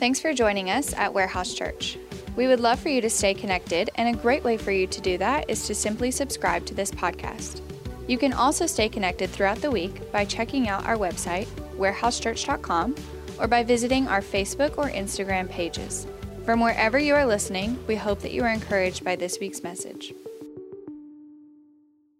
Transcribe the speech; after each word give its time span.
Thanks 0.00 0.18
for 0.18 0.32
joining 0.32 0.70
us 0.70 0.94
at 0.94 1.12
Warehouse 1.12 1.52
Church. 1.52 1.98
We 2.34 2.46
would 2.46 2.58
love 2.58 2.80
for 2.80 2.88
you 2.88 3.02
to 3.02 3.10
stay 3.10 3.34
connected, 3.34 3.90
and 3.96 4.08
a 4.08 4.18
great 4.18 4.42
way 4.42 4.56
for 4.56 4.70
you 4.70 4.86
to 4.86 5.00
do 5.02 5.18
that 5.18 5.50
is 5.50 5.66
to 5.66 5.74
simply 5.74 6.10
subscribe 6.10 6.64
to 6.66 6.74
this 6.74 6.90
podcast. 6.90 7.60
You 8.08 8.16
can 8.16 8.32
also 8.32 8.64
stay 8.64 8.88
connected 8.88 9.28
throughout 9.28 9.60
the 9.60 9.70
week 9.70 10.10
by 10.10 10.24
checking 10.24 10.70
out 10.70 10.86
our 10.86 10.96
website, 10.96 11.48
warehousechurch.com, 11.76 12.94
or 13.38 13.46
by 13.46 13.62
visiting 13.62 14.08
our 14.08 14.22
Facebook 14.22 14.78
or 14.78 14.88
Instagram 14.88 15.50
pages. 15.50 16.06
From 16.46 16.60
wherever 16.60 16.98
you 16.98 17.14
are 17.14 17.26
listening, 17.26 17.78
we 17.86 17.96
hope 17.96 18.20
that 18.20 18.32
you 18.32 18.42
are 18.42 18.48
encouraged 18.48 19.04
by 19.04 19.16
this 19.16 19.38
week's 19.38 19.62
message. 19.62 20.14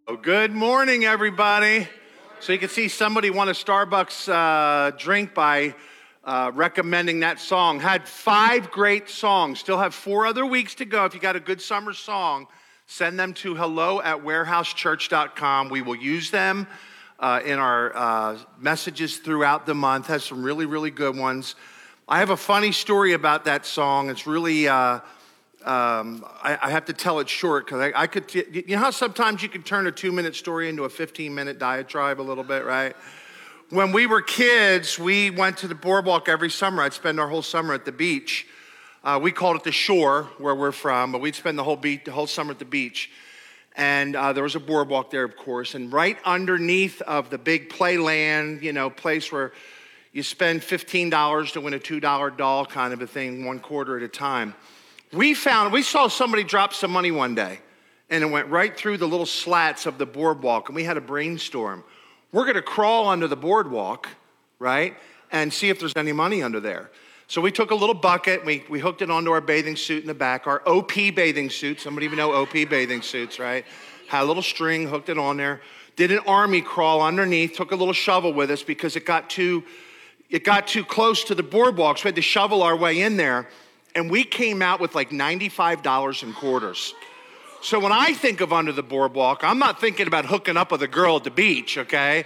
Oh, 0.06 0.16
good 0.16 0.52
morning, 0.52 1.06
everybody. 1.06 1.88
So 2.40 2.52
you 2.52 2.58
can 2.58 2.68
see 2.68 2.88
somebody 2.88 3.30
won 3.30 3.48
a 3.48 3.52
Starbucks 3.52 4.28
uh, 4.28 4.90
drink 4.98 5.32
by 5.32 5.74
uh, 6.24 6.50
recommending 6.54 7.20
that 7.20 7.40
song. 7.40 7.80
Had 7.80 8.06
five 8.06 8.70
great 8.70 9.08
songs. 9.08 9.58
Still 9.60 9.78
have 9.78 9.94
four 9.94 10.26
other 10.26 10.44
weeks 10.44 10.74
to 10.76 10.84
go. 10.84 11.04
If 11.04 11.14
you 11.14 11.20
got 11.20 11.36
a 11.36 11.40
good 11.40 11.60
summer 11.60 11.92
song, 11.92 12.46
send 12.86 13.18
them 13.18 13.32
to 13.34 13.54
hello 13.54 14.00
at 14.00 14.18
warehousechurch.com. 14.18 15.68
We 15.70 15.82
will 15.82 15.96
use 15.96 16.30
them 16.30 16.66
uh, 17.18 17.40
in 17.44 17.58
our 17.58 17.96
uh, 17.96 18.38
messages 18.58 19.18
throughout 19.18 19.66
the 19.66 19.74
month. 19.74 20.06
Has 20.08 20.24
some 20.24 20.42
really, 20.42 20.66
really 20.66 20.90
good 20.90 21.16
ones. 21.16 21.54
I 22.08 22.18
have 22.18 22.30
a 22.30 22.36
funny 22.36 22.72
story 22.72 23.12
about 23.12 23.44
that 23.44 23.64
song. 23.64 24.10
It's 24.10 24.26
really, 24.26 24.66
uh, 24.66 25.00
um, 25.64 26.24
I, 26.42 26.58
I, 26.60 26.70
have 26.70 26.86
to 26.86 26.92
tell 26.92 27.20
it 27.20 27.28
short 27.28 27.66
because 27.66 27.80
I, 27.80 28.02
I, 28.02 28.06
could, 28.08 28.34
you 28.34 28.64
know 28.68 28.78
how 28.78 28.90
sometimes 28.90 29.42
you 29.42 29.48
can 29.48 29.62
turn 29.62 29.86
a 29.86 29.92
two 29.92 30.10
minute 30.10 30.34
story 30.34 30.68
into 30.68 30.84
a 30.84 30.88
15 30.88 31.32
minute 31.32 31.58
diatribe 31.58 32.20
a 32.20 32.22
little 32.22 32.42
bit, 32.42 32.64
right? 32.64 32.96
When 33.70 33.92
we 33.92 34.08
were 34.08 34.20
kids, 34.20 34.98
we 34.98 35.30
went 35.30 35.58
to 35.58 35.68
the 35.68 35.76
boardwalk 35.76 36.28
every 36.28 36.50
summer. 36.50 36.82
I'd 36.82 36.92
spend 36.92 37.20
our 37.20 37.28
whole 37.28 37.40
summer 37.40 37.72
at 37.72 37.84
the 37.84 37.92
beach. 37.92 38.48
Uh, 39.04 39.20
we 39.22 39.30
called 39.30 39.54
it 39.54 39.62
the 39.62 39.70
shore 39.70 40.24
where 40.38 40.56
we're 40.56 40.72
from, 40.72 41.12
but 41.12 41.20
we'd 41.20 41.36
spend 41.36 41.56
the 41.56 41.62
whole, 41.62 41.76
beach, 41.76 42.00
the 42.04 42.10
whole 42.10 42.26
summer 42.26 42.50
at 42.50 42.58
the 42.58 42.64
beach. 42.64 43.12
And 43.76 44.16
uh, 44.16 44.32
there 44.32 44.42
was 44.42 44.56
a 44.56 44.60
boardwalk 44.60 45.12
there, 45.12 45.22
of 45.22 45.36
course. 45.36 45.76
And 45.76 45.92
right 45.92 46.18
underneath 46.24 47.00
of 47.02 47.30
the 47.30 47.38
big 47.38 47.70
playland, 47.70 48.60
you 48.60 48.72
know, 48.72 48.90
place 48.90 49.30
where 49.30 49.52
you 50.12 50.24
spend 50.24 50.62
$15 50.62 51.52
to 51.52 51.60
win 51.60 51.72
a 51.72 51.78
$2 51.78 52.36
doll 52.36 52.66
kind 52.66 52.92
of 52.92 53.00
a 53.02 53.06
thing, 53.06 53.44
one 53.44 53.60
quarter 53.60 53.96
at 53.96 54.02
a 54.02 54.08
time. 54.08 54.56
We 55.12 55.32
found, 55.32 55.72
we 55.72 55.82
saw 55.82 56.08
somebody 56.08 56.42
drop 56.42 56.74
some 56.74 56.90
money 56.90 57.12
one 57.12 57.36
day, 57.36 57.60
and 58.10 58.24
it 58.24 58.26
went 58.26 58.48
right 58.48 58.76
through 58.76 58.96
the 58.96 59.06
little 59.06 59.26
slats 59.26 59.86
of 59.86 59.96
the 59.96 60.06
boardwalk, 60.06 60.68
and 60.68 60.74
we 60.74 60.82
had 60.82 60.96
a 60.96 61.00
brainstorm. 61.00 61.84
We're 62.32 62.46
gonna 62.46 62.62
crawl 62.62 63.08
under 63.08 63.26
the 63.26 63.36
boardwalk, 63.36 64.08
right, 64.58 64.96
and 65.32 65.52
see 65.52 65.68
if 65.68 65.80
there's 65.80 65.96
any 65.96 66.12
money 66.12 66.42
under 66.42 66.60
there. 66.60 66.90
So 67.26 67.40
we 67.40 67.52
took 67.52 67.70
a 67.70 67.74
little 67.76 67.94
bucket, 67.94 68.44
we, 68.44 68.64
we 68.68 68.80
hooked 68.80 69.02
it 69.02 69.10
onto 69.10 69.30
our 69.30 69.40
bathing 69.40 69.76
suit 69.76 70.02
in 70.02 70.08
the 70.08 70.14
back, 70.14 70.48
our 70.48 70.62
OP 70.66 70.92
bathing 70.92 71.48
suit. 71.48 71.80
Somebody 71.80 72.06
even 72.06 72.18
know 72.18 72.32
OP 72.32 72.52
bathing 72.52 73.02
suits, 73.02 73.38
right? 73.38 73.64
Had 74.08 74.22
a 74.22 74.24
little 74.24 74.42
string, 74.42 74.88
hooked 74.88 75.08
it 75.08 75.16
on 75.16 75.36
there. 75.36 75.60
Did 75.94 76.10
an 76.10 76.18
army 76.26 76.60
crawl 76.60 77.00
underneath, 77.02 77.52
took 77.52 77.70
a 77.70 77.76
little 77.76 77.94
shovel 77.94 78.32
with 78.32 78.50
us 78.50 78.64
because 78.64 78.96
it 78.96 79.06
got 79.06 79.30
too, 79.30 79.62
it 80.28 80.42
got 80.42 80.66
too 80.66 80.84
close 80.84 81.22
to 81.24 81.36
the 81.36 81.42
boardwalk. 81.44 81.98
So 81.98 82.04
we 82.04 82.08
had 82.08 82.16
to 82.16 82.22
shovel 82.22 82.64
our 82.64 82.76
way 82.76 83.00
in 83.00 83.16
there. 83.16 83.48
And 83.94 84.10
we 84.10 84.24
came 84.24 84.60
out 84.60 84.80
with 84.80 84.96
like 84.96 85.10
$95 85.10 86.22
in 86.24 86.32
quarters. 86.32 86.94
So 87.62 87.78
when 87.78 87.92
I 87.92 88.14
think 88.14 88.40
of 88.40 88.54
under 88.54 88.72
the 88.72 88.82
boardwalk, 88.82 89.44
I'm 89.44 89.58
not 89.58 89.80
thinking 89.80 90.06
about 90.06 90.24
hooking 90.24 90.56
up 90.56 90.72
with 90.72 90.82
a 90.82 90.88
girl 90.88 91.16
at 91.16 91.24
the 91.24 91.30
beach, 91.30 91.76
okay? 91.76 92.24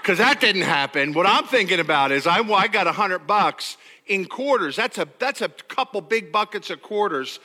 Because 0.00 0.18
that 0.18 0.40
didn't 0.40 0.62
happen. 0.62 1.12
What 1.12 1.24
I'm 1.24 1.44
thinking 1.44 1.78
about 1.78 2.10
is 2.10 2.26
I, 2.26 2.40
I 2.40 2.66
got 2.66 2.88
a 2.88 2.92
hundred 2.92 3.20
bucks 3.20 3.76
in 4.08 4.24
quarters. 4.24 4.74
That's 4.74 4.98
a 4.98 5.06
that's 5.20 5.40
a 5.40 5.48
couple 5.48 6.00
big 6.00 6.32
buckets 6.32 6.68
of 6.70 6.82
quarters. 6.82 7.38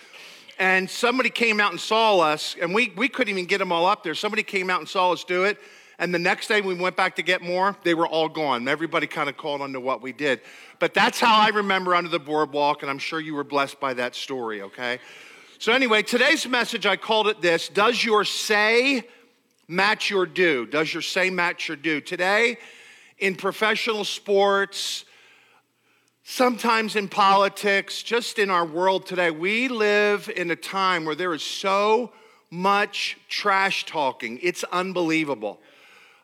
And 0.57 0.89
somebody 0.89 1.29
came 1.29 1.59
out 1.59 1.69
and 1.71 1.79
saw 1.79 2.17
us, 2.17 2.55
and 2.59 2.73
we, 2.73 2.91
we 2.97 3.07
couldn't 3.07 3.31
even 3.31 3.45
get 3.45 3.59
them 3.59 3.71
all 3.71 3.85
up 3.85 4.03
there. 4.03 4.15
Somebody 4.15 4.41
came 4.41 4.71
out 4.71 4.79
and 4.79 4.89
saw 4.89 5.11
us 5.11 5.23
do 5.23 5.43
it. 5.43 5.59
And 5.99 6.11
the 6.11 6.19
next 6.19 6.47
day 6.47 6.61
we 6.61 6.73
went 6.73 6.95
back 6.95 7.15
to 7.17 7.21
get 7.21 7.43
more, 7.43 7.75
they 7.83 7.93
were 7.93 8.07
all 8.07 8.29
gone. 8.29 8.67
Everybody 8.67 9.05
kind 9.05 9.29
of 9.29 9.37
called 9.37 9.61
on 9.61 9.73
to 9.73 9.79
what 9.79 10.01
we 10.01 10.11
did. 10.11 10.41
But 10.79 10.95
that's 10.95 11.19
how 11.19 11.39
I 11.39 11.49
remember 11.49 11.93
under 11.93 12.09
the 12.09 12.19
boardwalk, 12.19 12.81
and 12.81 12.89
I'm 12.89 12.97
sure 12.97 13.19
you 13.19 13.35
were 13.35 13.43
blessed 13.43 13.79
by 13.79 13.93
that 13.95 14.15
story, 14.15 14.63
okay? 14.63 14.99
So, 15.59 15.73
anyway, 15.73 16.03
today's 16.03 16.47
message, 16.47 16.85
I 16.85 16.97
called 16.97 17.27
it 17.27 17.41
this 17.41 17.67
Does 17.67 18.03
your 18.03 18.23
say 18.25 19.07
match 19.67 20.07
your 20.07 20.27
do? 20.27 20.67
Does 20.67 20.93
your 20.93 21.01
say 21.01 21.31
match 21.31 21.67
your 21.67 21.77
do? 21.77 21.99
Today, 21.99 22.59
in 23.17 23.33
professional 23.33 24.03
sports, 24.03 25.03
sometimes 26.23 26.95
in 26.95 27.07
politics, 27.07 28.03
just 28.03 28.37
in 28.37 28.51
our 28.51 28.67
world 28.67 29.07
today, 29.07 29.31
we 29.31 29.67
live 29.67 30.29
in 30.35 30.51
a 30.51 30.55
time 30.55 31.05
where 31.05 31.15
there 31.15 31.33
is 31.33 31.41
so 31.41 32.11
much 32.51 33.17
trash 33.27 33.87
talking. 33.87 34.39
It's 34.43 34.63
unbelievable 34.65 35.59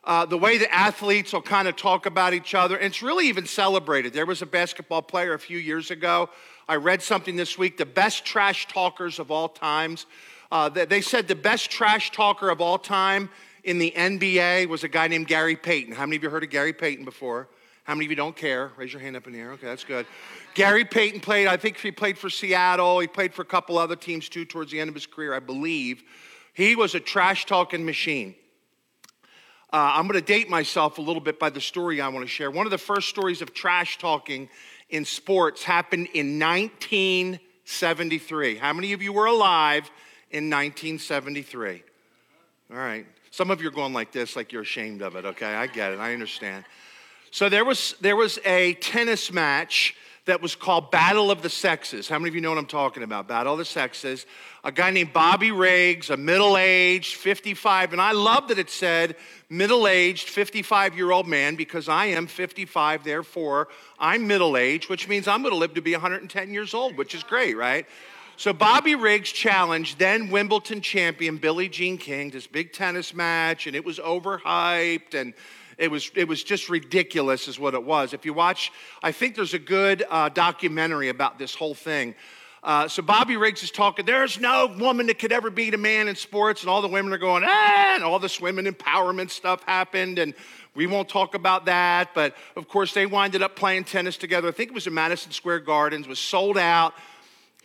uh, 0.06 0.26
the 0.26 0.38
way 0.38 0.58
the 0.58 0.72
athletes 0.72 1.32
will 1.32 1.42
kind 1.42 1.66
of 1.66 1.76
talk 1.76 2.06
about 2.06 2.34
each 2.34 2.54
other. 2.54 2.76
And 2.76 2.86
it's 2.86 3.02
really 3.02 3.28
even 3.28 3.46
celebrated. 3.46 4.12
There 4.12 4.26
was 4.26 4.42
a 4.42 4.46
basketball 4.46 5.02
player 5.02 5.32
a 5.32 5.38
few 5.38 5.58
years 5.58 5.90
ago. 5.90 6.28
I 6.68 6.76
read 6.76 7.02
something 7.02 7.36
this 7.36 7.58
week 7.58 7.76
the 7.76 7.86
best 7.86 8.24
trash 8.24 8.66
talkers 8.68 9.18
of 9.18 9.30
all 9.30 9.48
times. 9.48 10.06
Uh, 10.50 10.68
they 10.68 11.00
said 11.00 11.28
the 11.28 11.34
best 11.34 11.70
trash 11.70 12.10
talker 12.12 12.48
of 12.48 12.60
all 12.60 12.78
time 12.78 13.28
in 13.64 13.78
the 13.78 13.92
NBA 13.96 14.66
was 14.68 14.84
a 14.84 14.88
guy 14.88 15.08
named 15.08 15.26
Gary 15.26 15.56
Payton. 15.56 15.94
How 15.94 16.06
many 16.06 16.16
of 16.16 16.22
you 16.22 16.30
heard 16.30 16.44
of 16.44 16.50
Gary 16.50 16.72
Payton 16.72 17.04
before? 17.04 17.48
How 17.84 17.94
many 17.94 18.06
of 18.06 18.10
you 18.10 18.16
don't 18.16 18.36
care? 18.36 18.72
Raise 18.76 18.92
your 18.92 19.02
hand 19.02 19.16
up 19.16 19.26
in 19.26 19.34
the 19.34 19.40
air. 19.40 19.52
Okay, 19.52 19.66
that's 19.66 19.84
good. 19.84 20.06
Gary 20.54 20.84
Payton 20.84 21.20
played, 21.20 21.48
I 21.48 21.56
think 21.58 21.76
he 21.78 21.90
played 21.90 22.16
for 22.16 22.30
Seattle. 22.30 22.98
He 23.00 23.06
played 23.06 23.34
for 23.34 23.42
a 23.42 23.46
couple 23.46 23.76
other 23.76 23.96
teams 23.96 24.28
too 24.28 24.46
towards 24.46 24.70
the 24.70 24.80
end 24.80 24.88
of 24.88 24.94
his 24.94 25.06
career, 25.06 25.34
I 25.34 25.40
believe. 25.40 26.02
He 26.54 26.76
was 26.76 26.94
a 26.94 27.00
trash 27.00 27.44
talking 27.44 27.84
machine. 27.84 28.36
Uh, 29.72 29.90
I'm 29.96 30.06
going 30.06 30.20
to 30.20 30.24
date 30.24 30.48
myself 30.48 30.98
a 30.98 31.02
little 31.02 31.20
bit 31.20 31.40
by 31.40 31.50
the 31.50 31.60
story 31.60 32.00
I 32.00 32.08
want 32.08 32.24
to 32.24 32.30
share. 32.30 32.50
One 32.50 32.64
of 32.64 32.70
the 32.70 32.78
first 32.78 33.08
stories 33.08 33.42
of 33.42 33.52
trash 33.52 33.98
talking 33.98 34.48
in 34.94 35.04
sports 35.04 35.62
happened 35.64 36.06
in 36.14 36.38
1973. 36.38 38.54
How 38.54 38.72
many 38.72 38.92
of 38.92 39.02
you 39.02 39.12
were 39.12 39.26
alive 39.26 39.90
in 40.30 40.48
1973? 40.48 41.82
All 42.70 42.76
right. 42.76 43.04
Some 43.32 43.50
of 43.50 43.60
you 43.60 43.66
are 43.66 43.72
going 43.72 43.92
like 43.92 44.12
this, 44.12 44.36
like 44.36 44.52
you're 44.52 44.62
ashamed 44.62 45.02
of 45.02 45.16
it, 45.16 45.24
okay? 45.24 45.52
I 45.52 45.66
get 45.66 45.92
it. 45.92 45.98
I 45.98 46.12
understand. 46.12 46.64
So 47.32 47.48
there 47.48 47.64
was, 47.64 47.96
there 48.00 48.14
was 48.14 48.38
a 48.44 48.74
tennis 48.74 49.32
match 49.32 49.96
that 50.26 50.40
was 50.40 50.54
called 50.54 50.90
Battle 50.90 51.30
of 51.30 51.42
the 51.42 51.50
Sexes. 51.50 52.08
How 52.08 52.18
many 52.18 52.30
of 52.30 52.34
you 52.34 52.40
know 52.40 52.48
what 52.48 52.58
I'm 52.58 52.66
talking 52.66 53.02
about? 53.02 53.28
Battle 53.28 53.52
of 53.52 53.58
the 53.58 53.64
Sexes. 53.64 54.24
A 54.62 54.72
guy 54.72 54.90
named 54.90 55.12
Bobby 55.12 55.50
Riggs, 55.50 56.08
a 56.08 56.16
middle 56.16 56.56
aged 56.56 57.16
55, 57.16 57.92
and 57.92 58.00
I 58.00 58.12
love 58.12 58.48
that 58.48 58.58
it 58.58 58.70
said 58.70 59.16
middle 59.50 59.86
aged 59.86 60.30
55 60.30 60.96
year 60.96 61.10
old 61.10 61.26
man 61.26 61.56
because 61.56 61.88
I 61.88 62.06
am 62.06 62.26
55, 62.26 63.04
therefore 63.04 63.68
I'm 63.98 64.26
middle 64.26 64.56
aged, 64.56 64.88
which 64.88 65.08
means 65.08 65.28
I'm 65.28 65.42
gonna 65.42 65.56
live 65.56 65.74
to 65.74 65.82
be 65.82 65.92
110 65.92 66.50
years 66.50 66.72
old, 66.72 66.96
which 66.96 67.14
is 67.14 67.22
great, 67.22 67.54
right? 67.54 67.86
So 68.36 68.52
Bobby 68.54 68.94
Riggs 68.94 69.30
challenged 69.30 69.98
then 69.98 70.30
Wimbledon 70.30 70.80
champion 70.80 71.36
Billie 71.36 71.68
Jean 71.68 71.98
King, 71.98 72.30
this 72.30 72.46
big 72.46 72.72
tennis 72.72 73.14
match, 73.14 73.66
and 73.66 73.76
it 73.76 73.84
was 73.84 73.98
overhyped 73.98 75.14
and 75.14 75.34
it 75.78 75.90
was, 75.90 76.10
it 76.14 76.28
was 76.28 76.42
just 76.42 76.68
ridiculous, 76.68 77.48
is 77.48 77.58
what 77.58 77.74
it 77.74 77.82
was. 77.82 78.12
If 78.12 78.24
you 78.24 78.32
watch, 78.32 78.72
I 79.02 79.12
think 79.12 79.34
there's 79.34 79.54
a 79.54 79.58
good 79.58 80.04
uh, 80.08 80.28
documentary 80.28 81.08
about 81.08 81.38
this 81.38 81.54
whole 81.54 81.74
thing. 81.74 82.14
Uh, 82.62 82.88
so 82.88 83.02
Bobby 83.02 83.36
Riggs 83.36 83.62
is 83.62 83.70
talking, 83.70 84.06
there's 84.06 84.40
no 84.40 84.74
woman 84.78 85.06
that 85.08 85.18
could 85.18 85.32
ever 85.32 85.50
beat 85.50 85.74
a 85.74 85.78
man 85.78 86.08
in 86.08 86.16
sports, 86.16 86.62
and 86.62 86.70
all 86.70 86.80
the 86.80 86.88
women 86.88 87.12
are 87.12 87.18
going, 87.18 87.44
ah, 87.46 87.94
and 87.94 88.02
all 88.02 88.18
this 88.18 88.40
women 88.40 88.64
empowerment 88.64 89.30
stuff 89.30 89.62
happened, 89.64 90.18
and 90.18 90.32
we 90.74 90.86
won't 90.86 91.08
talk 91.08 91.34
about 91.34 91.66
that. 91.66 92.14
But 92.14 92.34
of 92.56 92.66
course, 92.66 92.94
they 92.94 93.04
winded 93.04 93.42
up 93.42 93.54
playing 93.54 93.84
tennis 93.84 94.16
together. 94.16 94.48
I 94.48 94.52
think 94.52 94.70
it 94.70 94.74
was 94.74 94.86
in 94.86 94.94
Madison 94.94 95.30
Square 95.30 95.60
Gardens, 95.60 96.08
was 96.08 96.18
sold 96.18 96.56
out. 96.56 96.94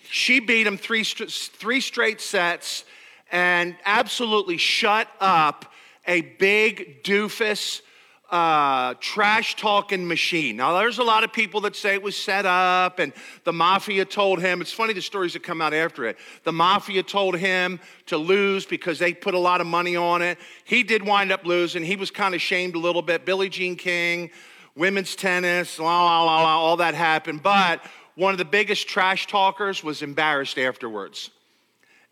She 0.04 0.42
beat 0.42 0.68
him 0.68 0.78
three, 0.78 1.04
three 1.04 1.80
straight 1.80 2.20
sets 2.20 2.84
and 3.32 3.76
absolutely 3.86 4.58
shut 4.58 5.08
up 5.20 5.72
a 6.08 6.22
big 6.22 7.04
doofus 7.04 7.82
uh, 8.32 8.94
trash 9.00 9.56
talking 9.56 10.08
machine. 10.08 10.58
Now, 10.58 10.78
there's 10.78 11.00
a 11.00 11.04
lot 11.04 11.24
of 11.24 11.34
people 11.34 11.62
that 11.62 11.76
say 11.76 11.96
it 11.96 12.04
was 12.04 12.16
set 12.16 12.46
up 12.46 13.00
and 13.00 13.12
the 13.44 13.54
mafia 13.54 14.06
told 14.06 14.40
him. 14.40 14.62
It's 14.62 14.72
funny 14.72 14.94
the 14.94 15.02
stories 15.02 15.34
that 15.34 15.44
come 15.44 15.62
out 15.62 15.74
after 15.74 16.06
it. 16.06 16.18
The 16.44 16.52
mafia 16.52 17.04
told 17.04 17.38
him 17.38 17.80
to 18.08 18.18
lose 18.18 18.66
because 18.66 19.00
they 19.00 19.14
put 19.14 19.34
a 19.34 19.40
lot 19.40 19.62
of 19.62 19.68
money 19.68 19.96
on 19.96 20.22
it. 20.22 20.38
He 20.64 20.84
did 20.84 21.06
wind 21.06 21.32
up 21.32 21.46
losing. 21.46 21.84
He 21.84 21.96
was 21.96 22.12
kind 22.12 22.36
of 22.36 22.42
shamed 22.42 22.76
a 22.76 22.80
little 22.80 23.02
bit. 23.02 23.26
Billie 23.26 23.50
Jean 23.50 23.76
King, 23.76 24.30
women's 24.76 25.16
tennis, 25.16 25.80
la, 25.80 26.04
la, 26.04 26.24
la, 26.24 26.42
la, 26.44 26.58
all 26.58 26.78
that 26.78 26.94
happened. 26.94 27.42
But 27.42 27.82
one 28.16 28.34
of 28.34 28.38
the 28.38 28.46
biggest 28.46 28.88
trash 28.88 29.28
talkers 29.28 29.84
was 29.84 30.02
embarrassed 30.02 30.60
afterwards. 30.60 31.32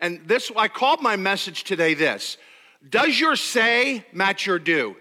And 0.00 0.20
this, 0.26 0.50
I 0.56 0.68
called 0.68 1.00
my 1.02 1.16
message 1.16 1.64
today 1.64 1.94
this 1.94 2.38
Does 2.88 3.20
your 3.20 3.36
say 3.36 4.04
match 4.12 4.46
your 4.46 4.58
do? 4.58 4.96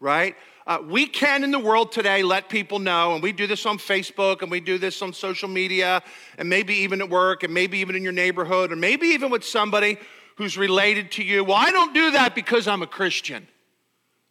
Right? 0.00 0.36
Uh, 0.66 0.82
we 0.86 1.06
can 1.06 1.44
in 1.44 1.50
the 1.50 1.58
world 1.58 1.92
today 1.92 2.22
let 2.22 2.48
people 2.48 2.78
know, 2.78 3.14
and 3.14 3.22
we 3.22 3.32
do 3.32 3.46
this 3.46 3.64
on 3.64 3.78
Facebook 3.78 4.42
and 4.42 4.50
we 4.50 4.60
do 4.60 4.76
this 4.76 5.00
on 5.00 5.12
social 5.12 5.48
media, 5.48 6.02
and 6.36 6.48
maybe 6.48 6.74
even 6.74 7.00
at 7.00 7.08
work, 7.08 7.42
and 7.42 7.54
maybe 7.54 7.78
even 7.78 7.96
in 7.96 8.02
your 8.02 8.12
neighborhood, 8.12 8.70
or 8.70 8.76
maybe 8.76 9.08
even 9.08 9.30
with 9.30 9.44
somebody 9.44 9.96
who's 10.36 10.58
related 10.58 11.10
to 11.12 11.24
you. 11.24 11.42
Well, 11.42 11.56
I 11.56 11.70
don't 11.70 11.94
do 11.94 12.10
that 12.12 12.34
because 12.34 12.68
I'm 12.68 12.82
a 12.82 12.86
Christian, 12.86 13.48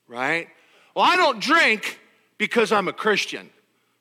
right? 0.07 0.47
Well, 0.95 1.05
I 1.05 1.15
don't 1.15 1.39
drink 1.39 1.99
because 2.37 2.71
I'm 2.71 2.87
a 2.87 2.93
Christian, 2.93 3.49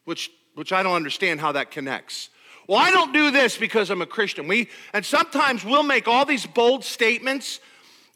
which, 0.04 0.30
which 0.54 0.72
I 0.72 0.82
don't 0.82 0.94
understand 0.94 1.40
how 1.40 1.52
that 1.52 1.70
connects. 1.70 2.28
Well, 2.68 2.78
I 2.78 2.90
don't 2.90 3.12
do 3.12 3.30
this 3.30 3.56
because 3.56 3.90
I'm 3.90 4.02
a 4.02 4.06
Christian. 4.06 4.46
We, 4.46 4.68
and 4.92 5.04
sometimes 5.04 5.64
we'll 5.64 5.82
make 5.82 6.06
all 6.06 6.24
these 6.24 6.46
bold 6.46 6.84
statements 6.84 7.60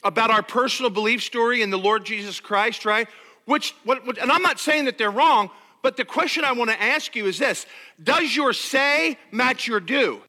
about 0.02 0.30
our 0.30 0.42
personal 0.42 0.90
belief 0.90 1.22
story 1.22 1.62
in 1.62 1.70
the 1.70 1.78
Lord 1.78 2.04
Jesus 2.04 2.40
Christ, 2.40 2.84
right? 2.84 3.08
Which, 3.44 3.74
what, 3.84 4.06
what, 4.06 4.18
and 4.18 4.30
I'm 4.30 4.42
not 4.42 4.60
saying 4.60 4.84
that 4.84 4.98
they're 4.98 5.10
wrong, 5.10 5.50
but 5.82 5.96
the 5.96 6.04
question 6.04 6.44
I 6.44 6.52
want 6.52 6.70
to 6.70 6.80
ask 6.80 7.16
you 7.16 7.26
is 7.26 7.38
this 7.38 7.66
Does 8.02 8.34
your 8.34 8.52
say 8.52 9.18
match 9.30 9.66
your 9.66 9.80
do? 9.80 10.22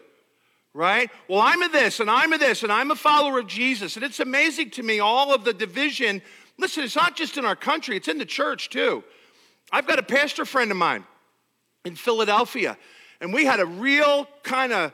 Right? 0.74 1.10
Well, 1.28 1.42
I'm 1.42 1.62
a 1.63 1.69
this 1.69 2.00
and 2.00 2.10
I'm 2.10 2.31
a 2.31 2.38
this 2.38 2.63
and 2.63 2.72
I'm 2.72 2.92
a 2.92 2.96
follower 2.96 3.40
of 3.40 3.48
Jesus. 3.48 3.98
And 3.98 4.06
it's 4.06 4.22
amazing 4.22 4.69
to 4.72 4.84
me 4.84 5.02
all 5.02 5.34
of 5.34 5.44
the 5.44 5.54
division. 5.54 6.22
Listen, 6.58 6.84
it's 6.86 6.96
not 6.96 7.18
just 7.18 7.38
in 7.38 7.44
our 7.44 7.58
country, 7.58 7.98
it's 7.98 8.08
in 8.08 8.18
the 8.18 8.25
church 8.25 8.69
too. 8.69 9.04
I've 9.72 9.88
got 9.88 10.00
a 10.00 10.04
pastor 10.04 10.46
friend 10.46 10.72
of 10.72 10.78
mine 10.78 11.06
in 11.84 11.96
Philadelphia, 11.96 12.78
and 13.19 13.34
we 13.34 13.46
had 13.46 13.60
a 13.60 13.66
real 13.66 14.28
kind 14.44 14.72
of 14.72 14.94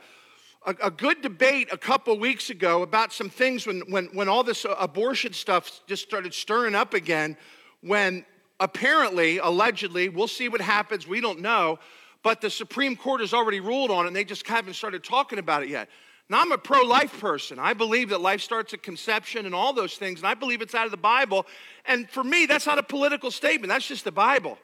a, 0.65 0.75
a, 0.83 0.91
good 0.91 1.21
debate 1.21 1.69
a 1.71 1.77
couple 1.77 2.17
weeks 2.19 2.49
ago 2.49 2.81
about 2.81 3.13
some 3.13 3.29
things 3.29 3.65
when, 3.65 3.81
when, 3.89 4.05
when 4.07 4.27
all 4.27 4.43
this 4.43 4.65
abortion 4.77 5.33
stuff 5.33 5.81
just 5.87 6.03
started 6.03 6.33
stirring 6.33 6.75
up 6.75 6.93
again. 6.93 7.37
When 7.81 8.25
apparently, 8.59 9.37
allegedly, 9.37 10.09
we'll 10.09 10.27
see 10.27 10.49
what 10.49 10.61
happens, 10.61 11.07
we 11.07 11.21
don't 11.21 11.39
know, 11.39 11.79
but 12.23 12.41
the 12.41 12.49
Supreme 12.49 12.95
Court 12.95 13.21
has 13.21 13.33
already 13.33 13.59
ruled 13.59 13.91
on 13.91 14.05
it 14.05 14.07
and 14.07 14.15
they 14.15 14.23
just 14.23 14.47
haven't 14.47 14.73
started 14.73 15.03
talking 15.03 15.39
about 15.39 15.63
it 15.63 15.69
yet. 15.69 15.89
Now, 16.29 16.41
I'm 16.41 16.51
a 16.51 16.57
pro 16.57 16.81
life 16.81 17.21
person. 17.21 17.57
I 17.57 17.73
believe 17.73 18.09
that 18.09 18.19
life 18.19 18.41
starts 18.41 18.73
at 18.73 18.83
conception 18.83 19.45
and 19.45 19.55
all 19.55 19.71
those 19.71 19.95
things, 19.95 20.19
and 20.19 20.27
I 20.27 20.33
believe 20.33 20.61
it's 20.61 20.75
out 20.75 20.85
of 20.85 20.91
the 20.91 20.97
Bible. 20.97 21.45
And 21.85 22.09
for 22.09 22.23
me, 22.23 22.45
that's 22.45 22.65
not 22.65 22.77
a 22.77 22.83
political 22.83 23.31
statement, 23.31 23.69
that's 23.69 23.87
just 23.87 24.03
the 24.03 24.11
Bible. 24.11 24.57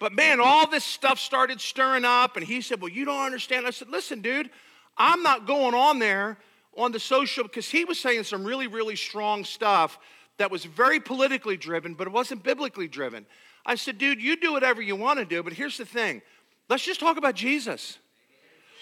But 0.00 0.12
man, 0.12 0.40
all 0.40 0.68
this 0.68 0.82
stuff 0.82 1.20
started 1.20 1.60
stirring 1.60 2.04
up, 2.04 2.36
and 2.36 2.44
he 2.44 2.60
said, 2.60 2.80
Well, 2.80 2.90
you 2.90 3.04
don't 3.04 3.24
understand. 3.24 3.64
I 3.64 3.70
said, 3.70 3.90
Listen, 3.90 4.22
dude, 4.22 4.50
I'm 4.96 5.22
not 5.22 5.46
going 5.46 5.74
on 5.74 6.00
there 6.00 6.36
on 6.76 6.90
the 6.90 6.98
social 6.98 7.44
because 7.44 7.68
he 7.68 7.84
was 7.84 8.00
saying 8.00 8.24
some 8.24 8.44
really, 8.44 8.66
really 8.66 8.96
strong 8.96 9.44
stuff 9.44 9.98
that 10.38 10.50
was 10.50 10.64
very 10.64 11.00
politically 11.00 11.56
driven, 11.56 11.94
but 11.94 12.06
it 12.06 12.12
wasn't 12.12 12.42
biblically 12.42 12.88
driven. 12.88 13.26
I 13.66 13.76
said, 13.76 13.98
dude, 13.98 14.20
you 14.20 14.36
do 14.36 14.52
whatever 14.52 14.82
you 14.82 14.96
want 14.96 15.18
to 15.18 15.24
do, 15.24 15.42
but 15.42 15.52
here's 15.52 15.78
the 15.78 15.84
thing. 15.84 16.22
Let's 16.68 16.84
just 16.84 17.00
talk 17.00 17.16
about 17.16 17.34
Jesus. 17.34 17.98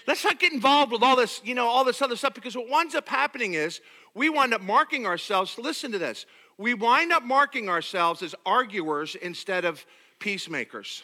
Let's 0.07 0.25
not 0.25 0.41
get 0.41 0.53
involved 0.53 0.91
with 0.91 1.03
all 1.03 1.15
this, 1.15 1.41
you 1.45 1.55
know, 1.55 1.67
all 1.67 1.85
this 1.85 2.03
other 2.03 2.17
stuff 2.17 2.35
because 2.35 2.57
what 2.57 2.69
winds 2.69 2.95
up 2.95 3.09
happening 3.09 3.55
is 3.55 3.81
we 4.15 4.29
wind 4.29 4.53
up 4.53 4.61
marking 4.61 5.07
ourselves, 5.07 5.57
listen 5.59 5.93
to 5.93 5.99
this, 5.99 6.27
we 6.59 6.75
wind 6.75 7.13
up 7.13 7.23
marking 7.23 7.69
ourselves 7.69 8.23
as 8.23 8.35
arguers 8.45 9.15
instead 9.15 9.65
of 9.65 9.85
peacemakers. 10.19 11.03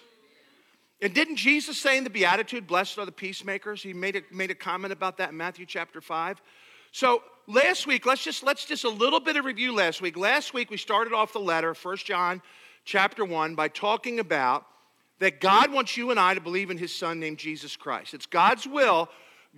And 1.00 1.14
didn't 1.14 1.36
Jesus 1.36 1.78
say 1.78 1.96
in 1.96 2.04
the 2.04 2.10
Beatitude, 2.10 2.66
blessed 2.66 2.98
are 2.98 3.06
the 3.06 3.12
peacemakers? 3.12 3.82
He 3.82 3.92
made 3.92 4.16
a, 4.16 4.22
made 4.32 4.50
a 4.50 4.54
comment 4.54 4.92
about 4.92 5.18
that 5.18 5.30
in 5.30 5.36
Matthew 5.36 5.64
chapter 5.64 6.00
5. 6.00 6.42
So 6.90 7.22
last 7.48 7.86
week, 7.86 8.06
let's 8.06 8.22
just 8.22 8.44
let's 8.44 8.64
just 8.64 8.84
a 8.84 8.88
little 8.88 9.18
bit 9.18 9.36
of 9.36 9.44
review 9.44 9.74
last 9.74 10.00
week. 10.00 10.16
Last 10.16 10.54
week 10.54 10.70
we 10.70 10.76
started 10.76 11.12
off 11.12 11.32
the 11.32 11.40
letter, 11.40 11.74
1 11.74 11.96
John 11.98 12.42
chapter 12.84 13.24
1, 13.24 13.54
by 13.54 13.68
talking 13.68 14.20
about 14.20 14.66
that 15.18 15.40
God 15.40 15.72
wants 15.72 15.96
you 15.96 16.10
and 16.10 16.20
I 16.20 16.34
to 16.34 16.40
believe 16.40 16.70
in 16.70 16.78
his 16.78 16.94
son 16.94 17.18
named 17.18 17.38
Jesus 17.38 17.74
Christ. 17.74 18.14
It's 18.14 18.26
God's 18.26 18.66
will. 18.68 19.08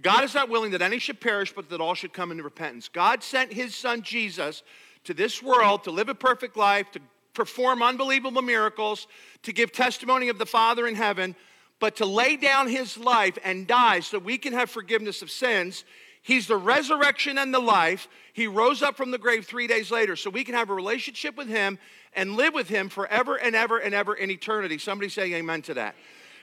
God 0.01 0.25
is 0.25 0.35
not 0.35 0.49
willing 0.49 0.71
that 0.71 0.81
any 0.81 0.99
should 0.99 1.21
perish, 1.21 1.53
but 1.53 1.69
that 1.69 1.81
all 1.81 1.95
should 1.95 2.13
come 2.13 2.31
into 2.31 2.43
repentance. 2.43 2.89
God 2.89 3.23
sent 3.23 3.53
his 3.53 3.75
son 3.75 4.03
Jesus 4.03 4.63
to 5.05 5.13
this 5.13 5.43
world 5.43 5.85
to 5.85 5.91
live 5.91 6.09
a 6.09 6.15
perfect 6.15 6.57
life, 6.57 6.91
to 6.93 7.01
perform 7.35 7.83
unbelievable 7.83 8.41
miracles, 8.41 9.07
to 9.43 9.53
give 9.53 9.73
testimony 9.73 10.29
of 10.29 10.39
the 10.39 10.47
Father 10.47 10.87
in 10.87 10.95
heaven, 10.95 11.35
but 11.81 11.97
to 11.97 12.07
lay 12.07 12.37
down 12.37 12.69
his 12.69 12.97
life 12.97 13.37
and 13.45 13.67
die 13.67 14.01
so 14.01 14.19
we 14.19 14.39
can 14.39 14.53
have 14.53 14.71
forgiveness 14.71 15.23
of 15.23 15.31
sins. 15.31 15.85
He's 16.23 16.47
the 16.47 16.57
resurrection 16.57 17.39
and 17.39 17.53
the 17.53 17.61
life. 17.61 18.09
He 18.33 18.47
rose 18.47 18.83
up 18.83 18.97
from 18.97 19.11
the 19.11 19.19
grave 19.19 19.47
three 19.47 19.67
days 19.67 19.91
later 19.91 20.17
so 20.17 20.31
we 20.31 20.45
can 20.45 20.55
have 20.55 20.71
a 20.71 20.75
relationship 20.75 21.37
with 21.37 21.49
him 21.49 21.79
and 22.13 22.37
live 22.37 22.55
with 22.55 22.69
him 22.69 22.89
forever 22.89 23.37
and 23.37 23.57
ever 23.57 23.79
and 23.79 23.95
ever 23.95 24.15
in 24.15 24.31
eternity. 24.31 24.79
Somebody 24.79 25.09
say 25.09 25.33
amen 25.35 25.63
to 25.63 25.75
that. 25.75 25.95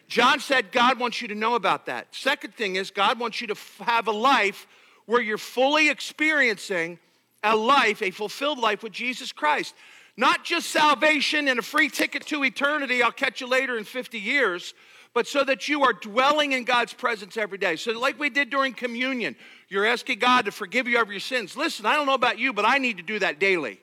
John 0.08 0.40
said 0.40 0.72
God 0.72 1.00
wants 1.00 1.22
you 1.22 1.28
to 1.28 1.36
know 1.36 1.56
about 1.56 1.86
that. 1.88 2.08
Second 2.16 2.56
thing 2.56 2.78
is, 2.78 2.92
God 2.92 3.20
wants 3.20 3.42
you 3.42 3.48
to 3.48 3.54
f- 3.54 3.82
have 3.82 4.08
a 4.08 4.12
life 4.12 4.66
where 5.06 5.22
you're 5.22 5.38
fully 5.38 5.90
experiencing 5.90 6.98
a 7.44 7.56
life, 7.56 8.02
a 8.02 8.12
fulfilled 8.12 8.60
life 8.60 8.84
with 8.84 8.94
Jesus 8.94 9.32
Christ. 9.32 9.76
Not 10.16 10.44
just 10.44 10.70
salvation 10.70 11.48
and 11.48 11.60
a 11.60 11.62
free 11.62 11.90
ticket 11.90 12.26
to 12.28 12.44
eternity, 12.44 13.04
I'll 13.04 13.12
catch 13.12 13.42
you 13.42 13.48
later 13.48 13.78
in 13.78 13.84
50 13.84 14.18
years, 14.18 14.74
but 15.18 15.26
so 15.26 15.44
that 15.44 15.68
you 15.68 15.82
are 15.82 15.94
dwelling 15.94 16.52
in 16.52 16.64
God's 16.64 16.94
presence 16.94 17.38
every 17.38 17.58
day. 17.58 17.76
So, 17.76 17.92
like 18.00 18.20
we 18.20 18.30
did 18.30 18.52
during 18.52 18.72
communion, 18.72 19.36
you're 19.68 19.88
asking 19.88 20.20
God 20.20 20.46
to 20.46 20.52
forgive 20.52 20.88
you 20.88 21.02
of 21.02 21.10
your 21.10 21.20
sins. 21.20 21.58
Listen, 21.58 21.88
I 21.88 21.96
don't 21.96 22.06
know 22.06 22.14
about 22.14 22.38
you, 22.38 22.54
but 22.54 22.66
I 22.66 22.78
need 22.78 22.98
to 22.98 23.04
do 23.04 23.18
that 23.18 23.40
daily. 23.40 23.80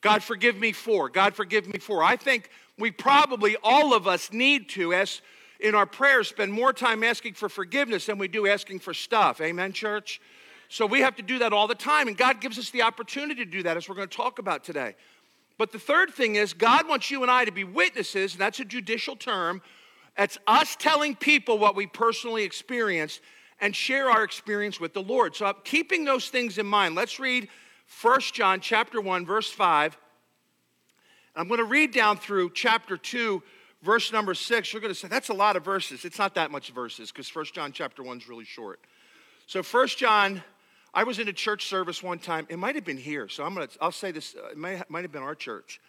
God, 0.00 0.20
forgive 0.20 0.56
me 0.56 0.72
for. 0.72 1.10
God, 1.10 1.36
forgive 1.36 1.68
me 1.68 1.78
for. 1.78 2.02
I 2.02 2.16
think 2.16 2.50
we 2.76 2.90
probably, 2.90 3.56
all 3.62 3.94
of 3.94 4.08
us, 4.08 4.32
need 4.32 4.68
to, 4.70 4.92
as 4.92 5.20
in 5.60 5.76
our 5.76 5.86
prayers, 5.86 6.26
spend 6.26 6.52
more 6.52 6.72
time 6.72 7.04
asking 7.04 7.34
for 7.34 7.48
forgiveness 7.48 8.06
than 8.06 8.18
we 8.18 8.26
do 8.26 8.48
asking 8.48 8.80
for 8.80 8.92
stuff. 8.92 9.40
Amen, 9.40 9.72
church? 9.72 10.20
So 10.68 10.86
we 10.86 11.02
have 11.02 11.14
to 11.14 11.22
do 11.22 11.38
that 11.38 11.52
all 11.52 11.68
the 11.68 11.76
time, 11.76 12.08
and 12.08 12.16
God 12.16 12.40
gives 12.40 12.58
us 12.58 12.70
the 12.70 12.82
opportunity 12.82 13.44
to 13.44 13.48
do 13.48 13.62
that, 13.62 13.76
as 13.76 13.88
we're 13.88 13.94
going 13.94 14.08
to 14.08 14.16
talk 14.16 14.40
about 14.40 14.64
today. 14.64 14.96
But 15.56 15.70
the 15.70 15.78
third 15.78 16.14
thing 16.14 16.34
is, 16.34 16.52
God 16.52 16.88
wants 16.88 17.12
you 17.12 17.22
and 17.22 17.30
I 17.30 17.44
to 17.44 17.52
be 17.52 17.62
witnesses, 17.62 18.32
and 18.32 18.40
that's 18.40 18.58
a 18.58 18.64
judicial 18.64 19.14
term. 19.14 19.62
It's 20.18 20.38
us 20.46 20.76
telling 20.76 21.14
people 21.14 21.58
what 21.58 21.76
we 21.76 21.86
personally 21.86 22.42
experienced 22.42 23.20
and 23.60 23.74
share 23.74 24.10
our 24.10 24.24
experience 24.24 24.80
with 24.80 24.92
the 24.92 25.02
Lord. 25.02 25.36
So, 25.36 25.52
keeping 25.64 26.04
those 26.04 26.28
things 26.28 26.58
in 26.58 26.66
mind, 26.66 26.94
let's 26.94 27.18
read 27.18 27.48
1 28.02 28.20
John 28.32 28.60
chapter 28.60 29.00
1, 29.00 29.24
verse 29.24 29.50
5. 29.50 29.96
I'm 31.36 31.48
going 31.48 31.58
to 31.58 31.64
read 31.64 31.92
down 31.92 32.18
through 32.18 32.50
chapter 32.50 32.96
2, 32.96 33.42
verse 33.82 34.12
number 34.12 34.34
6. 34.34 34.72
You're 34.72 34.82
going 34.82 34.92
to 34.92 34.98
say, 34.98 35.06
that's 35.08 35.28
a 35.28 35.34
lot 35.34 35.54
of 35.56 35.64
verses. 35.64 36.04
It's 36.04 36.18
not 36.18 36.34
that 36.34 36.50
much 36.50 36.70
verses 36.72 37.12
because 37.12 37.32
1 37.32 37.46
John 37.52 37.72
chapter 37.72 38.02
1 38.02 38.18
is 38.18 38.28
really 38.28 38.44
short. 38.44 38.80
So, 39.46 39.62
1 39.62 39.88
John 39.88 40.42
I 40.94 41.04
was 41.04 41.18
in 41.18 41.28
a 41.28 41.32
church 41.32 41.66
service 41.66 42.02
one 42.02 42.18
time. 42.18 42.46
It 42.48 42.58
might 42.58 42.74
have 42.74 42.84
been 42.84 42.96
here, 42.96 43.28
so 43.28 43.44
I'm 43.44 43.54
gonna. 43.54 43.68
I'll 43.80 43.92
say 43.92 44.10
this. 44.10 44.34
Uh, 44.34 44.48
it 44.48 44.56
might, 44.56 44.88
might 44.90 45.02
have 45.02 45.12
been 45.12 45.22
our 45.22 45.34
church. 45.34 45.80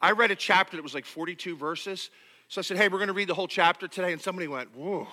I 0.00 0.12
read 0.12 0.30
a 0.30 0.36
chapter 0.36 0.76
that 0.76 0.82
was 0.82 0.94
like 0.94 1.06
42 1.06 1.56
verses. 1.56 2.10
So 2.52 2.60
I 2.60 2.62
said, 2.64 2.76
"Hey, 2.76 2.88
we're 2.88 2.98
going 2.98 3.08
to 3.08 3.14
read 3.14 3.30
the 3.30 3.34
whole 3.34 3.48
chapter 3.48 3.88
today," 3.88 4.12
and 4.12 4.20
somebody 4.20 4.46
went, 4.46 4.76
"Whoa." 4.76 5.08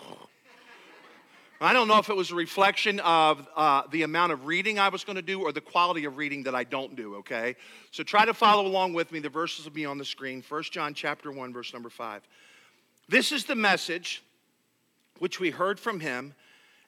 I 1.61 1.71
don't 1.71 1.87
know 1.87 1.97
if 1.97 2.09
it 2.09 2.15
was 2.17 2.31
a 2.31 2.35
reflection 2.35 2.99
of 2.99 3.47
uh, 3.55 3.83
the 3.91 4.03
amount 4.03 4.33
of 4.33 4.45
reading 4.45 4.77
I 4.77 4.89
was 4.89 5.05
going 5.05 5.15
to 5.15 5.21
do 5.21 5.43
or 5.43 5.53
the 5.53 5.61
quality 5.61 6.03
of 6.03 6.17
reading 6.17 6.43
that 6.43 6.53
I 6.53 6.65
don't 6.65 6.97
do, 6.97 7.15
okay? 7.15 7.55
So 7.91 8.03
try 8.03 8.25
to 8.25 8.33
follow 8.33 8.67
along 8.67 8.91
with 8.91 9.13
me. 9.13 9.19
The 9.19 9.29
verses 9.29 9.63
will 9.63 9.71
be 9.71 9.85
on 9.85 9.97
the 9.97 10.03
screen. 10.03 10.43
1 10.49 10.63
John 10.63 10.93
chapter 10.93 11.31
1 11.31 11.53
verse 11.53 11.71
number 11.71 11.89
5. 11.89 12.27
This 13.07 13.31
is 13.31 13.45
the 13.45 13.55
message 13.55 14.21
which 15.19 15.39
we 15.39 15.49
heard 15.49 15.79
from 15.79 16.01
him 16.01 16.33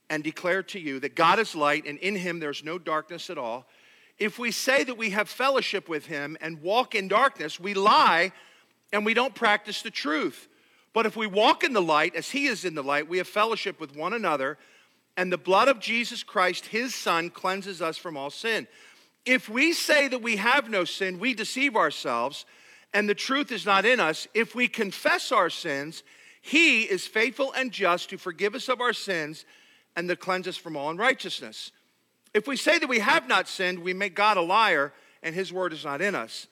and 0.10 0.22
declare 0.22 0.63
to 0.63 0.79
you 0.81 1.00
that 1.00 1.15
God 1.15 1.39
is 1.39 1.55
light 1.55 1.86
and 1.86 1.98
in 2.00 2.17
him 2.17 2.41
there's 2.41 2.62
no 2.62 2.77
darkness 2.77 3.29
at 3.29 3.38
all. 3.38 3.67
If 4.20 4.38
we 4.38 4.51
say 4.51 4.84
that 4.84 4.98
we 4.98 5.12
have 5.12 5.29
fellowship 5.29 5.88
with 5.88 6.08
him 6.08 6.36
and 6.41 6.62
walk 6.62 6.93
in 6.93 7.08
darkness, 7.08 7.58
we 7.58 7.74
lie 7.74 8.34
and 8.91 9.05
we 9.05 9.13
don't 9.13 9.36
practice 9.36 9.81
the 9.81 9.91
truth. 9.91 10.48
But 10.93 11.05
if 11.05 11.15
we 11.15 11.27
walk 11.27 11.63
in 11.63 11.74
the 11.74 11.81
light 11.81 12.15
as 12.15 12.31
he 12.31 12.48
is 12.48 12.65
in 12.65 12.75
the 12.75 12.83
light, 12.83 13.07
we 13.07 13.17
have 13.19 13.27
fellowship 13.27 13.79
with 13.79 13.95
one 13.95 14.13
another, 14.13 14.57
and 15.17 15.31
the 15.31 15.38
blood 15.38 15.67
of 15.67 15.79
Jesus 15.79 16.24
Christ, 16.24 16.67
his 16.67 16.93
son, 16.95 17.29
cleanses 17.29 17.81
us 17.81 17.98
from 17.98 18.17
all 18.17 18.29
sin. 18.29 18.67
If 19.25 19.48
we 19.48 19.74
say 19.74 20.07
that 20.07 20.21
we 20.21 20.38
have 20.38 20.69
no 20.69 20.83
sin, 20.83 21.19
we 21.19 21.33
deceive 21.33 21.75
ourselves, 21.75 22.45
and 22.93 23.07
the 23.07 23.15
truth 23.15 23.51
is 23.51 23.65
not 23.65 23.86
in 23.86 24.00
us. 24.00 24.27
If 24.33 24.55
we 24.55 24.67
confess 24.67 25.31
our 25.31 25.50
sins, 25.50 26.03
he 26.41 26.83
is 26.83 27.07
faithful 27.07 27.53
and 27.53 27.71
just 27.71 28.10
to 28.10 28.17
forgive 28.17 28.55
us 28.55 28.67
of 28.67 28.81
our 28.81 28.93
sins 28.93 29.45
and 29.95 30.10
to 30.10 30.15
cleanse 30.15 30.48
us 30.48 30.57
from 30.57 30.75
all 30.75 30.89
unrighteousness. 30.89 31.71
If 32.33 32.48
we 32.48 32.57
say 32.57 32.79
that 32.79 32.89
we 32.89 33.00
have 33.00 33.27
not 33.27 33.48
sinned, 33.48 33.79
we 33.79 33.93
make 33.93 34.15
God 34.15 34.38
a 34.38 34.41
liar, 34.41 34.93
and 35.21 35.36
his 35.36 35.53
word 35.53 35.74
is 35.74 35.86
not 35.86 36.01
in 36.01 36.15
us. 36.15 36.48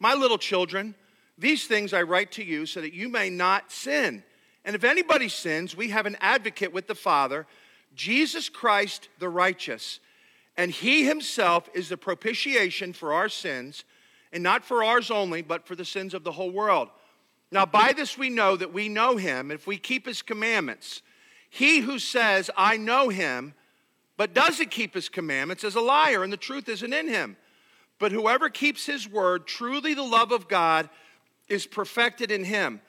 My 0.00 0.14
little 0.14 0.38
children, 0.38 0.94
these 1.38 1.66
things 1.66 1.92
I 1.92 2.02
write 2.02 2.32
to 2.32 2.44
you 2.44 2.66
so 2.66 2.80
that 2.80 2.92
you 2.92 3.08
may 3.08 3.30
not 3.30 3.70
sin. 3.70 4.24
And 4.64 4.74
if 4.74 4.84
anybody 4.84 5.28
sins, 5.28 5.76
we 5.76 5.90
have 5.90 6.04
an 6.04 6.16
advocate 6.20 6.72
with 6.72 6.88
the 6.88 6.94
Father, 6.94 7.46
Jesus 7.94 8.48
Christ 8.48 9.08
the 9.18 9.28
righteous. 9.28 10.00
And 10.56 10.70
he 10.70 11.04
himself 11.06 11.70
is 11.72 11.88
the 11.88 11.96
propitiation 11.96 12.92
for 12.92 13.12
our 13.12 13.28
sins, 13.28 13.84
and 14.32 14.42
not 14.42 14.64
for 14.64 14.82
ours 14.82 15.10
only, 15.10 15.40
but 15.40 15.66
for 15.66 15.76
the 15.76 15.84
sins 15.84 16.12
of 16.12 16.24
the 16.24 16.32
whole 16.32 16.50
world. 16.50 16.88
Now, 17.50 17.64
by 17.64 17.92
this 17.92 18.18
we 18.18 18.28
know 18.28 18.56
that 18.56 18.74
we 18.74 18.88
know 18.88 19.16
him 19.16 19.50
if 19.50 19.66
we 19.66 19.78
keep 19.78 20.04
his 20.04 20.20
commandments. 20.20 21.00
He 21.48 21.80
who 21.80 21.98
says, 21.98 22.50
I 22.56 22.76
know 22.76 23.08
him, 23.08 23.54
but 24.16 24.34
doesn't 24.34 24.70
keep 24.70 24.94
his 24.94 25.08
commandments 25.08 25.64
is 25.64 25.76
a 25.76 25.80
liar, 25.80 26.24
and 26.24 26.32
the 26.32 26.36
truth 26.36 26.68
isn't 26.68 26.92
in 26.92 27.08
him. 27.08 27.36
But 27.98 28.12
whoever 28.12 28.50
keeps 28.50 28.84
his 28.84 29.08
word, 29.08 29.46
truly 29.46 29.94
the 29.94 30.02
love 30.02 30.32
of 30.32 30.48
God 30.48 30.90
is 31.48 31.66
perfected 31.66 32.30
in 32.30 32.44
him. 32.44 32.80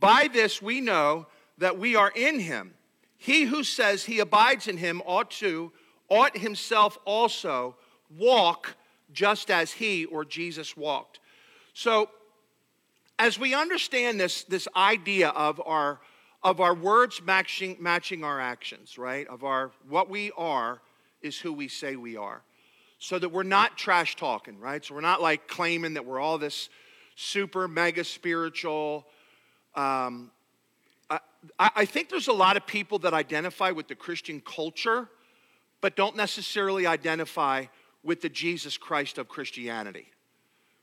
By 0.00 0.28
this 0.32 0.60
we 0.60 0.80
know 0.80 1.26
that 1.58 1.78
we 1.78 1.96
are 1.96 2.12
in 2.14 2.40
him. 2.40 2.74
He 3.16 3.44
who 3.44 3.62
says 3.62 4.04
he 4.04 4.18
abides 4.18 4.66
in 4.66 4.76
him 4.76 5.00
ought 5.06 5.30
to, 5.32 5.72
ought 6.08 6.36
himself 6.36 6.98
also 7.04 7.76
walk 8.18 8.76
just 9.12 9.50
as 9.50 9.72
he 9.72 10.04
or 10.06 10.24
Jesus 10.24 10.76
walked. 10.76 11.20
So, 11.74 12.10
as 13.18 13.38
we 13.38 13.54
understand 13.54 14.18
this, 14.18 14.42
this 14.44 14.66
idea 14.74 15.28
of 15.28 15.60
our, 15.64 16.00
of 16.42 16.60
our 16.60 16.74
words 16.74 17.22
matching, 17.22 17.76
matching 17.78 18.24
our 18.24 18.40
actions, 18.40 18.98
right? 18.98 19.26
Of 19.28 19.44
our 19.44 19.70
what 19.88 20.10
we 20.10 20.32
are 20.36 20.80
is 21.20 21.38
who 21.38 21.52
we 21.52 21.68
say 21.68 21.94
we 21.94 22.16
are. 22.16 22.42
So 22.98 23.18
that 23.18 23.28
we're 23.28 23.42
not 23.44 23.76
trash 23.76 24.16
talking, 24.16 24.58
right? 24.58 24.84
So 24.84 24.94
we're 24.94 25.00
not 25.00 25.22
like 25.22 25.46
claiming 25.46 25.94
that 25.94 26.04
we're 26.04 26.20
all 26.20 26.38
this 26.38 26.68
super 27.14 27.68
mega 27.68 28.04
spiritual. 28.04 29.06
Um, 29.74 30.30
I, 31.10 31.20
I 31.58 31.84
think 31.84 32.08
there's 32.08 32.28
a 32.28 32.32
lot 32.32 32.56
of 32.56 32.66
people 32.66 32.98
that 33.00 33.14
identify 33.14 33.70
with 33.70 33.88
the 33.88 33.94
Christian 33.94 34.40
culture, 34.40 35.08
but 35.80 35.96
don't 35.96 36.16
necessarily 36.16 36.86
identify 36.86 37.66
with 38.02 38.20
the 38.20 38.28
Jesus 38.28 38.76
Christ 38.76 39.18
of 39.18 39.28
Christianity, 39.28 40.06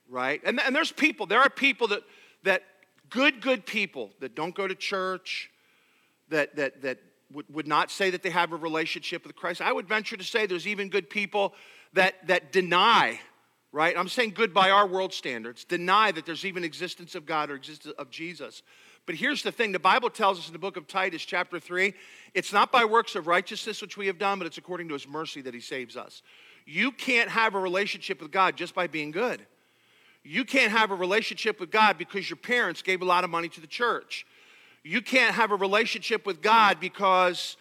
right? 0.10 0.42
And, 0.46 0.60
and 0.60 0.76
there's 0.76 0.92
people, 0.92 1.26
there 1.26 1.40
are 1.40 1.50
people 1.50 1.88
that, 1.90 2.02
that 2.44 2.64
good, 3.10 3.42
good 3.42 3.66
people 3.66 4.12
that 4.20 4.36
don't 4.36 4.56
go 4.56 4.68
to 4.68 4.76
church, 4.76 5.50
that, 6.30 6.56
that, 6.56 6.82
that 6.82 7.00
would, 7.32 7.46
would 7.54 7.68
not 7.68 7.92
say 7.92 8.10
that 8.10 8.24
they 8.24 8.30
have 8.30 8.52
a 8.52 8.56
relationship 8.56 9.26
with 9.26 9.36
Christ. 9.36 9.62
I 9.62 9.72
would 9.72 9.88
venture 9.88 10.18
to 10.18 10.24
say 10.24 10.46
there's 10.46 10.68
even 10.68 10.90
good 10.90 11.10
people 11.10 11.54
that, 11.94 12.28
that 12.28 12.52
deny, 12.52 13.20
right? 13.72 13.96
I'm 13.98 14.10
saying 14.10 14.32
good 14.32 14.54
by 14.54 14.72
our 14.72 14.88
world 14.88 15.14
standards, 15.14 15.64
deny 15.64 16.12
that 16.12 16.26
there's 16.26 16.46
even 16.46 16.64
existence 16.64 17.16
of 17.16 17.26
God 17.26 17.52
or 17.52 17.56
existence 17.56 17.94
of 17.98 18.10
Jesus. 18.10 18.64
But 19.06 19.16
here's 19.16 19.44
the 19.44 19.52
thing 19.52 19.72
the 19.72 19.80
Bible 19.80 20.10
tells 20.10 20.40
us 20.40 20.48
in 20.48 20.54
the 20.54 20.60
book 20.60 20.78
of 20.78 20.88
Titus, 20.88 21.24
chapter 21.24 21.60
3, 21.60 21.94
it's 22.34 22.54
not 22.54 22.72
by 22.72 22.86
works 22.86 23.16
of 23.16 23.28
righteousness 23.28 23.82
which 23.82 23.98
we 23.98 24.08
have 24.08 24.18
done, 24.18 24.40
but 24.40 24.46
it's 24.46 24.58
according 24.58 24.88
to 24.90 24.94
his 24.94 25.08
mercy 25.08 25.42
that 25.42 25.54
he 25.54 25.60
saves 25.60 25.98
us. 25.98 26.22
You 26.66 26.92
can't 26.92 27.30
have 27.30 27.56
a 27.56 27.60
relationship 27.60 28.22
with 28.22 28.32
God 28.32 28.56
just 28.56 28.76
by 28.76 28.88
being 28.88 29.12
good. 29.12 29.46
You 30.24 30.46
can't 30.46 30.72
have 30.72 30.92
a 30.92 30.96
relationship 30.96 31.60
with 31.60 31.72
God 31.72 31.98
because 31.98 32.30
your 32.30 32.38
parents 32.38 32.82
gave 32.82 33.02
a 33.02 33.06
lot 33.06 33.24
of 33.24 33.30
money 33.30 33.50
to 33.50 33.62
the 33.62 33.68
church. 33.68 34.26
You 34.84 35.02
can't 35.02 35.34
have 35.34 35.52
a 35.52 35.56
relationship 35.56 36.26
with 36.26 36.42
God 36.42 36.80
because 36.80 37.58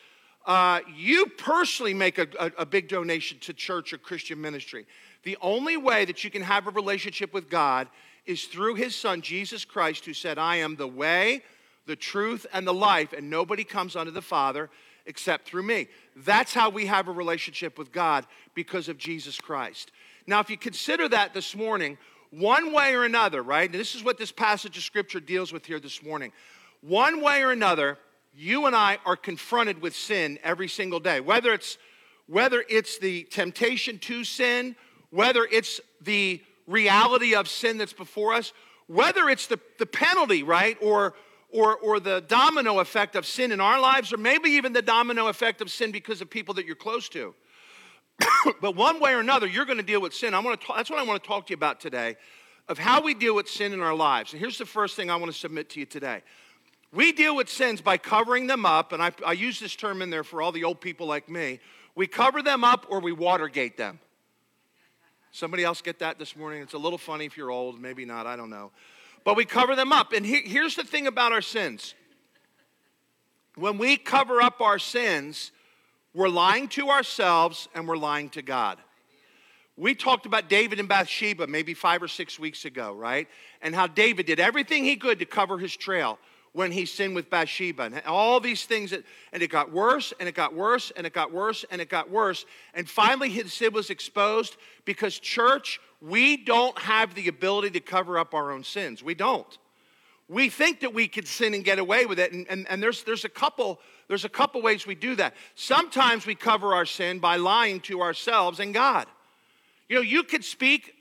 uh, 0.46 0.80
you 0.94 1.26
personally 1.26 1.94
make 1.94 2.18
a, 2.18 2.26
a, 2.38 2.52
a 2.58 2.66
big 2.66 2.88
donation 2.88 3.38
to 3.40 3.52
church 3.52 3.92
or 3.92 3.98
Christian 3.98 4.40
ministry. 4.40 4.86
The 5.28 5.36
only 5.42 5.76
way 5.76 6.06
that 6.06 6.24
you 6.24 6.30
can 6.30 6.40
have 6.40 6.66
a 6.66 6.70
relationship 6.70 7.34
with 7.34 7.50
God 7.50 7.88
is 8.24 8.46
through 8.46 8.76
his 8.76 8.96
son, 8.96 9.20
Jesus 9.20 9.62
Christ, 9.62 10.06
who 10.06 10.14
said, 10.14 10.38
I 10.38 10.56
am 10.56 10.74
the 10.74 10.88
way, 10.88 11.42
the 11.84 11.96
truth, 11.96 12.46
and 12.50 12.66
the 12.66 12.72
life, 12.72 13.12
and 13.12 13.28
nobody 13.28 13.62
comes 13.62 13.94
unto 13.94 14.10
the 14.10 14.22
Father 14.22 14.70
except 15.04 15.46
through 15.46 15.64
me. 15.64 15.88
That's 16.16 16.54
how 16.54 16.70
we 16.70 16.86
have 16.86 17.08
a 17.08 17.12
relationship 17.12 17.76
with 17.76 17.92
God 17.92 18.24
because 18.54 18.88
of 18.88 18.96
Jesus 18.96 19.38
Christ. 19.38 19.92
Now, 20.26 20.40
if 20.40 20.48
you 20.48 20.56
consider 20.56 21.06
that 21.10 21.34
this 21.34 21.54
morning, 21.54 21.98
one 22.30 22.72
way 22.72 22.94
or 22.94 23.04
another, 23.04 23.42
right? 23.42 23.70
And 23.70 23.78
this 23.78 23.94
is 23.94 24.02
what 24.02 24.16
this 24.16 24.32
passage 24.32 24.78
of 24.78 24.82
scripture 24.82 25.20
deals 25.20 25.52
with 25.52 25.66
here 25.66 25.78
this 25.78 26.02
morning. 26.02 26.32
One 26.80 27.20
way 27.20 27.42
or 27.42 27.52
another, 27.52 27.98
you 28.34 28.64
and 28.64 28.74
I 28.74 28.96
are 29.04 29.14
confronted 29.14 29.82
with 29.82 29.94
sin 29.94 30.38
every 30.42 30.68
single 30.68 31.00
day. 31.00 31.20
Whether 31.20 31.52
it's 31.52 31.76
whether 32.28 32.62
it's 32.68 32.98
the 32.98 33.24
temptation 33.24 33.98
to 33.98 34.22
sin, 34.22 34.76
whether 35.10 35.44
it's 35.44 35.80
the 36.00 36.42
reality 36.66 37.34
of 37.34 37.48
sin 37.48 37.78
that's 37.78 37.92
before 37.92 38.34
us, 38.34 38.52
whether 38.86 39.28
it's 39.28 39.46
the, 39.46 39.58
the 39.78 39.86
penalty, 39.86 40.42
right? 40.42 40.76
Or 40.82 41.14
or, 41.50 41.76
or 41.76 41.98
the 41.98 42.20
domino 42.28 42.78
effect 42.80 43.16
of 43.16 43.24
sin 43.24 43.52
in 43.52 43.60
our 43.60 43.80
lives, 43.80 44.12
or 44.12 44.18
maybe 44.18 44.50
even 44.50 44.72
the 44.72 44.82
domino 44.82 45.28
effect 45.28 45.60
of 45.60 45.70
sin 45.70 45.90
because 45.92 46.20
of 46.20 46.28
people 46.28 46.54
that 46.54 46.66
you're 46.66 46.76
close 46.76 47.08
to. 47.10 47.34
but 48.60 48.76
one 48.76 49.00
way 49.00 49.14
or 49.14 49.20
another, 49.20 49.46
you're 49.46 49.64
going 49.64 49.78
to 49.78 49.84
deal 49.84 50.00
with 50.00 50.12
sin. 50.12 50.34
I 50.34 50.40
want 50.40 50.60
to 50.60 50.66
talk, 50.66 50.76
that's 50.76 50.90
what 50.90 50.98
I 50.98 51.04
want 51.04 51.22
to 51.22 51.26
talk 51.26 51.46
to 51.46 51.50
you 51.52 51.56
about 51.56 51.80
today 51.80 52.16
of 52.68 52.78
how 52.78 53.00
we 53.00 53.14
deal 53.14 53.34
with 53.34 53.48
sin 53.48 53.72
in 53.72 53.80
our 53.80 53.94
lives. 53.94 54.32
And 54.32 54.40
here's 54.40 54.58
the 54.58 54.66
first 54.66 54.94
thing 54.94 55.10
I 55.10 55.16
want 55.16 55.32
to 55.32 55.38
submit 55.38 55.70
to 55.70 55.80
you 55.80 55.86
today. 55.86 56.22
We 56.92 57.12
deal 57.12 57.34
with 57.34 57.48
sins 57.48 57.80
by 57.80 57.96
covering 57.96 58.46
them 58.46 58.66
up, 58.66 58.92
and 58.92 59.02
I, 59.02 59.12
I 59.26 59.32
use 59.32 59.60
this 59.60 59.74
term 59.74 60.02
in 60.02 60.10
there 60.10 60.24
for 60.24 60.42
all 60.42 60.52
the 60.52 60.64
old 60.64 60.80
people 60.80 61.06
like 61.06 61.28
me. 61.28 61.60
We 61.94 62.06
cover 62.06 62.42
them 62.42 62.64
up 62.64 62.86
or 62.90 63.00
we 63.00 63.12
watergate 63.12 63.76
them. 63.76 64.00
Somebody 65.38 65.62
else 65.62 65.82
get 65.82 66.00
that 66.00 66.18
this 66.18 66.34
morning? 66.34 66.62
It's 66.62 66.74
a 66.74 66.78
little 66.78 66.98
funny 66.98 67.24
if 67.24 67.36
you're 67.36 67.52
old, 67.52 67.80
maybe 67.80 68.04
not, 68.04 68.26
I 68.26 68.34
don't 68.34 68.50
know. 68.50 68.72
But 69.22 69.36
we 69.36 69.44
cover 69.44 69.76
them 69.76 69.92
up. 69.92 70.12
And 70.12 70.26
he, 70.26 70.40
here's 70.40 70.74
the 70.74 70.82
thing 70.82 71.06
about 71.06 71.30
our 71.30 71.42
sins 71.42 71.94
when 73.54 73.78
we 73.78 73.96
cover 73.96 74.42
up 74.42 74.60
our 74.60 74.80
sins, 74.80 75.52
we're 76.12 76.28
lying 76.28 76.66
to 76.70 76.88
ourselves 76.88 77.68
and 77.72 77.86
we're 77.86 77.96
lying 77.96 78.30
to 78.30 78.42
God. 78.42 78.78
We 79.76 79.94
talked 79.94 80.26
about 80.26 80.48
David 80.48 80.80
and 80.80 80.88
Bathsheba 80.88 81.46
maybe 81.46 81.72
five 81.72 82.02
or 82.02 82.08
six 82.08 82.36
weeks 82.40 82.64
ago, 82.64 82.92
right? 82.92 83.28
And 83.62 83.76
how 83.76 83.86
David 83.86 84.26
did 84.26 84.40
everything 84.40 84.84
he 84.84 84.96
could 84.96 85.20
to 85.20 85.24
cover 85.24 85.56
his 85.56 85.76
trail 85.76 86.18
when 86.52 86.72
he 86.72 86.86
sinned 86.86 87.14
with 87.14 87.30
Bathsheba 87.30 87.84
and 87.84 88.02
all 88.06 88.40
these 88.40 88.64
things. 88.64 88.90
That, 88.90 89.04
and 89.32 89.42
it 89.42 89.48
got 89.48 89.72
worse 89.72 90.12
and 90.18 90.28
it 90.28 90.34
got 90.34 90.54
worse 90.54 90.90
and 90.96 91.06
it 91.06 91.12
got 91.12 91.32
worse 91.32 91.64
and 91.70 91.80
it 91.80 91.88
got 91.88 92.10
worse. 92.10 92.44
And 92.74 92.88
finally, 92.88 93.28
his 93.28 93.52
sin 93.52 93.72
was 93.72 93.90
exposed 93.90 94.56
because, 94.84 95.18
church, 95.18 95.80
we 96.00 96.36
don't 96.36 96.78
have 96.78 97.14
the 97.14 97.28
ability 97.28 97.70
to 97.70 97.80
cover 97.80 98.18
up 98.18 98.34
our 98.34 98.50
own 98.50 98.64
sins. 98.64 99.02
We 99.02 99.14
don't. 99.14 99.58
We 100.28 100.50
think 100.50 100.80
that 100.80 100.92
we 100.92 101.08
can 101.08 101.24
sin 101.24 101.54
and 101.54 101.64
get 101.64 101.78
away 101.78 102.04
with 102.04 102.18
it. 102.18 102.32
And, 102.32 102.46
and, 102.50 102.68
and 102.68 102.82
there's, 102.82 103.02
there's, 103.04 103.24
a 103.24 103.30
couple, 103.30 103.80
there's 104.08 104.26
a 104.26 104.28
couple 104.28 104.60
ways 104.60 104.86
we 104.86 104.94
do 104.94 105.16
that. 105.16 105.34
Sometimes 105.54 106.26
we 106.26 106.34
cover 106.34 106.74
our 106.74 106.84
sin 106.84 107.18
by 107.18 107.36
lying 107.36 107.80
to 107.82 108.02
ourselves 108.02 108.60
and 108.60 108.74
God. 108.74 109.06
You 109.88 109.96
know, 109.96 110.02
you 110.02 110.22
could 110.22 110.44
speak 110.44 110.94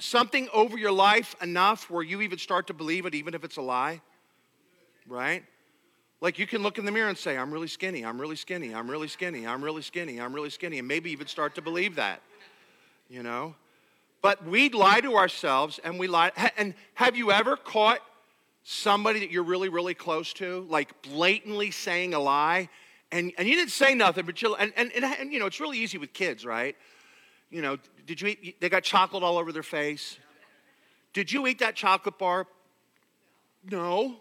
something 0.00 0.48
over 0.52 0.76
your 0.76 0.90
life 0.90 1.36
enough 1.40 1.88
where 1.88 2.02
you 2.02 2.20
even 2.22 2.38
start 2.38 2.66
to 2.66 2.74
believe 2.74 3.06
it, 3.06 3.14
even 3.14 3.34
if 3.34 3.44
it's 3.44 3.56
a 3.56 3.62
lie, 3.62 4.00
right? 5.06 5.44
Like 6.20 6.38
you 6.38 6.46
can 6.46 6.62
look 6.62 6.78
in 6.78 6.84
the 6.84 6.92
mirror 6.92 7.08
and 7.08 7.18
say, 7.18 7.36
I'm 7.36 7.50
really 7.50 7.68
skinny, 7.68 8.04
I'm 8.04 8.20
really 8.20 8.36
skinny, 8.36 8.74
I'm 8.74 8.90
really 8.90 9.08
skinny, 9.08 9.46
I'm 9.46 9.62
really 9.62 9.82
skinny, 9.82 10.20
I'm 10.20 10.32
really 10.32 10.50
skinny, 10.50 10.78
and 10.78 10.88
maybe 10.88 11.10
even 11.10 11.26
start 11.26 11.54
to 11.56 11.62
believe 11.62 11.96
that, 11.96 12.22
you 13.08 13.22
know? 13.22 13.54
But 14.22 14.46
we 14.46 14.70
lie 14.70 15.00
to 15.00 15.16
ourselves 15.16 15.78
and 15.84 15.98
we 15.98 16.06
lie. 16.06 16.32
And 16.56 16.74
have 16.94 17.16
you 17.16 17.30
ever 17.30 17.56
caught 17.56 18.00
somebody 18.62 19.20
that 19.20 19.30
you're 19.30 19.42
really, 19.42 19.68
really 19.68 19.92
close 19.92 20.32
to, 20.34 20.66
like 20.70 21.02
blatantly 21.02 21.70
saying 21.70 22.14
a 22.14 22.18
lie? 22.18 22.70
And, 23.12 23.32
and 23.36 23.46
you 23.46 23.54
didn't 23.54 23.72
say 23.72 23.94
nothing, 23.94 24.24
but 24.24 24.40
you, 24.40 24.54
and, 24.54 24.72
and, 24.76 24.90
and, 24.92 25.04
and 25.04 25.32
you 25.32 25.38
know, 25.38 25.46
it's 25.46 25.60
really 25.60 25.78
easy 25.78 25.98
with 25.98 26.12
kids, 26.14 26.46
right? 26.46 26.74
you 27.54 27.62
know, 27.62 27.78
did 28.04 28.20
you 28.20 28.28
eat, 28.28 28.60
they 28.60 28.68
got 28.68 28.82
chocolate 28.82 29.22
all 29.22 29.38
over 29.38 29.52
their 29.52 29.62
face. 29.62 30.18
Did 31.12 31.30
you 31.30 31.46
eat 31.46 31.60
that 31.60 31.76
chocolate 31.76 32.18
bar? 32.18 32.48
No. 33.70 34.16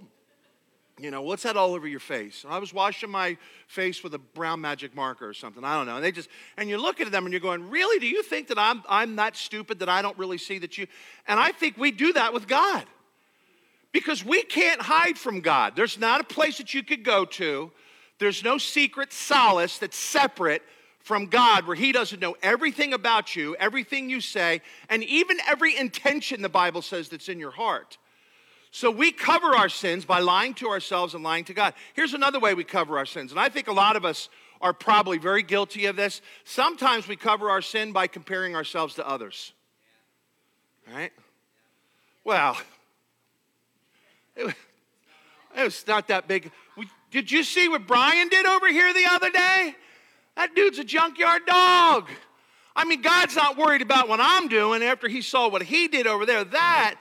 You 0.99 1.09
know, 1.09 1.23
what's 1.23 1.43
that 1.43 1.57
all 1.57 1.73
over 1.73 1.87
your 1.87 1.99
face? 1.99 2.45
I 2.47 2.59
was 2.59 2.71
washing 2.71 3.09
my 3.09 3.37
face 3.67 4.03
with 4.03 4.13
a 4.13 4.19
brown 4.19 4.61
magic 4.61 4.95
marker 4.95 5.27
or 5.27 5.33
something. 5.33 5.63
I 5.63 5.75
don't 5.75 5.87
know. 5.87 5.95
And 5.95 6.05
they 6.05 6.11
just, 6.11 6.29
and 6.55 6.69
you're 6.69 6.79
looking 6.79 7.07
at 7.07 7.11
them 7.11 7.25
and 7.25 7.33
you're 7.33 7.39
going, 7.39 7.69
really? 7.69 7.99
Do 7.99 8.07
you 8.07 8.21
think 8.21 8.47
that 8.49 8.59
I'm, 8.59 8.83
I'm 8.87 9.15
that 9.15 9.35
stupid 9.35 9.79
that 9.79 9.89
I 9.89 10.03
don't 10.03 10.17
really 10.19 10.37
see 10.37 10.59
that 10.59 10.77
you? 10.77 10.85
And 11.27 11.39
I 11.39 11.51
think 11.51 11.77
we 11.77 11.89
do 11.89 12.13
that 12.13 12.31
with 12.31 12.47
God 12.47 12.85
because 13.91 14.23
we 14.23 14.43
can't 14.43 14.81
hide 14.81 15.17
from 15.17 15.41
God. 15.41 15.75
There's 15.75 15.97
not 15.97 16.21
a 16.21 16.23
place 16.23 16.59
that 16.59 16.75
you 16.75 16.83
could 16.83 17.03
go 17.03 17.25
to. 17.25 17.71
There's 18.19 18.43
no 18.43 18.59
secret 18.59 19.11
solace 19.11 19.79
that's 19.79 19.97
separate 19.97 20.61
from 20.99 21.25
God 21.25 21.65
where 21.65 21.75
He 21.75 21.91
doesn't 21.91 22.19
know 22.19 22.35
everything 22.43 22.93
about 22.93 23.35
you, 23.35 23.55
everything 23.55 24.09
you 24.09 24.21
say, 24.21 24.61
and 24.89 25.03
even 25.03 25.37
every 25.47 25.75
intention 25.75 26.41
the 26.41 26.49
Bible 26.49 26.81
says 26.81 27.09
that's 27.09 27.29
in 27.29 27.39
your 27.39 27.51
heart. 27.51 27.97
So 28.75 28.89
we 28.89 29.11
cover 29.11 29.55
our 29.55 29.69
sins 29.69 30.03
by 30.03 30.19
lying 30.19 30.55
to 30.55 30.67
ourselves 30.69 31.13
and 31.13 31.23
lying 31.23 31.45
to 31.45 31.53
God. 31.53 31.75
Here's 31.93 32.15
another 32.15 32.39
way 32.39 32.55
we 32.55 32.63
cover 32.63 32.97
our 32.97 33.05
sins, 33.05 33.29
and 33.29 33.39
I 33.39 33.47
think 33.47 33.67
a 33.67 33.71
lot 33.71 33.95
of 33.95 34.03
us 34.03 34.29
are 34.61 34.73
probably 34.73 35.19
very 35.19 35.43
guilty 35.43 35.85
of 35.85 35.95
this. 35.95 36.23
Sometimes 36.43 37.07
we 37.07 37.15
cover 37.15 37.51
our 37.51 37.61
sin 37.61 37.91
by 37.91 38.07
comparing 38.07 38.55
ourselves 38.55 38.95
to 38.95 39.07
others. 39.07 39.53
Right? 40.91 41.13
Well, 42.23 42.57
it 44.35 44.55
was, 45.55 45.85
not 45.87 46.07
that 46.07 46.27
big. 46.27 46.51
Did 47.11 47.31
you 47.31 47.43
see 47.43 47.69
what 47.69 47.85
Brian 47.85 48.27
did 48.27 48.47
over 48.47 48.67
here 48.69 48.91
the 48.91 49.05
other 49.11 49.29
day? 49.29 49.75
That 50.35 50.55
dude's 50.55 50.79
a 50.79 50.83
junkyard 50.83 51.45
dog. 51.45 52.09
I 52.75 52.85
mean, 52.85 53.03
God's 53.03 53.35
not 53.35 53.55
worried 53.55 53.83
about 53.83 54.09
what 54.09 54.19
I'm 54.19 54.47
doing 54.47 54.81
after 54.81 55.07
he 55.07 55.21
saw 55.21 55.47
what 55.47 55.61
he 55.61 55.87
did 55.87 56.07
over 56.07 56.25
there. 56.25 56.43
That 56.43 56.95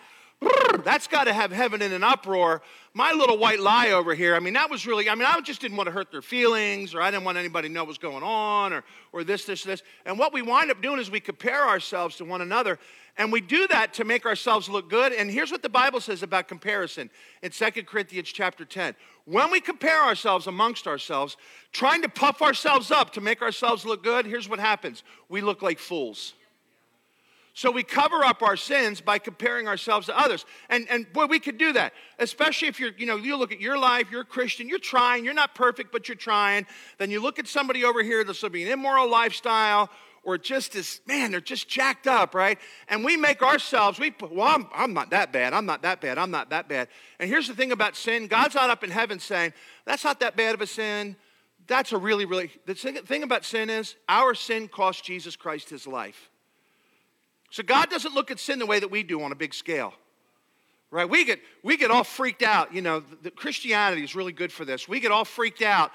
that's 0.84 1.06
got 1.06 1.24
to 1.24 1.32
have 1.32 1.52
heaven 1.52 1.82
in 1.82 1.92
an 1.92 2.04
uproar. 2.04 2.62
My 2.94 3.12
little 3.12 3.38
white 3.38 3.60
lie 3.60 3.90
over 3.90 4.14
here, 4.14 4.34
I 4.34 4.40
mean, 4.40 4.54
that 4.54 4.70
was 4.70 4.86
really, 4.86 5.08
I 5.08 5.14
mean, 5.14 5.26
I 5.26 5.40
just 5.40 5.60
didn't 5.60 5.76
want 5.76 5.86
to 5.86 5.92
hurt 5.92 6.10
their 6.10 6.22
feelings, 6.22 6.94
or 6.94 7.00
I 7.00 7.10
didn't 7.10 7.24
want 7.24 7.38
anybody 7.38 7.68
to 7.68 7.74
know 7.74 7.84
what's 7.84 7.98
going 7.98 8.22
on, 8.22 8.72
or, 8.72 8.84
or 9.12 9.24
this, 9.24 9.44
this, 9.44 9.62
this. 9.62 9.82
And 10.04 10.18
what 10.18 10.32
we 10.32 10.42
wind 10.42 10.70
up 10.70 10.82
doing 10.82 11.00
is 11.00 11.10
we 11.10 11.20
compare 11.20 11.66
ourselves 11.66 12.16
to 12.16 12.24
one 12.24 12.40
another, 12.40 12.78
and 13.16 13.32
we 13.32 13.40
do 13.40 13.66
that 13.68 13.94
to 13.94 14.04
make 14.04 14.26
ourselves 14.26 14.68
look 14.68 14.90
good. 14.90 15.12
And 15.12 15.30
here's 15.30 15.50
what 15.50 15.62
the 15.62 15.68
Bible 15.68 16.00
says 16.00 16.22
about 16.22 16.48
comparison 16.48 17.10
in 17.42 17.50
2 17.50 17.70
Corinthians 17.84 18.28
chapter 18.28 18.64
10. 18.64 18.94
When 19.24 19.50
we 19.50 19.60
compare 19.60 20.02
ourselves 20.02 20.46
amongst 20.46 20.86
ourselves, 20.86 21.36
trying 21.72 22.02
to 22.02 22.08
puff 22.08 22.42
ourselves 22.42 22.90
up 22.90 23.12
to 23.12 23.20
make 23.20 23.40
ourselves 23.40 23.84
look 23.84 24.02
good, 24.02 24.26
here's 24.26 24.48
what 24.48 24.58
happens 24.58 25.02
we 25.28 25.40
look 25.40 25.62
like 25.62 25.78
fools. 25.78 26.34
So 27.54 27.70
we 27.70 27.82
cover 27.82 28.24
up 28.24 28.42
our 28.42 28.56
sins 28.56 29.02
by 29.02 29.18
comparing 29.18 29.68
ourselves 29.68 30.06
to 30.06 30.18
others. 30.18 30.46
And, 30.70 30.88
and 30.88 31.12
boy, 31.12 31.26
we 31.26 31.38
could 31.38 31.58
do 31.58 31.74
that, 31.74 31.92
especially 32.18 32.68
if 32.68 32.80
you're, 32.80 32.92
you 32.96 33.04
know, 33.04 33.16
you 33.16 33.36
look 33.36 33.52
at 33.52 33.60
your 33.60 33.78
life, 33.78 34.10
you're 34.10 34.22
a 34.22 34.26
Christian, 34.26 34.68
you're 34.68 34.78
trying, 34.78 35.24
you're 35.24 35.34
not 35.34 35.54
perfect, 35.54 35.92
but 35.92 36.08
you're 36.08 36.16
trying. 36.16 36.66
Then 36.96 37.10
you 37.10 37.20
look 37.20 37.38
at 37.38 37.46
somebody 37.46 37.84
over 37.84 38.02
here 38.02 38.24
that's 38.24 38.42
living 38.42 38.62
an 38.62 38.68
immoral 38.68 39.10
lifestyle 39.10 39.90
or 40.24 40.38
just 40.38 40.76
as, 40.76 41.00
man, 41.06 41.30
they're 41.32 41.40
just 41.40 41.68
jacked 41.68 42.06
up, 42.06 42.34
right? 42.34 42.58
And 42.88 43.04
we 43.04 43.16
make 43.16 43.42
ourselves, 43.42 43.98
we 43.98 44.14
well, 44.20 44.48
I'm, 44.48 44.66
I'm 44.72 44.94
not 44.94 45.10
that 45.10 45.32
bad, 45.32 45.52
I'm 45.52 45.66
not 45.66 45.82
that 45.82 46.00
bad, 46.00 46.16
I'm 46.16 46.30
not 46.30 46.50
that 46.50 46.68
bad. 46.68 46.88
And 47.18 47.28
here's 47.28 47.48
the 47.48 47.54
thing 47.54 47.72
about 47.72 47.96
sin 47.96 48.28
God's 48.28 48.54
not 48.54 48.70
up 48.70 48.84
in 48.84 48.90
heaven 48.90 49.18
saying, 49.18 49.52
that's 49.84 50.04
not 50.04 50.20
that 50.20 50.36
bad 50.36 50.54
of 50.54 50.60
a 50.60 50.66
sin. 50.66 51.16
That's 51.66 51.92
a 51.92 51.98
really, 51.98 52.24
really, 52.24 52.50
the 52.66 52.74
thing 52.74 53.22
about 53.22 53.44
sin 53.44 53.70
is 53.70 53.94
our 54.08 54.34
sin 54.34 54.68
cost 54.68 55.04
Jesus 55.04 55.36
Christ 55.36 55.70
his 55.70 55.86
life. 55.86 56.30
So 57.52 57.62
God 57.62 57.90
doesn't 57.90 58.14
look 58.14 58.30
at 58.30 58.40
sin 58.40 58.58
the 58.58 58.66
way 58.66 58.80
that 58.80 58.90
we 58.90 59.02
do 59.02 59.22
on 59.22 59.30
a 59.30 59.34
big 59.34 59.52
scale. 59.52 59.92
Right? 60.90 61.08
We 61.08 61.26
get, 61.26 61.38
we 61.62 61.76
get 61.76 61.90
all 61.90 62.02
freaked 62.02 62.42
out. 62.42 62.74
You 62.74 62.80
know, 62.80 63.00
the, 63.00 63.16
the 63.24 63.30
Christianity 63.30 64.02
is 64.02 64.14
really 64.14 64.32
good 64.32 64.50
for 64.50 64.64
this. 64.64 64.88
We 64.88 65.00
get 65.00 65.12
all 65.12 65.26
freaked 65.26 65.60
out 65.60 65.92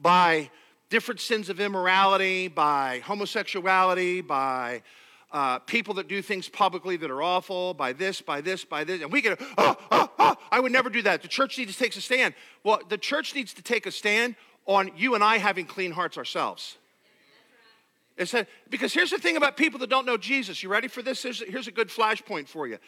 by 0.00 0.50
different 0.90 1.20
sins 1.20 1.48
of 1.48 1.60
immorality, 1.60 2.48
by 2.48 3.02
homosexuality, 3.04 4.20
by 4.20 4.82
uh, 5.30 5.60
people 5.60 5.94
that 5.94 6.08
do 6.08 6.20
things 6.22 6.48
publicly 6.48 6.96
that 6.96 7.10
are 7.10 7.22
awful, 7.22 7.72
by 7.72 7.92
this, 7.92 8.20
by 8.20 8.40
this, 8.40 8.64
by 8.64 8.82
this. 8.82 9.00
And 9.00 9.12
we 9.12 9.22
get, 9.22 9.40
oh, 9.58 9.76
oh, 9.92 10.10
oh, 10.18 10.36
I 10.50 10.58
would 10.58 10.72
never 10.72 10.90
do 10.90 11.02
that. 11.02 11.22
The 11.22 11.28
church 11.28 11.56
needs 11.56 11.72
to 11.72 11.78
take 11.78 11.94
a 11.94 12.00
stand. 12.00 12.34
Well, 12.64 12.80
the 12.88 12.98
church 12.98 13.32
needs 13.32 13.54
to 13.54 13.62
take 13.62 13.86
a 13.86 13.92
stand 13.92 14.34
on 14.66 14.90
you 14.96 15.14
and 15.14 15.22
I 15.22 15.38
having 15.38 15.66
clean 15.66 15.92
hearts 15.92 16.18
ourselves. 16.18 16.76
It 18.16 18.28
said, 18.28 18.46
because 18.70 18.94
here's 18.94 19.10
the 19.10 19.18
thing 19.18 19.36
about 19.36 19.56
people 19.56 19.78
that 19.80 19.90
don't 19.90 20.06
know 20.06 20.16
Jesus. 20.16 20.62
You 20.62 20.70
ready 20.70 20.88
for 20.88 21.02
this? 21.02 21.22
Here's, 21.22 21.42
here's 21.42 21.68
a 21.68 21.72
good 21.72 21.88
flashpoint 21.88 22.48
for 22.48 22.66
you. 22.66 22.78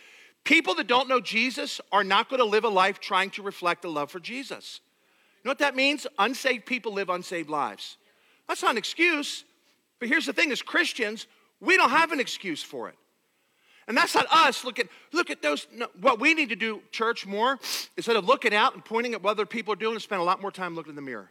People 0.45 0.75
that 0.77 0.87
don't 0.87 1.09
know 1.09 1.21
Jesus 1.21 1.81
are 1.93 2.05
not 2.05 2.31
going 2.31 2.39
to 2.39 2.47
live 2.47 2.65
a 2.65 2.69
life 2.69 3.01
trying 3.01 3.31
to 3.31 3.43
reflect 3.43 3.83
the 3.83 3.89
love 3.89 4.11
for 4.11 4.21
Jesus. 4.21 4.81
You 5.37 5.49
know 5.49 5.51
what 5.51 5.59
that 5.59 5.77
means? 5.77 6.07
Unsaved 6.19 6.65
people 6.65 6.93
live 6.93 7.11
unsaved 7.11 7.51
lives. 7.51 7.99
That's 8.49 8.63
not 8.63 8.73
an 8.73 8.79
excuse. 8.79 9.45
But 9.99 10.09
here's 10.09 10.27
the 10.27 10.33
thing 10.33 10.51
as 10.51 10.63
Christians, 10.63 11.27
we 11.61 11.77
don't 11.77 11.91
have 11.91 12.13
an 12.13 12.21
excuse 12.21 12.63
for 12.63 12.89
it. 12.89 12.95
And 13.87 13.97
that's 13.97 14.15
not 14.15 14.27
us. 14.31 14.65
Look 14.65 14.79
at, 14.79 14.87
look 15.13 15.31
at 15.31 15.43
those. 15.43 15.67
No, 15.75 15.89
what 16.01 16.21
we 16.21 16.35
need 16.35 16.51
to 16.51 16.57
do, 16.57 16.83
church, 16.93 17.27
more, 17.27 17.59
instead 17.97 18.17
of 18.17 18.27
looking 18.27 18.55
out 18.55 18.75
and 18.75 18.85
pointing 18.85 19.15
at 19.15 19.23
what 19.23 19.31
other 19.31 19.47
people 19.47 19.73
are 19.73 19.77
doing, 19.77 19.97
is 19.97 20.03
spend 20.03 20.21
a 20.21 20.25
lot 20.25 20.41
more 20.41 20.51
time 20.51 20.75
looking 20.75 20.91
in 20.91 20.97
the 20.97 21.03
mirror. 21.03 21.31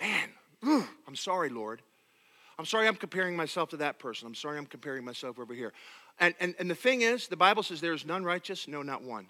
Man, 0.00 0.30
ugh, 0.66 0.84
I'm 1.06 1.16
sorry, 1.16 1.50
Lord. 1.50 1.82
I'm 2.58 2.64
sorry 2.64 2.86
I'm 2.86 2.96
comparing 2.96 3.36
myself 3.36 3.70
to 3.70 3.76
that 3.78 3.98
person. 3.98 4.26
I'm 4.26 4.34
sorry 4.34 4.58
I'm 4.58 4.66
comparing 4.66 5.04
myself 5.04 5.38
over 5.38 5.54
here. 5.54 5.72
And, 6.20 6.34
and, 6.40 6.54
and 6.58 6.70
the 6.70 6.74
thing 6.74 7.02
is, 7.02 7.28
the 7.28 7.36
Bible 7.36 7.62
says 7.62 7.80
there 7.80 7.92
is 7.92 8.06
none 8.06 8.24
righteous, 8.24 8.68
no, 8.68 8.82
not 8.82 9.02
one. 9.02 9.28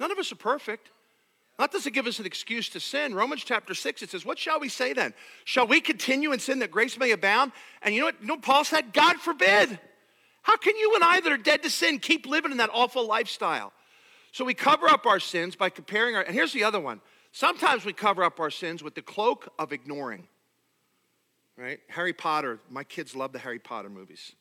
None 0.00 0.10
of 0.10 0.18
us 0.18 0.32
are 0.32 0.36
perfect. 0.36 0.90
That 1.58 1.72
doesn't 1.72 1.92
give 1.92 2.06
us 2.06 2.20
an 2.20 2.26
excuse 2.26 2.68
to 2.70 2.80
sin. 2.80 3.14
Romans 3.14 3.42
chapter 3.44 3.74
6, 3.74 4.02
it 4.02 4.10
says, 4.10 4.24
What 4.24 4.38
shall 4.38 4.60
we 4.60 4.68
say 4.68 4.92
then? 4.92 5.12
Shall 5.44 5.66
we 5.66 5.80
continue 5.80 6.32
in 6.32 6.38
sin 6.38 6.60
that 6.60 6.70
grace 6.70 6.96
may 6.96 7.10
abound? 7.10 7.52
And 7.82 7.94
you 7.94 8.00
know 8.00 8.06
what, 8.06 8.20
you 8.20 8.28
know 8.28 8.34
what 8.34 8.44
Paul 8.44 8.64
said? 8.64 8.92
God 8.92 9.16
forbid. 9.16 9.78
How 10.42 10.56
can 10.56 10.76
you 10.76 10.94
and 10.94 11.02
I 11.02 11.20
that 11.20 11.32
are 11.32 11.36
dead 11.36 11.64
to 11.64 11.70
sin 11.70 11.98
keep 11.98 12.26
living 12.26 12.52
in 12.52 12.58
that 12.58 12.70
awful 12.72 13.06
lifestyle? 13.06 13.72
So 14.30 14.44
we 14.44 14.54
cover 14.54 14.88
up 14.88 15.04
our 15.04 15.18
sins 15.18 15.56
by 15.56 15.68
comparing 15.68 16.14
our, 16.14 16.22
and 16.22 16.34
here's 16.34 16.52
the 16.52 16.64
other 16.64 16.80
one. 16.80 17.00
Sometimes 17.32 17.84
we 17.84 17.92
cover 17.92 18.22
up 18.22 18.38
our 18.40 18.50
sins 18.50 18.82
with 18.82 18.94
the 18.94 19.02
cloak 19.02 19.52
of 19.58 19.72
ignoring 19.72 20.28
right? 21.58 21.80
Harry 21.88 22.12
Potter, 22.12 22.60
my 22.70 22.84
kids 22.84 23.16
love 23.16 23.32
the 23.32 23.38
Harry 23.38 23.58
Potter 23.58 23.90
movies. 23.90 24.32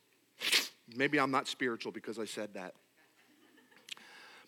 Maybe 0.96 1.20
I'm 1.20 1.32
not 1.32 1.48
spiritual 1.48 1.92
because 1.92 2.20
I 2.20 2.26
said 2.26 2.54
that. 2.54 2.74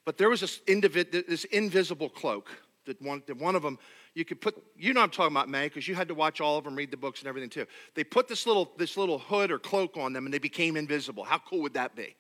But 0.06 0.18
there 0.18 0.30
was 0.30 0.42
this, 0.42 0.60
individ, 0.68 1.12
this 1.12 1.44
invisible 1.46 2.10
cloak 2.10 2.50
that 2.86 3.02
one, 3.02 3.22
that 3.28 3.38
one 3.38 3.56
of 3.56 3.62
them, 3.62 3.78
you 4.14 4.24
could 4.24 4.40
put, 4.40 4.56
you 4.78 4.94
know 4.94 5.02
I'm 5.02 5.10
talking 5.10 5.36
about, 5.36 5.50
May, 5.50 5.68
because 5.68 5.88
you 5.88 5.96
had 5.96 6.08
to 6.08 6.16
watch 6.16 6.40
all 6.40 6.58
of 6.58 6.64
them, 6.64 6.76
read 6.76 6.92
the 6.92 6.98
books 6.98 7.20
and 7.20 7.28
everything 7.28 7.50
too. 7.50 7.66
They 7.96 8.04
put 8.04 8.28
this 8.28 8.48
little, 8.48 8.72
this 8.78 8.98
little 8.98 9.20
hood 9.20 9.52
or 9.52 9.60
cloak 9.60 9.98
on 9.98 10.14
them 10.14 10.26
and 10.26 10.34
they 10.34 10.40
became 10.40 10.78
invisible. 10.78 11.24
How 11.24 11.40
cool 11.40 11.62
would 11.64 11.74
that 11.74 11.96
be, 11.96 12.16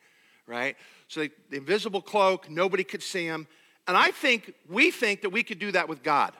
right? 0.45 0.75
So 1.07 1.21
they, 1.21 1.29
the 1.49 1.57
invisible 1.57 2.01
cloak, 2.01 2.49
nobody 2.49 2.83
could 2.83 3.03
see 3.03 3.27
them. 3.27 3.47
And 3.87 3.95
I 3.95 4.11
think, 4.11 4.53
we 4.67 4.91
think 4.91 5.21
that 5.21 5.29
we 5.29 5.41
could 5.41 5.59
do 5.59 5.71
that 5.71 5.87
with 5.87 6.03
God. 6.03 6.33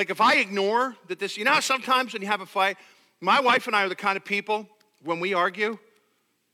Like 0.00 0.08
if 0.08 0.22
I 0.22 0.36
ignore 0.36 0.96
that 1.08 1.18
this, 1.18 1.36
you 1.36 1.44
know, 1.44 1.60
sometimes 1.60 2.14
when 2.14 2.22
you 2.22 2.28
have 2.28 2.40
a 2.40 2.46
fight, 2.46 2.78
my 3.20 3.38
wife 3.38 3.66
and 3.66 3.76
I 3.76 3.84
are 3.84 3.88
the 3.90 3.94
kind 3.94 4.16
of 4.16 4.24
people 4.24 4.66
when 5.04 5.20
we 5.20 5.34
argue, 5.34 5.78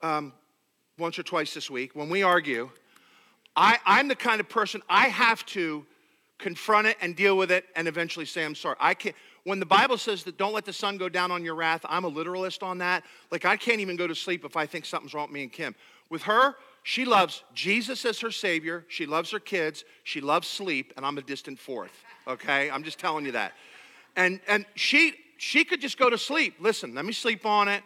um, 0.02 0.32
once 0.98 1.16
or 1.16 1.22
twice 1.22 1.54
this 1.54 1.70
week, 1.70 1.94
when 1.94 2.08
we 2.08 2.24
argue, 2.24 2.70
I, 3.54 3.78
I'm 3.86 4.08
the 4.08 4.16
kind 4.16 4.40
of 4.40 4.48
person 4.48 4.82
I 4.88 5.06
have 5.06 5.46
to 5.46 5.86
confront 6.38 6.88
it 6.88 6.96
and 7.00 7.14
deal 7.14 7.36
with 7.36 7.52
it 7.52 7.66
and 7.76 7.86
eventually 7.86 8.26
say 8.26 8.44
I'm 8.44 8.56
sorry. 8.56 8.74
I 8.80 8.94
can't. 8.94 9.14
When 9.44 9.60
the 9.60 9.64
Bible 9.64 9.96
says 9.96 10.24
that 10.24 10.36
don't 10.36 10.52
let 10.52 10.64
the 10.64 10.72
sun 10.72 10.96
go 10.96 11.08
down 11.08 11.30
on 11.30 11.44
your 11.44 11.54
wrath, 11.54 11.82
I'm 11.88 12.02
a 12.02 12.08
literalist 12.08 12.64
on 12.64 12.78
that. 12.78 13.04
Like 13.30 13.44
I 13.44 13.56
can't 13.56 13.78
even 13.78 13.94
go 13.94 14.08
to 14.08 14.14
sleep 14.16 14.44
if 14.44 14.56
I 14.56 14.66
think 14.66 14.86
something's 14.86 15.14
wrong 15.14 15.28
with 15.28 15.34
me 15.34 15.44
and 15.44 15.52
Kim. 15.52 15.76
With 16.10 16.22
her, 16.22 16.56
she 16.82 17.04
loves 17.04 17.44
Jesus 17.54 18.04
as 18.06 18.18
her 18.22 18.32
savior. 18.32 18.84
She 18.88 19.06
loves 19.06 19.30
her 19.30 19.38
kids. 19.38 19.84
She 20.02 20.20
loves 20.20 20.48
sleep, 20.48 20.94
and 20.96 21.06
I'm 21.06 21.16
a 21.16 21.22
distant 21.22 21.60
fourth 21.60 22.02
okay? 22.26 22.70
I'm 22.70 22.84
just 22.84 22.98
telling 22.98 23.24
you 23.24 23.32
that. 23.32 23.52
And, 24.16 24.40
and 24.48 24.64
she, 24.74 25.14
she 25.36 25.64
could 25.64 25.80
just 25.80 25.98
go 25.98 26.10
to 26.10 26.18
sleep. 26.18 26.56
Listen, 26.60 26.94
let 26.94 27.04
me 27.04 27.12
sleep 27.12 27.46
on 27.46 27.68
it. 27.68 27.82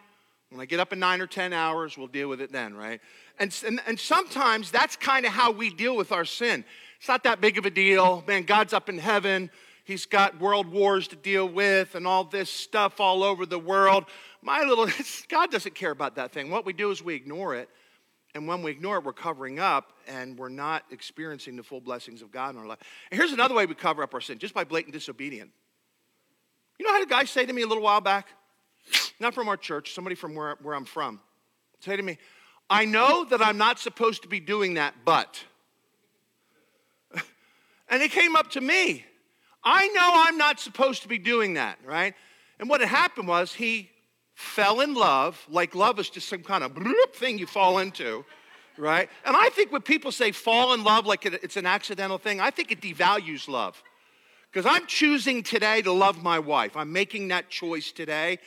When 0.50 0.60
I 0.60 0.64
get 0.64 0.80
up 0.80 0.92
in 0.92 0.98
nine 0.98 1.20
or 1.20 1.26
10 1.26 1.52
hours, 1.52 1.96
we'll 1.96 2.08
deal 2.08 2.28
with 2.28 2.40
it 2.40 2.50
then, 2.50 2.74
right? 2.74 3.00
And, 3.38 3.56
and, 3.66 3.80
and 3.86 3.98
sometimes 3.98 4.70
that's 4.70 4.96
kind 4.96 5.24
of 5.24 5.32
how 5.32 5.52
we 5.52 5.70
deal 5.70 5.96
with 5.96 6.12
our 6.12 6.24
sin. 6.24 6.64
It's 6.98 7.08
not 7.08 7.22
that 7.24 7.40
big 7.40 7.56
of 7.56 7.66
a 7.66 7.70
deal. 7.70 8.24
Man, 8.26 8.42
God's 8.42 8.72
up 8.72 8.88
in 8.88 8.98
heaven. 8.98 9.50
He's 9.84 10.06
got 10.06 10.40
world 10.40 10.68
wars 10.68 11.08
to 11.08 11.16
deal 11.16 11.48
with 11.48 11.94
and 11.94 12.06
all 12.06 12.24
this 12.24 12.50
stuff 12.50 13.00
all 13.00 13.22
over 13.22 13.46
the 13.46 13.58
world. 13.58 14.04
My 14.42 14.62
little, 14.62 14.86
God 15.28 15.50
doesn't 15.50 15.74
care 15.74 15.90
about 15.90 16.16
that 16.16 16.32
thing. 16.32 16.50
What 16.50 16.66
we 16.66 16.72
do 16.72 16.90
is 16.90 17.02
we 17.02 17.14
ignore 17.14 17.54
it 17.54 17.68
and 18.34 18.46
when 18.46 18.62
we 18.62 18.70
ignore 18.70 18.98
it, 18.98 19.04
we're 19.04 19.12
covering 19.12 19.58
up 19.58 19.92
and 20.06 20.38
we're 20.38 20.48
not 20.48 20.84
experiencing 20.90 21.56
the 21.56 21.62
full 21.62 21.80
blessings 21.80 22.22
of 22.22 22.30
God 22.30 22.54
in 22.54 22.60
our 22.60 22.66
life. 22.66 22.78
And 23.10 23.18
here's 23.18 23.32
another 23.32 23.54
way 23.54 23.66
we 23.66 23.74
cover 23.74 24.02
up 24.02 24.14
our 24.14 24.20
sin 24.20 24.38
just 24.38 24.54
by 24.54 24.64
blatant 24.64 24.92
disobedience. 24.92 25.50
You 26.78 26.86
know 26.86 26.92
how 26.92 27.02
a 27.02 27.06
guy 27.06 27.24
say 27.24 27.44
to 27.44 27.52
me 27.52 27.62
a 27.62 27.66
little 27.66 27.82
while 27.82 28.00
back? 28.00 28.28
Not 29.18 29.34
from 29.34 29.48
our 29.48 29.56
church, 29.56 29.92
somebody 29.94 30.16
from 30.16 30.34
where, 30.34 30.56
where 30.62 30.74
I'm 30.74 30.84
from. 30.84 31.20
Say 31.80 31.96
to 31.96 32.02
me, 32.02 32.18
I 32.68 32.84
know 32.84 33.24
that 33.24 33.42
I'm 33.42 33.58
not 33.58 33.78
supposed 33.78 34.22
to 34.22 34.28
be 34.28 34.40
doing 34.40 34.74
that, 34.74 34.94
but. 35.04 35.44
and 37.88 38.02
it 38.02 38.12
came 38.12 38.36
up 38.36 38.50
to 38.52 38.60
me. 38.60 39.04
I 39.62 39.88
know 39.88 40.10
I'm 40.26 40.38
not 40.38 40.60
supposed 40.60 41.02
to 41.02 41.08
be 41.08 41.18
doing 41.18 41.54
that, 41.54 41.78
right? 41.84 42.14
And 42.58 42.68
what 42.68 42.80
had 42.80 42.88
happened 42.88 43.28
was 43.28 43.52
he 43.52 43.90
fell 44.40 44.80
in 44.80 44.94
love, 44.94 45.46
like 45.50 45.74
love 45.74 45.98
is 45.98 46.08
just 46.08 46.28
some 46.28 46.42
kind 46.42 46.64
of 46.64 46.76
thing 47.14 47.38
you 47.38 47.46
fall 47.46 47.78
into, 47.78 48.24
right? 48.78 49.08
And 49.26 49.36
I 49.36 49.50
think 49.50 49.70
when 49.70 49.82
people 49.82 50.10
say 50.10 50.32
fall 50.32 50.72
in 50.72 50.82
love 50.82 51.04
like 51.04 51.26
it's 51.26 51.58
an 51.58 51.66
accidental 51.66 52.16
thing, 52.16 52.40
I 52.40 52.50
think 52.50 52.72
it 52.72 52.80
devalues 52.80 53.48
love. 53.48 53.80
Because 54.50 54.66
I'm 54.66 54.86
choosing 54.86 55.42
today 55.42 55.82
to 55.82 55.92
love 55.92 56.22
my 56.22 56.38
wife. 56.38 56.76
I'm 56.76 56.90
making 56.90 57.28
that 57.28 57.50
choice 57.50 57.92
today. 57.92 58.38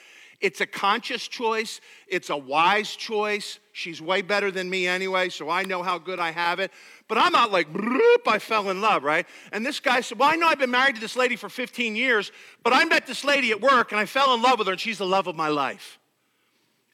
It's 0.42 0.60
a 0.60 0.66
conscious 0.66 1.26
choice, 1.28 1.80
it's 2.08 2.30
a 2.30 2.36
wise 2.36 2.96
choice. 2.96 3.60
She's 3.72 4.02
way 4.02 4.22
better 4.22 4.52
than 4.52 4.70
me 4.70 4.88
anyway, 4.88 5.30
so 5.30 5.50
I 5.50 5.64
know 5.64 5.84
how 5.84 5.98
good 6.00 6.20
I 6.20 6.32
have 6.32 6.60
it. 6.60 6.72
But 7.14 7.22
I'm 7.22 7.32
not 7.32 7.52
like, 7.52 7.68
I 8.26 8.40
fell 8.40 8.72
in 8.72 8.82
love, 8.82 9.04
right? 9.04 9.28
And 9.52 9.64
this 9.64 9.80
guy 9.80 10.02
said, 10.02 10.18
Well, 10.18 10.32
I 10.32 10.36
know 10.36 10.48
I've 10.48 10.58
been 10.58 10.72
married 10.72 10.96
to 10.96 11.02
this 11.02 11.16
lady 11.16 11.36
for 11.36 11.48
15 11.48 11.96
years, 11.96 12.32
but 12.64 12.74
I 12.74 12.86
met 12.86 13.06
this 13.06 13.24
lady 13.24 13.52
at 13.52 13.62
work 13.62 13.92
and 13.92 14.02
I 14.02 14.08
fell 14.08 14.34
in 14.34 14.42
love 14.42 14.58
with 14.58 14.66
her 14.66 14.72
and 14.72 14.82
she's 14.82 14.98
the 14.98 15.06
love 15.06 15.28
of 15.28 15.36
my 15.36 15.48
life. 15.48 16.00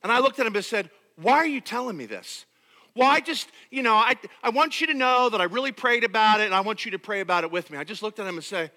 And 0.04 0.12
I 0.12 0.20
looked 0.20 0.38
at 0.38 0.46
him 0.46 0.54
and 0.54 0.66
said, 0.66 0.90
Why 1.16 1.36
are 1.36 1.46
you 1.46 1.62
telling 1.62 1.96
me 1.96 2.06
this? 2.06 2.46
Well, 2.98 3.10
I 3.10 3.22
just, 3.22 3.48
you 3.72 3.82
know, 3.82 3.96
I, 3.96 4.16
I 4.44 4.50
want 4.50 4.82
you 4.82 4.88
to 4.88 4.94
know 4.94 5.30
that 5.30 5.40
I 5.40 5.46
really 5.46 5.72
prayed 5.72 6.04
about 6.04 6.42
it 6.42 6.48
and 6.48 6.54
I 6.54 6.60
want 6.60 6.84
you 6.84 6.92
to 6.92 7.00
pray 7.00 7.22
about 7.22 7.46
it 7.46 7.52
with 7.52 7.72
me. 7.72 7.78
I 7.78 7.86
just 7.86 8.04
looked 8.04 8.20
at 8.20 8.28
him 8.28 8.36
and 8.36 8.44
say, 8.44 8.72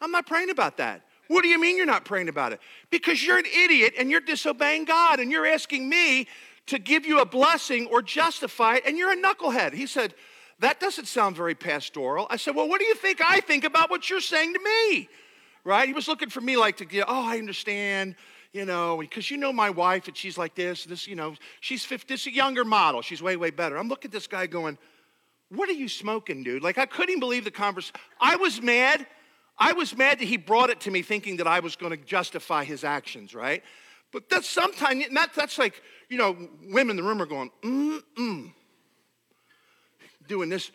I'm 0.00 0.10
not 0.10 0.24
praying 0.24 0.48
about 0.48 0.78
that. 0.78 1.02
What 1.28 1.42
do 1.42 1.48
you 1.48 1.60
mean 1.60 1.76
you're 1.76 1.84
not 1.84 2.06
praying 2.06 2.30
about 2.30 2.54
it? 2.54 2.60
Because 2.88 3.22
you're 3.22 3.36
an 3.36 3.44
idiot 3.44 3.92
and 3.98 4.10
you're 4.10 4.20
disobeying 4.20 4.86
God 4.86 5.20
and 5.20 5.30
you're 5.30 5.46
asking 5.46 5.90
me 5.90 6.26
to 6.68 6.78
give 6.78 7.04
you 7.04 7.20
a 7.20 7.26
blessing 7.26 7.84
or 7.88 8.00
justify 8.00 8.76
it 8.76 8.84
and 8.86 8.96
you're 8.96 9.12
a 9.12 9.16
knucklehead. 9.16 9.74
He 9.74 9.86
said, 9.86 10.14
That 10.60 10.80
doesn't 10.80 11.06
sound 11.06 11.36
very 11.36 11.54
pastoral. 11.54 12.26
I 12.30 12.36
said, 12.36 12.54
Well, 12.54 12.68
what 12.68 12.80
do 12.80 12.86
you 12.86 12.94
think 12.94 13.20
I 13.24 13.40
think 13.40 13.64
about 13.64 13.90
what 13.90 14.08
you're 14.08 14.20
saying 14.20 14.54
to 14.54 14.60
me? 14.60 15.08
Right? 15.64 15.86
He 15.86 15.92
was 15.92 16.08
looking 16.08 16.30
for 16.30 16.40
me 16.40 16.56
like 16.56 16.78
to 16.78 16.84
get, 16.84 17.06
oh, 17.08 17.26
I 17.26 17.38
understand, 17.38 18.14
you 18.52 18.64
know, 18.64 18.98
because 18.98 19.30
you 19.30 19.36
know 19.36 19.52
my 19.52 19.68
wife 19.68 20.06
and 20.06 20.16
she's 20.16 20.38
like 20.38 20.54
this, 20.54 20.84
this, 20.84 21.08
you 21.08 21.16
know, 21.16 21.34
she's 21.60 21.84
50, 21.84 22.14
this 22.14 22.26
younger 22.26 22.64
model. 22.64 23.02
She's 23.02 23.20
way, 23.20 23.36
way 23.36 23.50
better. 23.50 23.76
I'm 23.76 23.88
looking 23.88 24.08
at 24.08 24.12
this 24.12 24.26
guy 24.26 24.46
going, 24.46 24.78
What 25.50 25.68
are 25.68 25.74
you 25.74 25.88
smoking, 25.88 26.42
dude? 26.42 26.62
Like, 26.62 26.78
I 26.78 26.86
couldn't 26.86 27.20
believe 27.20 27.44
the 27.44 27.50
conversation. 27.50 27.96
I 28.20 28.36
was 28.36 28.62
mad. 28.62 29.06
I 29.58 29.72
was 29.72 29.96
mad 29.96 30.20
that 30.20 30.26
he 30.26 30.36
brought 30.36 30.70
it 30.70 30.80
to 30.80 30.90
me 30.90 31.02
thinking 31.02 31.38
that 31.38 31.46
I 31.46 31.60
was 31.60 31.76
going 31.76 31.90
to 31.90 32.02
justify 32.04 32.64
his 32.64 32.84
actions, 32.84 33.34
right? 33.34 33.62
But 34.12 34.28
that's 34.28 34.48
sometimes, 34.48 35.04
that, 35.12 35.30
that's 35.34 35.58
like, 35.58 35.82
you 36.08 36.18
know, 36.18 36.36
women 36.68 36.90
in 36.90 36.96
the 36.96 37.02
room 37.02 37.20
are 37.20 37.26
going, 37.26 37.50
mm, 37.62 38.00
mm 38.18 38.52
doing 40.26 40.48
this. 40.48 40.70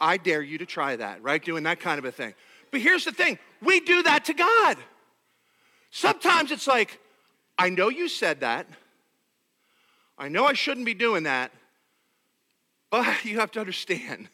I 0.00 0.16
dare 0.16 0.42
you 0.42 0.58
to 0.58 0.66
try 0.66 0.96
that, 0.96 1.22
right? 1.22 1.42
Doing 1.42 1.62
that 1.64 1.80
kind 1.80 1.98
of 1.98 2.04
a 2.04 2.12
thing. 2.12 2.34
But 2.70 2.80
here's 2.80 3.04
the 3.04 3.12
thing 3.12 3.38
we 3.62 3.80
do 3.80 4.02
that 4.02 4.24
to 4.26 4.34
God. 4.34 4.76
Sometimes 5.90 6.50
it's 6.50 6.66
like, 6.66 7.00
I 7.56 7.68
know 7.68 7.88
you 7.88 8.08
said 8.08 8.40
that. 8.40 8.66
I 10.18 10.28
know 10.28 10.44
I 10.44 10.54
shouldn't 10.54 10.86
be 10.86 10.94
doing 10.94 11.24
that. 11.24 11.52
But 12.90 13.24
you 13.24 13.38
have 13.38 13.50
to 13.52 13.60
understand, 13.60 14.28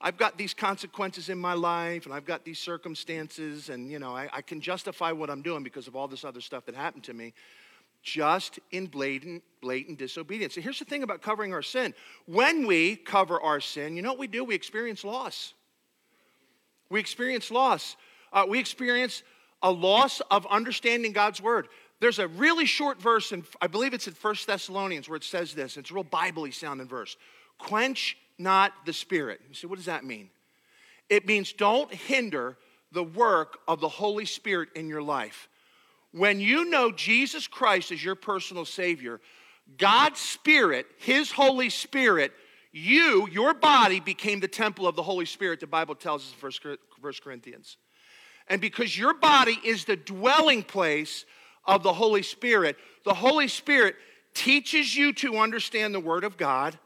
I've 0.00 0.16
got 0.16 0.36
these 0.38 0.54
consequences 0.54 1.28
in 1.28 1.38
my 1.38 1.54
life 1.54 2.06
and 2.06 2.14
I've 2.14 2.24
got 2.24 2.44
these 2.44 2.58
circumstances, 2.58 3.68
and 3.68 3.90
you 3.90 3.98
know, 3.98 4.16
I, 4.16 4.28
I 4.32 4.42
can 4.42 4.60
justify 4.60 5.12
what 5.12 5.30
I'm 5.30 5.42
doing 5.42 5.62
because 5.62 5.86
of 5.86 5.94
all 5.94 6.08
this 6.08 6.24
other 6.24 6.40
stuff 6.40 6.66
that 6.66 6.74
happened 6.74 7.04
to 7.04 7.14
me 7.14 7.34
just 8.02 8.58
in 8.70 8.86
blatant, 8.86 9.42
blatant 9.60 9.98
disobedience. 9.98 10.56
And 10.56 10.64
here's 10.64 10.78
the 10.78 10.84
thing 10.84 11.02
about 11.02 11.22
covering 11.22 11.52
our 11.52 11.62
sin 11.62 11.94
when 12.26 12.66
we 12.66 12.96
cover 12.96 13.40
our 13.40 13.60
sin, 13.60 13.96
you 13.96 14.02
know 14.02 14.10
what 14.10 14.18
we 14.18 14.26
do? 14.26 14.44
We 14.44 14.54
experience 14.54 15.04
loss. 15.04 15.54
We 16.88 17.00
experience 17.00 17.50
loss. 17.50 17.96
Uh, 18.32 18.46
we 18.48 18.58
experience 18.58 19.22
a 19.62 19.70
loss 19.70 20.20
of 20.30 20.46
understanding 20.46 21.12
God's 21.12 21.40
word. 21.40 21.68
There's 22.00 22.18
a 22.18 22.28
really 22.28 22.64
short 22.64 23.00
verse, 23.00 23.30
and 23.32 23.44
I 23.60 23.66
believe 23.66 23.92
it's 23.92 24.08
in 24.08 24.14
First 24.14 24.46
Thessalonians, 24.46 25.08
where 25.08 25.16
it 25.16 25.24
says 25.24 25.52
this. 25.52 25.76
It's 25.76 25.90
a 25.90 25.94
real 25.94 26.04
Bible 26.04 26.50
sounding 26.50 26.88
verse. 26.88 27.16
Quench 27.58 28.16
not 28.38 28.72
the 28.86 28.92
spirit. 28.92 29.40
You 29.48 29.54
say, 29.54 29.66
what 29.66 29.76
does 29.76 29.86
that 29.86 30.02
mean? 30.02 30.30
It 31.10 31.26
means 31.26 31.52
don't 31.52 31.92
hinder 31.92 32.56
the 32.90 33.04
work 33.04 33.58
of 33.68 33.80
the 33.80 33.88
Holy 33.88 34.24
Spirit 34.24 34.70
in 34.74 34.88
your 34.88 35.02
life. 35.02 35.48
When 36.12 36.40
you 36.40 36.64
know 36.64 36.90
Jesus 36.90 37.46
Christ 37.46 37.92
as 37.92 38.04
your 38.04 38.14
personal 38.14 38.64
Savior, 38.64 39.20
God's 39.78 40.18
Spirit, 40.18 40.86
His 40.98 41.30
Holy 41.30 41.70
Spirit, 41.70 42.32
you, 42.72 43.28
your 43.30 43.54
body, 43.54 44.00
became 44.00 44.40
the 44.40 44.48
temple 44.48 44.86
of 44.86 44.96
the 44.96 45.02
Holy 45.02 45.26
Spirit, 45.26 45.60
the 45.60 45.66
Bible 45.66 45.94
tells 45.94 46.22
us 46.22 46.52
in 46.64 46.76
1 47.00 47.12
Corinthians. 47.22 47.76
And 48.48 48.60
because 48.60 48.96
your 48.96 49.14
body 49.14 49.58
is 49.64 49.84
the 49.84 49.96
dwelling 49.96 50.62
place 50.62 51.24
of 51.64 51.82
the 51.82 51.92
Holy 51.92 52.22
Spirit, 52.22 52.76
the 53.04 53.14
Holy 53.14 53.48
Spirit 53.48 53.96
teaches 54.34 54.96
you 54.96 55.12
to 55.14 55.38
understand 55.38 55.94
the 55.94 56.00
Word 56.00 56.24
of 56.24 56.36
God, 56.36 56.78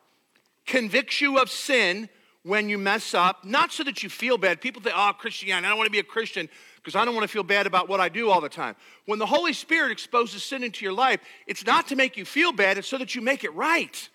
convicts 0.67 1.21
you 1.21 1.39
of 1.39 1.51
sin 1.51 2.09
when 2.43 2.69
you 2.69 2.77
mess 2.77 3.15
up, 3.15 3.45
not 3.45 3.73
so 3.73 3.83
that 3.85 4.03
you 4.03 4.11
feel 4.11 4.37
bad. 4.37 4.61
People 4.61 4.83
think, 4.83 4.95
oh, 4.97 5.13
Christianity, 5.19 5.67
I 5.67 5.71
don't 5.71 5.79
want 5.79 5.87
to 5.87 5.93
be 5.93 5.99
a 5.99 6.03
Christian 6.03 6.49
because 6.85 6.95
I 6.95 7.07
don't 7.07 7.15
want 7.15 7.25
to 7.25 7.33
feel 7.33 7.43
bad 7.43 7.67
about 7.67 7.89
what 7.89 7.99
I 7.99 8.11
do 8.11 8.29
all 8.29 8.43
the 8.43 8.49
time. 8.51 8.77
When 9.07 9.19
the 9.19 9.25
Holy 9.25 9.55
Spirit 9.55 9.91
exposes 9.91 10.45
sin 10.45 10.63
into 10.63 10.85
your 10.85 10.93
life, 10.93 11.19
it's 11.47 11.65
not 11.65 11.89
to 11.89 11.97
make 11.97 12.19
you 12.19 12.27
feel 12.27 12.53
bad, 12.53 12.77
it's 12.77 12.87
so 12.87 12.99
that 12.99 13.15
you 13.15 13.23
make 13.23 13.43
it 13.43 13.55
right. 13.55 14.09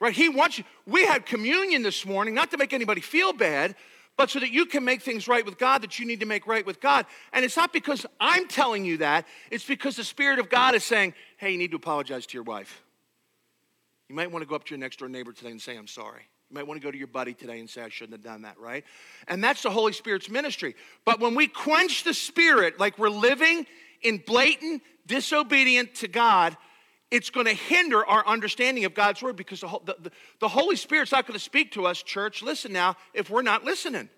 Right? 0.00 0.14
He 0.14 0.30
wants 0.30 0.56
you. 0.56 0.64
We 0.86 1.04
had 1.04 1.26
communion 1.26 1.82
this 1.82 2.06
morning, 2.06 2.32
not 2.32 2.50
to 2.52 2.56
make 2.56 2.72
anybody 2.72 3.02
feel 3.02 3.34
bad, 3.34 3.74
but 4.16 4.30
so 4.30 4.40
that 4.40 4.50
you 4.50 4.64
can 4.64 4.84
make 4.84 5.02
things 5.02 5.28
right 5.28 5.44
with 5.44 5.58
God 5.58 5.82
that 5.82 5.98
you 5.98 6.06
need 6.06 6.20
to 6.20 6.26
make 6.26 6.46
right 6.46 6.64
with 6.64 6.80
God. 6.80 7.04
And 7.34 7.44
it's 7.44 7.58
not 7.58 7.74
because 7.74 8.06
I'm 8.18 8.48
telling 8.48 8.86
you 8.86 8.96
that, 8.98 9.26
it's 9.50 9.64
because 9.64 9.96
the 9.96 10.04
Spirit 10.04 10.38
of 10.38 10.48
God 10.48 10.74
is 10.74 10.82
saying, 10.82 11.12
hey, 11.36 11.50
you 11.52 11.58
need 11.58 11.72
to 11.72 11.76
apologize 11.76 12.24
to 12.26 12.34
your 12.34 12.44
wife. 12.44 12.82
You 14.08 14.14
might 14.14 14.30
want 14.32 14.42
to 14.42 14.48
go 14.48 14.54
up 14.54 14.64
to 14.64 14.70
your 14.70 14.78
next 14.78 14.98
door 14.98 15.10
neighbor 15.10 15.32
today 15.32 15.50
and 15.50 15.60
say, 15.60 15.76
I'm 15.76 15.88
sorry. 15.88 16.22
You 16.50 16.54
might 16.54 16.66
want 16.66 16.80
to 16.80 16.84
go 16.84 16.92
to 16.92 16.98
your 16.98 17.08
buddy 17.08 17.34
today 17.34 17.58
and 17.58 17.68
say, 17.68 17.82
I 17.82 17.88
shouldn't 17.88 18.12
have 18.12 18.22
done 18.22 18.42
that, 18.42 18.58
right? 18.58 18.84
And 19.26 19.42
that's 19.42 19.62
the 19.62 19.70
Holy 19.70 19.92
Spirit's 19.92 20.30
ministry. 20.30 20.76
But 21.04 21.18
when 21.18 21.34
we 21.34 21.48
quench 21.48 22.04
the 22.04 22.14
Spirit, 22.14 22.78
like 22.78 22.98
we're 22.98 23.08
living 23.08 23.66
in 24.02 24.18
blatant 24.18 24.82
disobedience 25.06 26.00
to 26.00 26.08
God, 26.08 26.56
it's 27.10 27.30
going 27.30 27.46
to 27.46 27.54
hinder 27.54 28.04
our 28.04 28.24
understanding 28.26 28.84
of 28.84 28.94
God's 28.94 29.22
word 29.22 29.36
because 29.36 29.60
the, 29.60 29.80
the, 29.84 30.10
the 30.40 30.48
Holy 30.48 30.76
Spirit's 30.76 31.12
not 31.12 31.26
going 31.26 31.38
to 31.38 31.44
speak 31.44 31.72
to 31.72 31.86
us, 31.86 32.02
church, 32.02 32.42
listen 32.42 32.72
now, 32.72 32.96
if 33.12 33.28
we're 33.28 33.42
not 33.42 33.64
listening. 33.64 34.08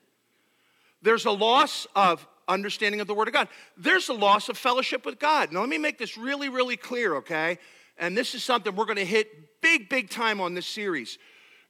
There's 1.01 1.25
a 1.25 1.31
loss 1.31 1.87
of 1.95 2.27
understanding 2.47 3.01
of 3.01 3.07
the 3.07 3.15
word 3.15 3.29
of 3.29 3.35
God. 3.35 3.49
There's 3.77 4.09
a 4.09 4.15
loss 4.15 4.49
of 4.51 4.59
fellowship 4.59 5.07
with 5.07 5.19
God. 5.19 5.53
Now, 5.53 5.61
let 5.61 5.69
me 5.69 5.79
make 5.79 5.97
this 5.97 6.19
really, 6.19 6.49
really 6.49 6.77
clear, 6.77 7.17
okay? 7.17 7.59
And 7.99 8.17
this 8.17 8.35
is 8.35 8.45
something 8.45 8.75
we're 8.75 8.85
going 8.85 8.97
to 8.97 9.05
hit 9.05 9.61
big, 9.63 9.89
big 9.89 10.11
time 10.11 10.41
on 10.41 10.55
this 10.55 10.67
series. 10.67 11.19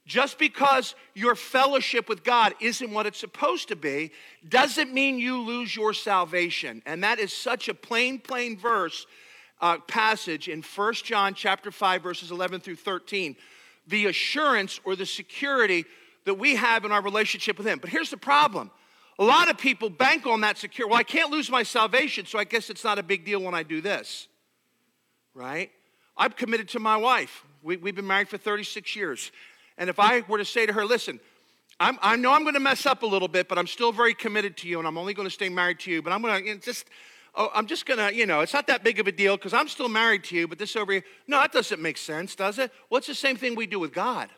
Just 0.09 0.39
because 0.39 0.95
your 1.13 1.35
fellowship 1.35 2.09
with 2.09 2.23
God 2.23 2.55
isn't 2.59 2.91
what 2.91 3.05
it's 3.05 3.19
supposed 3.19 3.67
to 3.67 3.75
be 3.75 4.09
doesn't 4.47 4.91
mean 4.91 5.19
you 5.19 5.39
lose 5.39 5.75
your 5.75 5.93
salvation. 5.93 6.81
And 6.87 7.03
that 7.03 7.19
is 7.19 7.31
such 7.31 7.69
a 7.69 7.75
plain, 7.75 8.17
plain 8.17 8.57
verse 8.57 9.05
uh, 9.61 9.77
passage 9.77 10.47
in 10.47 10.63
1 10.63 10.93
John 10.95 11.35
chapter 11.35 11.69
5 11.69 12.01
verses 12.01 12.31
11 12.31 12.61
through 12.61 12.77
13. 12.77 13.35
The 13.85 14.07
assurance 14.07 14.79
or 14.83 14.95
the 14.95 15.05
security 15.05 15.85
that 16.25 16.39
we 16.39 16.55
have 16.55 16.85
in 16.85 16.91
our 16.91 17.03
relationship 17.03 17.59
with 17.59 17.67
him. 17.67 17.77
But 17.77 17.91
here's 17.91 18.09
the 18.09 18.17
problem. 18.17 18.71
A 19.19 19.23
lot 19.23 19.47
of 19.51 19.59
people 19.59 19.91
bank 19.91 20.25
on 20.25 20.41
that 20.41 20.57
security. 20.57 20.89
Well, 20.89 20.99
I 20.99 21.03
can't 21.03 21.29
lose 21.29 21.51
my 21.51 21.61
salvation, 21.61 22.25
so 22.25 22.39
I 22.39 22.45
guess 22.45 22.71
it's 22.71 22.83
not 22.83 22.97
a 22.97 23.03
big 23.03 23.25
deal 23.25 23.43
when 23.43 23.53
I 23.53 23.61
do 23.61 23.79
this. 23.79 24.27
Right? 25.35 25.69
I'm 26.17 26.31
committed 26.31 26.69
to 26.69 26.79
my 26.79 26.97
wife. 26.97 27.45
We, 27.61 27.75
have 27.75 27.95
been 27.95 28.07
married 28.07 28.29
for 28.29 28.37
36 28.37 28.95
years. 28.95 29.31
And 29.79 29.89
if 29.89 29.97
I 29.97 30.23
were 30.27 30.37
to 30.37 30.45
say 30.45 30.65
to 30.67 30.73
her, 30.73 30.85
listen, 30.85 31.19
I'm, 31.79 31.97
i 32.01 32.15
know 32.17 32.33
I'm 32.33 32.43
going 32.43 32.55
to 32.55 32.59
mess 32.59 32.85
up 32.85 33.01
a 33.01 33.05
little 33.05 33.29
bit, 33.29 33.47
but 33.47 33.57
I'm 33.57 33.65
still 33.65 33.93
very 33.93 34.13
committed 34.13 34.57
to 34.57 34.67
you, 34.67 34.77
and 34.77 34.87
I'm 34.87 34.97
only 34.97 35.13
going 35.13 35.27
to 35.27 35.33
stay 35.33 35.47
married 35.47 35.79
to 35.79 35.91
you. 35.91 36.01
But 36.01 36.11
I'm 36.11 36.21
going 36.21 36.43
to 36.43 36.57
just, 36.57 36.85
oh, 37.33 37.49
I'm 37.55 37.65
just 37.65 37.85
going 37.85 37.97
to, 37.97 38.13
you 38.13 38.25
know, 38.25 38.41
it's 38.41 38.53
not 38.53 38.67
that 38.67 38.83
big 38.83 38.99
of 38.99 39.07
a 39.07 39.11
deal 39.13 39.37
because 39.37 39.53
I'm 39.53 39.69
still 39.69 39.87
married 39.87 40.25
to 40.25 40.35
you. 40.35 40.47
But 40.47 40.59
this 40.59 40.75
over 40.75 40.91
here, 40.91 41.03
no, 41.27 41.39
that 41.39 41.53
doesn't 41.53 41.81
make 41.81 41.97
sense, 41.97 42.35
does 42.35 42.59
it? 42.59 42.71
Well, 42.89 42.97
it's 42.97 43.07
the 43.07 43.15
same 43.15 43.37
thing 43.37 43.55
we 43.55 43.65
do 43.65 43.79
with 43.79 43.93
God. 43.93 44.29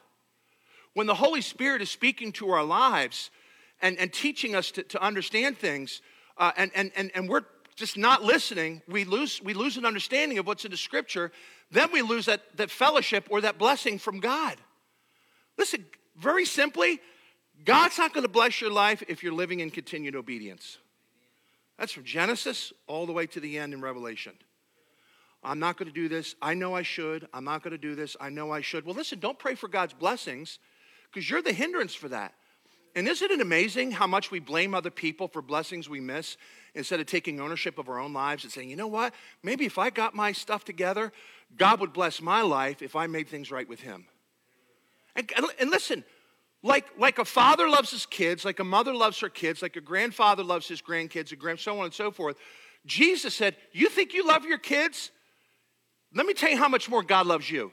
When 0.93 1.07
the 1.07 1.15
Holy 1.15 1.41
Spirit 1.41 1.81
is 1.81 1.89
speaking 1.89 2.31
to 2.33 2.51
our 2.51 2.63
lives 2.63 3.31
and, 3.81 3.97
and 3.97 4.13
teaching 4.13 4.55
us 4.55 4.69
to, 4.71 4.83
to 4.83 5.01
understand 5.01 5.57
things, 5.57 6.01
uh, 6.37 6.51
and, 6.55 6.69
and, 6.75 6.91
and, 6.95 7.11
and 7.15 7.27
we're 7.27 7.45
just 7.75 7.97
not 7.97 8.21
listening, 8.21 8.83
we 8.87 9.05
lose, 9.05 9.41
we 9.43 9.55
lose 9.55 9.77
an 9.77 9.85
understanding 9.85 10.37
of 10.37 10.45
what's 10.45 10.65
in 10.65 10.71
the 10.71 10.77
scripture. 10.77 11.31
Then 11.71 11.91
we 11.91 12.03
lose 12.03 12.27
that, 12.27 12.41
that 12.57 12.69
fellowship 12.69 13.25
or 13.31 13.41
that 13.41 13.57
blessing 13.57 13.97
from 13.97 14.19
God. 14.19 14.57
Listen, 15.57 15.85
very 16.17 16.45
simply, 16.45 16.99
God's 17.65 17.97
not 17.97 18.13
going 18.13 18.23
to 18.23 18.31
bless 18.31 18.61
your 18.61 18.71
life 18.71 19.03
if 19.07 19.23
you're 19.23 19.33
living 19.33 19.59
in 19.59 19.69
continued 19.69 20.15
obedience. 20.15 20.77
That's 21.77 21.91
from 21.91 22.03
Genesis 22.03 22.73
all 22.87 23.05
the 23.05 23.13
way 23.13 23.25
to 23.27 23.39
the 23.39 23.57
end 23.57 23.73
in 23.73 23.81
Revelation. 23.81 24.33
I'm 25.43 25.59
not 25.59 25.77
going 25.77 25.87
to 25.87 25.93
do 25.93 26.07
this. 26.07 26.35
I 26.41 26.53
know 26.53 26.75
I 26.75 26.83
should. 26.83 27.27
I'm 27.33 27.43
not 27.43 27.63
going 27.63 27.71
to 27.71 27.77
do 27.77 27.95
this. 27.95 28.15
I 28.21 28.29
know 28.29 28.51
I 28.51 28.61
should. 28.61 28.85
Well, 28.85 28.95
listen, 28.95 29.19
don't 29.19 29.39
pray 29.39 29.55
for 29.55 29.67
God's 29.67 29.93
blessings 29.93 30.59
because 31.11 31.29
you're 31.29 31.41
the 31.41 31.53
hindrance 31.53 31.95
for 31.95 32.09
that. 32.09 32.35
And 32.95 33.07
isn't 33.07 33.31
it 33.31 33.39
amazing 33.39 33.91
how 33.91 34.05
much 34.05 34.31
we 34.31 34.39
blame 34.39 34.75
other 34.75 34.91
people 34.91 35.27
for 35.27 35.41
blessings 35.41 35.89
we 35.89 36.01
miss 36.01 36.35
instead 36.75 36.99
of 36.99 37.05
taking 37.05 37.39
ownership 37.39 37.77
of 37.77 37.89
our 37.89 37.99
own 37.99 38.13
lives 38.13 38.43
and 38.43 38.51
saying, 38.51 38.69
you 38.69 38.75
know 38.75 38.87
what? 38.87 39.13
Maybe 39.43 39.65
if 39.65 39.77
I 39.77 39.89
got 39.89 40.13
my 40.13 40.33
stuff 40.33 40.65
together, 40.65 41.11
God 41.57 41.79
would 41.79 41.93
bless 41.93 42.21
my 42.21 42.41
life 42.41 42.81
if 42.81 42.95
I 42.95 43.07
made 43.07 43.29
things 43.29 43.49
right 43.49 43.67
with 43.67 43.79
Him. 43.81 44.05
And, 45.15 45.31
and 45.59 45.69
listen, 45.69 46.03
like, 46.63 46.85
like 46.97 47.17
a 47.19 47.25
father 47.25 47.67
loves 47.67 47.91
his 47.91 48.05
kids, 48.05 48.45
like 48.45 48.59
a 48.59 48.63
mother 48.63 48.93
loves 48.93 49.19
her 49.19 49.29
kids, 49.29 49.61
like 49.61 49.75
a 49.75 49.81
grandfather 49.81 50.43
loves 50.43 50.67
his 50.67 50.81
grandkids, 50.81 51.31
a 51.31 51.35
grand, 51.35 51.59
so 51.59 51.79
on 51.79 51.85
and 51.85 51.93
so 51.93 52.11
forth. 52.11 52.37
Jesus 52.85 53.35
said, 53.35 53.55
You 53.71 53.89
think 53.89 54.13
you 54.13 54.25
love 54.25 54.45
your 54.45 54.57
kids? 54.57 55.11
Let 56.13 56.25
me 56.25 56.33
tell 56.33 56.49
you 56.49 56.57
how 56.57 56.67
much 56.67 56.89
more 56.89 57.03
God 57.03 57.25
loves 57.25 57.49
you. 57.49 57.71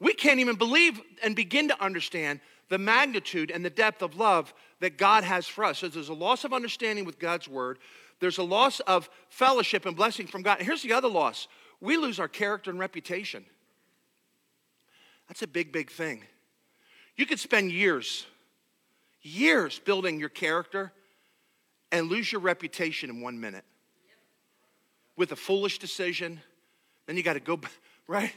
We 0.00 0.14
can't 0.14 0.40
even 0.40 0.56
believe 0.56 1.00
and 1.22 1.36
begin 1.36 1.68
to 1.68 1.82
understand 1.82 2.40
the 2.68 2.78
magnitude 2.78 3.50
and 3.50 3.64
the 3.64 3.70
depth 3.70 4.02
of 4.02 4.16
love 4.16 4.52
that 4.80 4.98
God 4.98 5.24
has 5.24 5.46
for 5.46 5.62
us. 5.64 5.78
So 5.78 5.88
there's 5.88 6.08
a 6.08 6.14
loss 6.14 6.44
of 6.44 6.52
understanding 6.52 7.04
with 7.04 7.18
God's 7.18 7.46
word, 7.46 7.78
there's 8.18 8.38
a 8.38 8.42
loss 8.42 8.80
of 8.80 9.10
fellowship 9.28 9.84
and 9.84 9.96
blessing 9.96 10.26
from 10.26 10.42
God. 10.42 10.58
And 10.58 10.66
here's 10.66 10.82
the 10.82 10.92
other 10.92 11.08
loss 11.08 11.48
we 11.80 11.96
lose 11.96 12.18
our 12.18 12.28
character 12.28 12.70
and 12.70 12.78
reputation. 12.78 13.44
That's 15.32 15.40
a 15.40 15.46
big, 15.46 15.72
big 15.72 15.90
thing. 15.90 16.24
You 17.16 17.24
could 17.24 17.40
spend 17.40 17.72
years, 17.72 18.26
years 19.22 19.78
building 19.78 20.20
your 20.20 20.28
character 20.28 20.92
and 21.90 22.10
lose 22.10 22.30
your 22.30 22.42
reputation 22.42 23.08
in 23.08 23.22
one 23.22 23.40
minute 23.40 23.64
with 25.16 25.32
a 25.32 25.36
foolish 25.36 25.78
decision. 25.78 26.38
Then 27.06 27.16
you 27.16 27.22
got 27.22 27.32
to 27.32 27.40
go, 27.40 27.58
right? 28.06 28.30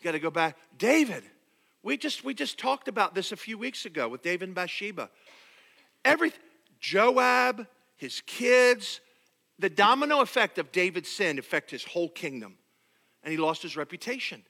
You 0.00 0.04
got 0.04 0.10
to 0.10 0.18
go 0.18 0.32
back. 0.32 0.56
David, 0.76 1.22
We 1.84 1.96
just, 1.96 2.24
we 2.24 2.34
just 2.34 2.58
talked 2.58 2.88
about 2.88 3.14
this 3.14 3.30
a 3.30 3.36
few 3.36 3.56
weeks 3.56 3.84
ago 3.84 4.08
with 4.08 4.22
David 4.22 4.48
and 4.48 4.54
Bathsheba. 4.56 5.08
Every, 6.04 6.32
Joab, 6.80 7.64
his 7.96 8.22
kids, 8.26 9.00
the 9.60 9.70
domino 9.70 10.20
effect 10.20 10.58
of 10.58 10.72
David's 10.72 11.10
sin 11.10 11.38
affected 11.38 11.80
his 11.80 11.84
whole 11.84 12.08
kingdom. 12.08 12.56
And 13.22 13.30
he 13.30 13.38
lost 13.38 13.62
his 13.62 13.76
reputation. 13.76 14.42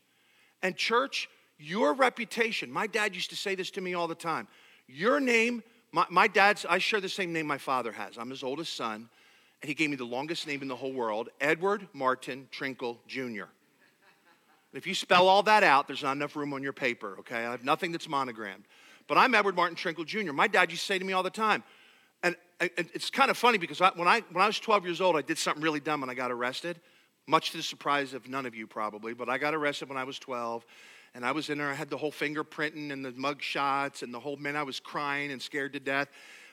And, 0.62 0.78
church, 0.78 1.28
your 1.61 1.94
reputation, 1.94 2.70
my 2.70 2.87
dad 2.87 3.14
used 3.14 3.31
to 3.31 3.37
say 3.37 3.55
this 3.55 3.70
to 3.73 3.81
me 3.81 3.94
all 3.94 4.09
the 4.09 4.14
time. 4.14 4.49
Your 4.88 5.20
name, 5.20 5.62
my, 5.92 6.07
my 6.11 6.27
dad's, 6.27 6.64
I 6.68 6.79
share 6.79 7.01
the 7.01 7.09
same 7.09 7.33
name 7.33 7.46
my 7.46 7.59
father 7.59 7.92
has. 7.92 8.16
I'm 8.18 8.31
his 8.31 8.42
oldest 8.42 8.75
son, 8.75 9.09
and 9.62 9.68
he 9.68 9.75
gave 9.75 9.90
me 9.90 9.96
the 9.96 10.05
longest 10.05 10.46
name 10.46 10.62
in 10.62 10.68
the 10.68 10.77
whole 10.77 10.92
world 10.92 11.29
Edward 11.40 11.87
Martin 11.92 12.49
Trinkle 12.51 12.99
Jr. 13.07 13.44
If 14.73 14.87
you 14.87 14.94
spell 14.94 15.27
all 15.27 15.42
that 15.44 15.64
out, 15.64 15.88
there's 15.88 16.03
not 16.03 16.12
enough 16.12 16.37
room 16.37 16.53
on 16.55 16.62
your 16.62 16.73
paper, 16.73 17.16
okay? 17.20 17.44
I 17.44 17.51
have 17.51 17.64
nothing 17.64 17.90
that's 17.90 18.09
monogrammed. 18.09 18.64
But 19.09 19.18
I'm 19.18 19.35
Edward 19.35 19.57
Martin 19.57 19.77
Trinkle 19.77 20.07
Jr. 20.07 20.33
My 20.33 20.46
dad 20.46 20.70
used 20.70 20.83
to 20.83 20.87
say 20.87 20.99
to 20.99 21.05
me 21.05 21.12
all 21.12 21.25
the 21.25 21.31
time, 21.31 21.64
and 22.23 22.37
it's 22.61 23.11
kind 23.11 23.31
of 23.31 23.37
funny 23.37 23.59
because 23.59 23.81
when, 23.81 24.07
I, 24.07 24.23
when 24.31 24.42
I 24.42 24.46
was 24.46 24.61
12 24.61 24.85
years 24.85 25.01
old, 25.01 25.16
I 25.16 25.23
did 25.23 25.38
something 25.38 25.62
really 25.62 25.81
dumb 25.81 26.03
and 26.03 26.11
I 26.11 26.14
got 26.14 26.31
arrested, 26.31 26.79
much 27.27 27.53
to 27.53 27.57
the 27.57 27.62
surprise 27.62 28.12
of 28.12 28.29
none 28.29 28.44
of 28.44 28.55
you 28.55 28.66
probably, 28.66 29.14
but 29.14 29.29
I 29.29 29.38
got 29.38 29.55
arrested 29.55 29.88
when 29.88 29.96
I 29.96 30.05
was 30.05 30.18
12. 30.18 30.64
And 31.14 31.25
I 31.25 31.33
was 31.33 31.51
in 31.51 31.59
there, 31.59 31.68
I 31.68 31.75
had 31.75 31.90
the 31.90 31.96
whole 31.96 32.12
fingerprinting 32.12 32.92
and 32.92 33.05
the 33.05 33.12
mug 33.12 33.42
shots 33.42 34.03
and 34.03 34.14
the 34.14 34.20
whole, 34.20 34.37
man, 34.37 34.57
I 34.57 34.62
was 34.62 34.79
crying 34.79 35.33
and 35.33 35.42
scared 35.42 35.73
to 35.73 35.81
death. 35.81 36.09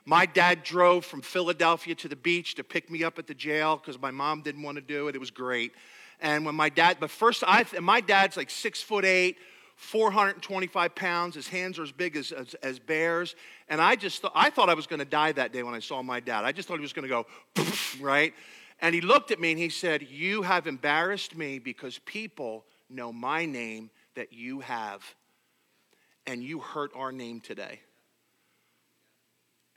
My 0.05 0.25
dad 0.25 0.63
drove 0.63 1.05
from 1.05 1.21
Philadelphia 1.21 1.93
to 1.95 2.07
the 2.07 2.15
beach 2.15 2.55
to 2.55 2.63
pick 2.63 2.89
me 2.89 3.03
up 3.03 3.19
at 3.19 3.27
the 3.27 3.33
jail 3.33 3.77
because 3.77 4.01
my 4.01 4.09
mom 4.09 4.41
didn't 4.41 4.63
want 4.63 4.77
to 4.77 4.81
do 4.81 5.09
it. 5.09 5.15
It 5.15 5.19
was 5.19 5.31
great. 5.31 5.73
And 6.19 6.45
when 6.45 6.55
my 6.55 6.69
dad, 6.69 6.97
but 6.99 7.11
first, 7.11 7.43
I, 7.45 7.65
my 7.81 8.01
dad's 8.01 8.37
like 8.37 8.49
six 8.49 8.81
foot 8.81 9.05
eight, 9.05 9.37
425 9.75 10.95
pounds. 10.95 11.35
His 11.35 11.47
hands 11.47 11.77
are 11.77 11.83
as 11.83 11.91
big 11.91 12.15
as, 12.15 12.31
as, 12.31 12.55
as 12.55 12.79
bears. 12.79 13.35
And 13.69 13.79
I 13.79 13.95
just 13.95 14.21
thought, 14.21 14.31
I 14.33 14.49
thought 14.49 14.69
I 14.69 14.73
was 14.73 14.87
going 14.87 14.99
to 14.99 15.05
die 15.05 15.33
that 15.33 15.53
day 15.53 15.61
when 15.61 15.75
I 15.75 15.79
saw 15.79 16.01
my 16.01 16.19
dad. 16.19 16.45
I 16.45 16.51
just 16.51 16.67
thought 16.67 16.77
he 16.77 16.81
was 16.81 16.93
going 16.93 17.07
to 17.07 17.25
go, 17.55 17.63
right? 17.99 18.33
And 18.81 18.95
he 18.95 19.01
looked 19.01 19.31
at 19.31 19.39
me 19.39 19.51
and 19.51 19.59
he 19.59 19.69
said, 19.69 20.01
You 20.09 20.41
have 20.41 20.67
embarrassed 20.67 21.35
me 21.35 21.59
because 21.59 21.99
people 21.99 22.65
know 22.89 23.13
my 23.13 23.45
name 23.45 23.91
that 24.17 24.33
you 24.33 24.59
have, 24.59 25.01
and 26.25 26.43
you 26.43 26.59
hurt 26.59 26.91
our 26.95 27.11
name 27.11 27.39
today. 27.39 27.79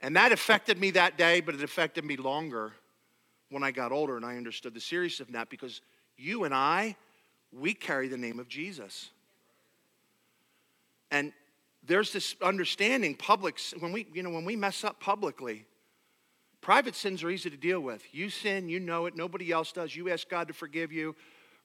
And 0.01 0.15
that 0.15 0.31
affected 0.31 0.79
me 0.79 0.91
that 0.91 1.17
day, 1.17 1.41
but 1.41 1.55
it 1.55 1.63
affected 1.63 2.03
me 2.03 2.17
longer 2.17 2.73
when 3.49 3.63
I 3.63 3.71
got 3.71 3.91
older 3.91 4.17
and 4.17 4.25
I 4.25 4.35
understood 4.35 4.73
the 4.73 4.81
seriousness 4.81 5.27
of 5.27 5.33
that 5.33 5.49
because 5.49 5.81
you 6.17 6.43
and 6.43 6.53
I, 6.53 6.95
we 7.53 7.73
carry 7.73 8.07
the 8.07 8.17
name 8.17 8.39
of 8.39 8.47
Jesus. 8.47 9.11
And 11.11 11.33
there's 11.85 12.11
this 12.11 12.35
understanding, 12.41 13.15
public, 13.15 13.59
when 13.79 13.91
we, 13.91 14.07
you 14.13 14.23
know, 14.23 14.31
when 14.31 14.45
we 14.45 14.55
mess 14.55 14.83
up 14.83 14.99
publicly, 14.99 15.65
private 16.61 16.95
sins 16.95 17.23
are 17.23 17.29
easy 17.29 17.49
to 17.49 17.57
deal 17.57 17.79
with. 17.79 18.03
You 18.11 18.29
sin, 18.29 18.69
you 18.69 18.79
know 18.79 19.05
it, 19.05 19.15
nobody 19.15 19.51
else 19.51 19.71
does. 19.71 19.95
You 19.95 20.09
ask 20.09 20.27
God 20.29 20.47
to 20.47 20.53
forgive 20.53 20.91
you, 20.91 21.15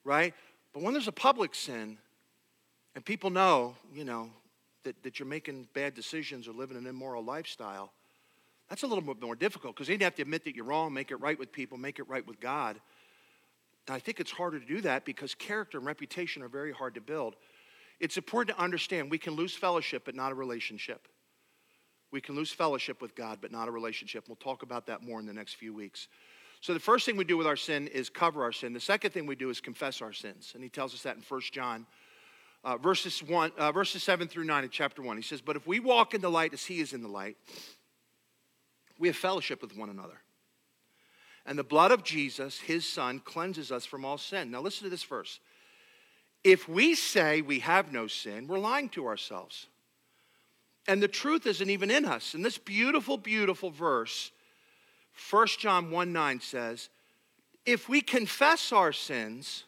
right? 0.04 0.34
But 0.74 0.82
when 0.82 0.92
there's 0.92 1.08
a 1.08 1.12
public 1.12 1.54
sin, 1.54 1.96
and 2.96 3.04
people 3.04 3.28
know, 3.28 3.76
you 3.94 4.04
know, 4.04 4.30
that, 4.84 5.00
that 5.02 5.18
you're 5.18 5.28
making 5.28 5.68
bad 5.74 5.94
decisions 5.94 6.48
or 6.48 6.52
living 6.52 6.78
an 6.78 6.86
immoral 6.86 7.22
lifestyle, 7.22 7.92
that's 8.70 8.82
a 8.84 8.86
little 8.86 9.04
bit 9.04 9.20
more 9.20 9.36
difficult 9.36 9.76
because 9.76 9.88
you 9.90 9.98
have 9.98 10.14
to 10.14 10.22
admit 10.22 10.44
that 10.44 10.56
you're 10.56 10.64
wrong, 10.64 10.94
make 10.94 11.10
it 11.10 11.16
right 11.16 11.38
with 11.38 11.52
people, 11.52 11.76
make 11.76 11.98
it 11.98 12.08
right 12.08 12.26
with 12.26 12.40
God. 12.40 12.80
And 13.86 13.94
I 13.94 13.98
think 13.98 14.18
it's 14.18 14.30
harder 14.30 14.58
to 14.58 14.64
do 14.64 14.80
that 14.80 15.04
because 15.04 15.34
character 15.34 15.76
and 15.76 15.86
reputation 15.86 16.42
are 16.42 16.48
very 16.48 16.72
hard 16.72 16.94
to 16.94 17.02
build. 17.02 17.36
It's 18.00 18.16
important 18.16 18.56
to 18.56 18.62
understand 18.62 19.10
we 19.10 19.18
can 19.18 19.34
lose 19.34 19.54
fellowship, 19.54 20.06
but 20.06 20.14
not 20.14 20.32
a 20.32 20.34
relationship. 20.34 21.06
We 22.10 22.22
can 22.22 22.34
lose 22.34 22.50
fellowship 22.50 23.02
with 23.02 23.14
God, 23.14 23.38
but 23.42 23.52
not 23.52 23.68
a 23.68 23.70
relationship. 23.70 24.24
We'll 24.26 24.36
talk 24.36 24.62
about 24.62 24.86
that 24.86 25.02
more 25.02 25.20
in 25.20 25.26
the 25.26 25.34
next 25.34 25.54
few 25.54 25.74
weeks. 25.74 26.08
So, 26.62 26.72
the 26.72 26.80
first 26.80 27.04
thing 27.04 27.18
we 27.18 27.24
do 27.24 27.36
with 27.36 27.46
our 27.46 27.56
sin 27.56 27.88
is 27.88 28.08
cover 28.08 28.42
our 28.42 28.52
sin. 28.52 28.72
The 28.72 28.80
second 28.80 29.10
thing 29.10 29.26
we 29.26 29.36
do 29.36 29.50
is 29.50 29.60
confess 29.60 30.00
our 30.00 30.14
sins. 30.14 30.52
And 30.54 30.62
he 30.64 30.70
tells 30.70 30.94
us 30.94 31.02
that 31.02 31.16
in 31.16 31.22
1 31.22 31.40
John 31.52 31.86
uh, 32.66 32.76
verses, 32.76 33.22
one, 33.22 33.52
uh, 33.56 33.70
verses 33.70 34.02
7 34.02 34.26
through 34.26 34.42
9 34.42 34.64
in 34.64 34.70
chapter 34.70 35.00
1. 35.00 35.16
He 35.16 35.22
says, 35.22 35.40
But 35.40 35.54
if 35.54 35.68
we 35.68 35.78
walk 35.78 36.14
in 36.14 36.20
the 36.20 36.30
light 36.30 36.52
as 36.52 36.64
he 36.64 36.80
is 36.80 36.92
in 36.92 37.00
the 37.00 37.08
light, 37.08 37.36
we 38.98 39.06
have 39.06 39.16
fellowship 39.16 39.62
with 39.62 39.76
one 39.76 39.88
another. 39.88 40.20
And 41.46 41.56
the 41.56 41.64
blood 41.64 41.92
of 41.92 42.02
Jesus, 42.02 42.58
his 42.58 42.86
son, 42.86 43.20
cleanses 43.20 43.70
us 43.70 43.86
from 43.86 44.04
all 44.04 44.18
sin. 44.18 44.50
Now, 44.50 44.62
listen 44.62 44.82
to 44.82 44.90
this 44.90 45.04
verse. 45.04 45.38
If 46.42 46.68
we 46.68 46.96
say 46.96 47.40
we 47.40 47.60
have 47.60 47.92
no 47.92 48.08
sin, 48.08 48.48
we're 48.48 48.58
lying 48.58 48.88
to 48.90 49.06
ourselves. 49.06 49.68
And 50.88 51.00
the 51.00 51.08
truth 51.08 51.46
isn't 51.46 51.70
even 51.70 51.88
in 51.88 52.04
us. 52.04 52.34
And 52.34 52.44
this 52.44 52.58
beautiful, 52.58 53.16
beautiful 53.16 53.70
verse, 53.70 54.32
1 55.30 55.46
John 55.58 55.92
1 55.92 56.12
9 56.12 56.40
says, 56.40 56.88
If 57.64 57.88
we 57.88 58.00
confess 58.00 58.72
our 58.72 58.92
sins, 58.92 59.64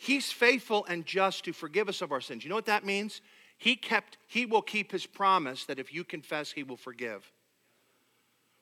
he's 0.00 0.32
faithful 0.32 0.86
and 0.86 1.04
just 1.04 1.44
to 1.44 1.52
forgive 1.52 1.86
us 1.86 2.00
of 2.00 2.10
our 2.10 2.22
sins. 2.22 2.42
You 2.42 2.48
know 2.48 2.56
what 2.56 2.64
that 2.66 2.86
means? 2.86 3.20
He 3.58 3.76
kept, 3.76 4.16
he 4.26 4.46
will 4.46 4.62
keep 4.62 4.90
his 4.90 5.04
promise 5.04 5.66
that 5.66 5.78
if 5.78 5.92
you 5.92 6.04
confess, 6.04 6.50
he 6.50 6.62
will 6.62 6.78
forgive. 6.78 7.30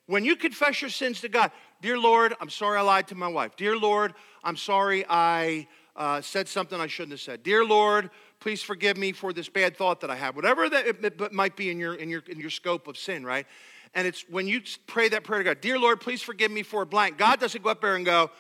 When 0.07 0.25
you 0.25 0.35
confess 0.35 0.81
your 0.81 0.91
sins 0.91 1.21
to 1.21 1.29
God, 1.29 1.53
dear 1.81 1.97
Lord, 1.97 2.35
I'm 2.41 2.51
sorry 2.51 2.79
I 2.79 2.81
lied 2.81 3.07
to 3.09 3.15
my 3.15 3.29
wife. 3.29 3.55
Dear 3.55 3.77
Lord, 3.77 4.15
I'm 4.43 4.57
sorry 4.57 5.05
I 5.09 5.69
uh, 5.95 6.21
said 6.23 6.49
something 6.49 6.81
I 6.81 6.89
shouldn't 6.89 7.13
have 7.13 7.21
said. 7.21 7.45
Dear 7.45 7.65
Lord, 7.65 8.11
please 8.41 8.61
forgive 8.61 8.97
me 8.97 9.13
for 9.13 9.33
this 9.33 9.49
bad 9.49 9.77
thought 9.77 10.01
that 10.01 10.11
I 10.11 10.17
have. 10.17 10.35
Whatever 10.35 10.69
that 10.69 10.87
it, 10.89 11.33
might 11.33 11.55
be 11.55 11.71
in 11.71 11.79
your, 11.79 11.95
in, 11.95 12.09
your, 12.09 12.25
in 12.29 12.41
your 12.41 12.51
scope 12.51 12.89
of 12.89 12.99
sin, 12.99 13.25
right? 13.25 13.47
And 13.95 14.09
it's 14.09 14.25
when 14.29 14.49
you 14.49 14.63
pray 14.89 15.09
that 15.11 15.23
prayer 15.23 15.39
to 15.39 15.45
God, 15.45 15.61
Dear 15.61 15.79
Lord, 15.79 16.01
please 16.01 16.21
forgive 16.21 16.51
me 16.51 16.65
for 16.65 16.85
blank. 16.85 17.17
God 17.17 17.39
doesn't 17.39 17.63
go 17.63 17.71
up 17.71 17.81
there 17.81 17.95
and 17.95 18.05
go, 18.05 18.33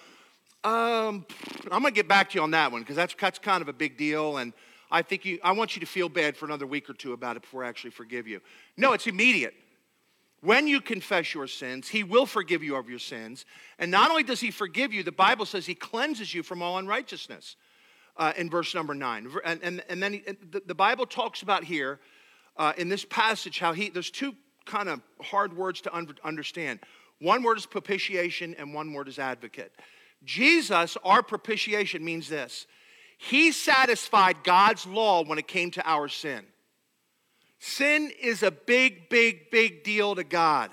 um, 0.64 1.24
I'm 1.70 1.82
to 1.84 1.90
get 1.90 2.08
back 2.08 2.30
to 2.30 2.34
you 2.36 2.42
on 2.42 2.50
that 2.52 2.72
one 2.72 2.82
because 2.82 2.96
that's, 2.96 3.14
that's 3.18 3.38
kind 3.38 3.62
of 3.62 3.68
a 3.68 3.72
big 3.72 3.96
deal. 3.96 4.38
And 4.38 4.52
I 4.90 5.02
think 5.02 5.24
you, 5.24 5.38
I 5.42 5.52
want 5.52 5.76
you 5.76 5.80
to 5.80 5.86
feel 5.86 6.08
bad 6.08 6.36
for 6.36 6.46
another 6.46 6.66
week 6.66 6.88
or 6.90 6.94
two 6.94 7.12
about 7.12 7.36
it 7.36 7.42
before 7.42 7.64
I 7.64 7.68
actually 7.68 7.90
forgive 7.90 8.26
you. 8.26 8.40
No, 8.76 8.92
it's 8.92 9.06
immediate. 9.06 9.54
When 10.40 10.68
you 10.68 10.80
confess 10.80 11.34
your 11.34 11.46
sins, 11.46 11.88
He 11.88 12.04
will 12.04 12.26
forgive 12.26 12.62
you 12.62 12.76
of 12.76 12.88
your 12.88 12.98
sins. 12.98 13.44
And 13.78 13.90
not 13.90 14.10
only 14.10 14.22
does 14.22 14.40
He 14.40 14.50
forgive 14.50 14.92
you, 14.92 15.02
the 15.02 15.12
Bible 15.12 15.46
says 15.46 15.66
He 15.66 15.74
cleanses 15.74 16.32
you 16.32 16.42
from 16.42 16.62
all 16.62 16.78
unrighteousness 16.78 17.56
uh, 18.16 18.32
in 18.36 18.48
verse 18.48 18.74
number 18.74 18.94
nine. 18.94 19.28
And, 19.44 19.60
and, 19.62 19.84
and 19.88 20.02
then 20.02 20.14
he, 20.14 20.24
the, 20.50 20.62
the, 20.64 20.74
Bible 20.74 21.06
talks 21.06 21.42
about 21.42 21.64
here 21.64 21.98
uh, 22.56 22.72
in 22.76 22.88
this 22.88 23.04
passage 23.04 23.58
how 23.58 23.72
He, 23.72 23.90
there's 23.90 24.10
two 24.10 24.34
kind 24.64 24.88
of 24.88 25.00
hard 25.20 25.56
words 25.56 25.80
to 25.82 25.94
un- 25.94 26.14
understand. 26.24 26.80
One 27.20 27.42
word 27.42 27.58
is 27.58 27.66
propitiation, 27.66 28.54
and 28.58 28.72
one 28.72 28.92
word 28.92 29.08
is 29.08 29.18
advocate. 29.18 29.72
Jesus, 30.24 30.96
our 31.04 31.22
propitiation, 31.22 32.04
means 32.04 32.28
this 32.28 32.66
He 33.18 33.52
satisfied 33.52 34.44
God's 34.44 34.86
law 34.86 35.24
when 35.24 35.38
it 35.38 35.48
came 35.48 35.70
to 35.72 35.88
our 35.88 36.08
sin. 36.08 36.44
Sin 37.60 38.12
is 38.20 38.42
a 38.42 38.50
big, 38.50 39.08
big, 39.08 39.50
big 39.50 39.82
deal 39.82 40.14
to 40.14 40.24
God. 40.24 40.70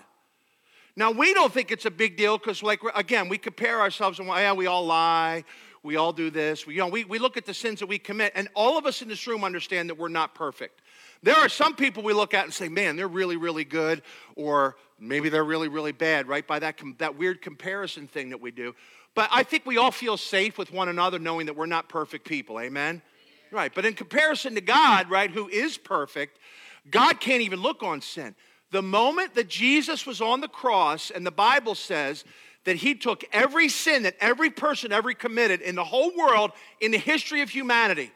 Now, 0.95 1.11
we 1.11 1.33
don't 1.33 1.51
think 1.51 1.71
it's 1.71 1.85
a 1.85 1.91
big 1.91 2.15
deal 2.15 2.37
because, 2.37 2.63
like, 2.63 2.79
again, 2.95 3.27
we 3.27 3.37
compare 3.37 3.81
ourselves 3.81 4.19
and, 4.19 4.27
yeah, 4.29 4.53
we 4.53 4.67
all 4.67 4.85
lie. 4.85 5.43
We 5.83 5.97
all 5.97 6.13
do 6.13 6.31
this. 6.31 6.65
We, 6.65 6.75
you 6.75 6.79
know, 6.79 6.87
we, 6.87 7.03
we 7.03 7.19
look 7.19 7.37
at 7.37 7.45
the 7.45 7.53
sins 7.53 7.79
that 7.79 7.85
we 7.85 7.99
commit, 7.99 8.31
and 8.33 8.47
all 8.55 8.75
of 8.77 8.87
us 8.87 9.03
in 9.03 9.07
this 9.07 9.27
room 9.27 9.43
understand 9.43 9.89
that 9.89 9.99
we're 9.99 10.07
not 10.07 10.33
perfect. 10.33 10.81
There 11.21 11.35
are 11.35 11.49
some 11.49 11.75
people 11.75 12.01
we 12.01 12.13
look 12.13 12.33
at 12.33 12.45
and 12.45 12.53
say, 12.53 12.69
man, 12.69 12.95
they're 12.95 13.07
really, 13.07 13.37
really 13.37 13.65
good, 13.65 14.01
or 14.35 14.77
maybe 14.99 15.29
they're 15.29 15.43
really, 15.43 15.67
really 15.67 15.91
bad, 15.91 16.27
right? 16.27 16.45
By 16.45 16.57
that, 16.59 16.79
that 16.97 17.17
weird 17.17 17.41
comparison 17.41 18.07
thing 18.07 18.29
that 18.29 18.41
we 18.41 18.49
do. 18.49 18.73
But 19.15 19.29
I 19.31 19.43
think 19.43 19.65
we 19.65 19.77
all 19.77 19.91
feel 19.91 20.17
safe 20.17 20.57
with 20.57 20.71
one 20.71 20.89
another 20.89 21.17
knowing 21.17 21.45
that 21.47 21.55
we're 21.55 21.65
not 21.65 21.89
perfect 21.89 22.27
people. 22.27 22.59
Amen? 22.59 23.01
Right. 23.51 23.71
But 23.73 23.85
in 23.85 23.93
comparison 23.93 24.55
to 24.55 24.61
God, 24.61 25.09
right, 25.09 25.31
who 25.31 25.47
is 25.47 25.77
perfect, 25.77 26.37
God 26.91 27.19
can't 27.19 27.41
even 27.41 27.61
look 27.61 27.81
on 27.81 28.01
sin. 28.01 28.35
The 28.71 28.81
moment 28.81 29.35
that 29.35 29.47
Jesus 29.47 30.05
was 30.05 30.19
on 30.19 30.41
the 30.41 30.47
cross, 30.47 31.09
and 31.11 31.25
the 31.25 31.31
Bible 31.31 31.75
says 31.75 32.25
that 32.65 32.75
he 32.75 32.95
took 32.95 33.23
every 33.31 33.69
sin 33.69 34.03
that 34.03 34.17
every 34.19 34.49
person 34.49 34.91
ever 34.91 35.13
committed 35.13 35.61
in 35.61 35.75
the 35.75 35.83
whole 35.83 36.11
world 36.17 36.51
in 36.81 36.91
the 36.91 36.97
history 36.97 37.41
of 37.41 37.49
humanity, 37.49 38.11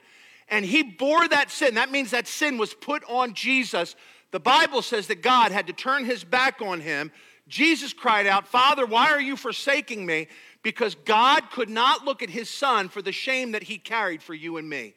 and 0.50 0.66
he 0.66 0.84
bore 0.84 1.28
that 1.28 1.52
sin. 1.52 1.76
That 1.76 1.92
means 1.92 2.12
that 2.12 2.28
sin 2.28 2.58
was 2.58 2.74
put 2.74 3.04
on 3.08 3.34
Jesus. 3.36 3.96
The 4.32 4.40
Bible 4.40 4.82
says 4.82 5.08
that 5.08 5.22
God 5.22 5.52
had 5.52 5.68
to 5.68 5.74
turn 5.74 6.04
his 6.04 6.24
back 6.24 6.62
on 6.62 6.82
him. 6.82 7.12
Jesus 7.48 7.94
cried 7.94 8.28
out, 8.28 8.48
Father, 8.48 8.86
why 8.86 9.12
are 9.12 9.22
you 9.22 9.36
forsaking 9.36 10.06
me? 10.06 10.28
Because 10.62 10.95
God 10.95 11.52
could 11.52 11.69
not 11.69 12.04
look 12.04 12.22
at 12.22 12.30
his 12.30 12.50
son 12.50 12.89
for 12.89 13.02
the 13.02 13.12
shame 13.12 13.54
that 13.54 13.63
he 13.63 13.78
carried 13.78 14.22
for 14.22 14.34
you 14.34 14.58
and 14.58 14.69
me. 14.69 14.93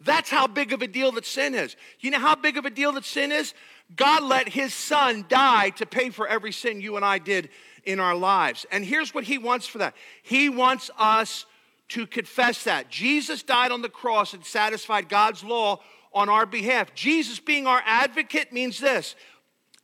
That's 0.00 0.28
how 0.28 0.46
big 0.46 0.72
of 0.72 0.82
a 0.82 0.86
deal 0.86 1.12
that 1.12 1.24
sin 1.24 1.54
is. 1.54 1.76
You 2.00 2.10
know 2.10 2.18
how 2.18 2.34
big 2.34 2.58
of 2.58 2.66
a 2.66 2.70
deal 2.70 2.92
that 2.92 3.04
sin 3.04 3.32
is? 3.32 3.54
God 3.94 4.22
let 4.22 4.48
his 4.48 4.74
son 4.74 5.24
die 5.28 5.70
to 5.70 5.86
pay 5.86 6.10
for 6.10 6.26
every 6.26 6.52
sin 6.52 6.80
you 6.80 6.96
and 6.96 7.04
I 7.04 7.18
did 7.18 7.48
in 7.84 8.00
our 8.00 8.14
lives. 8.14 8.66
And 8.70 8.84
here's 8.84 9.14
what 9.14 9.24
he 9.24 9.38
wants 9.38 9.66
for 9.66 9.78
that 9.78 9.94
He 10.22 10.48
wants 10.48 10.90
us 10.98 11.46
to 11.88 12.06
confess 12.06 12.64
that. 12.64 12.90
Jesus 12.90 13.42
died 13.42 13.70
on 13.70 13.80
the 13.80 13.88
cross 13.88 14.34
and 14.34 14.44
satisfied 14.44 15.08
God's 15.08 15.44
law 15.44 15.80
on 16.12 16.28
our 16.28 16.46
behalf. 16.46 16.94
Jesus 16.94 17.38
being 17.38 17.66
our 17.66 17.82
advocate 17.86 18.52
means 18.52 18.78
this 18.78 19.14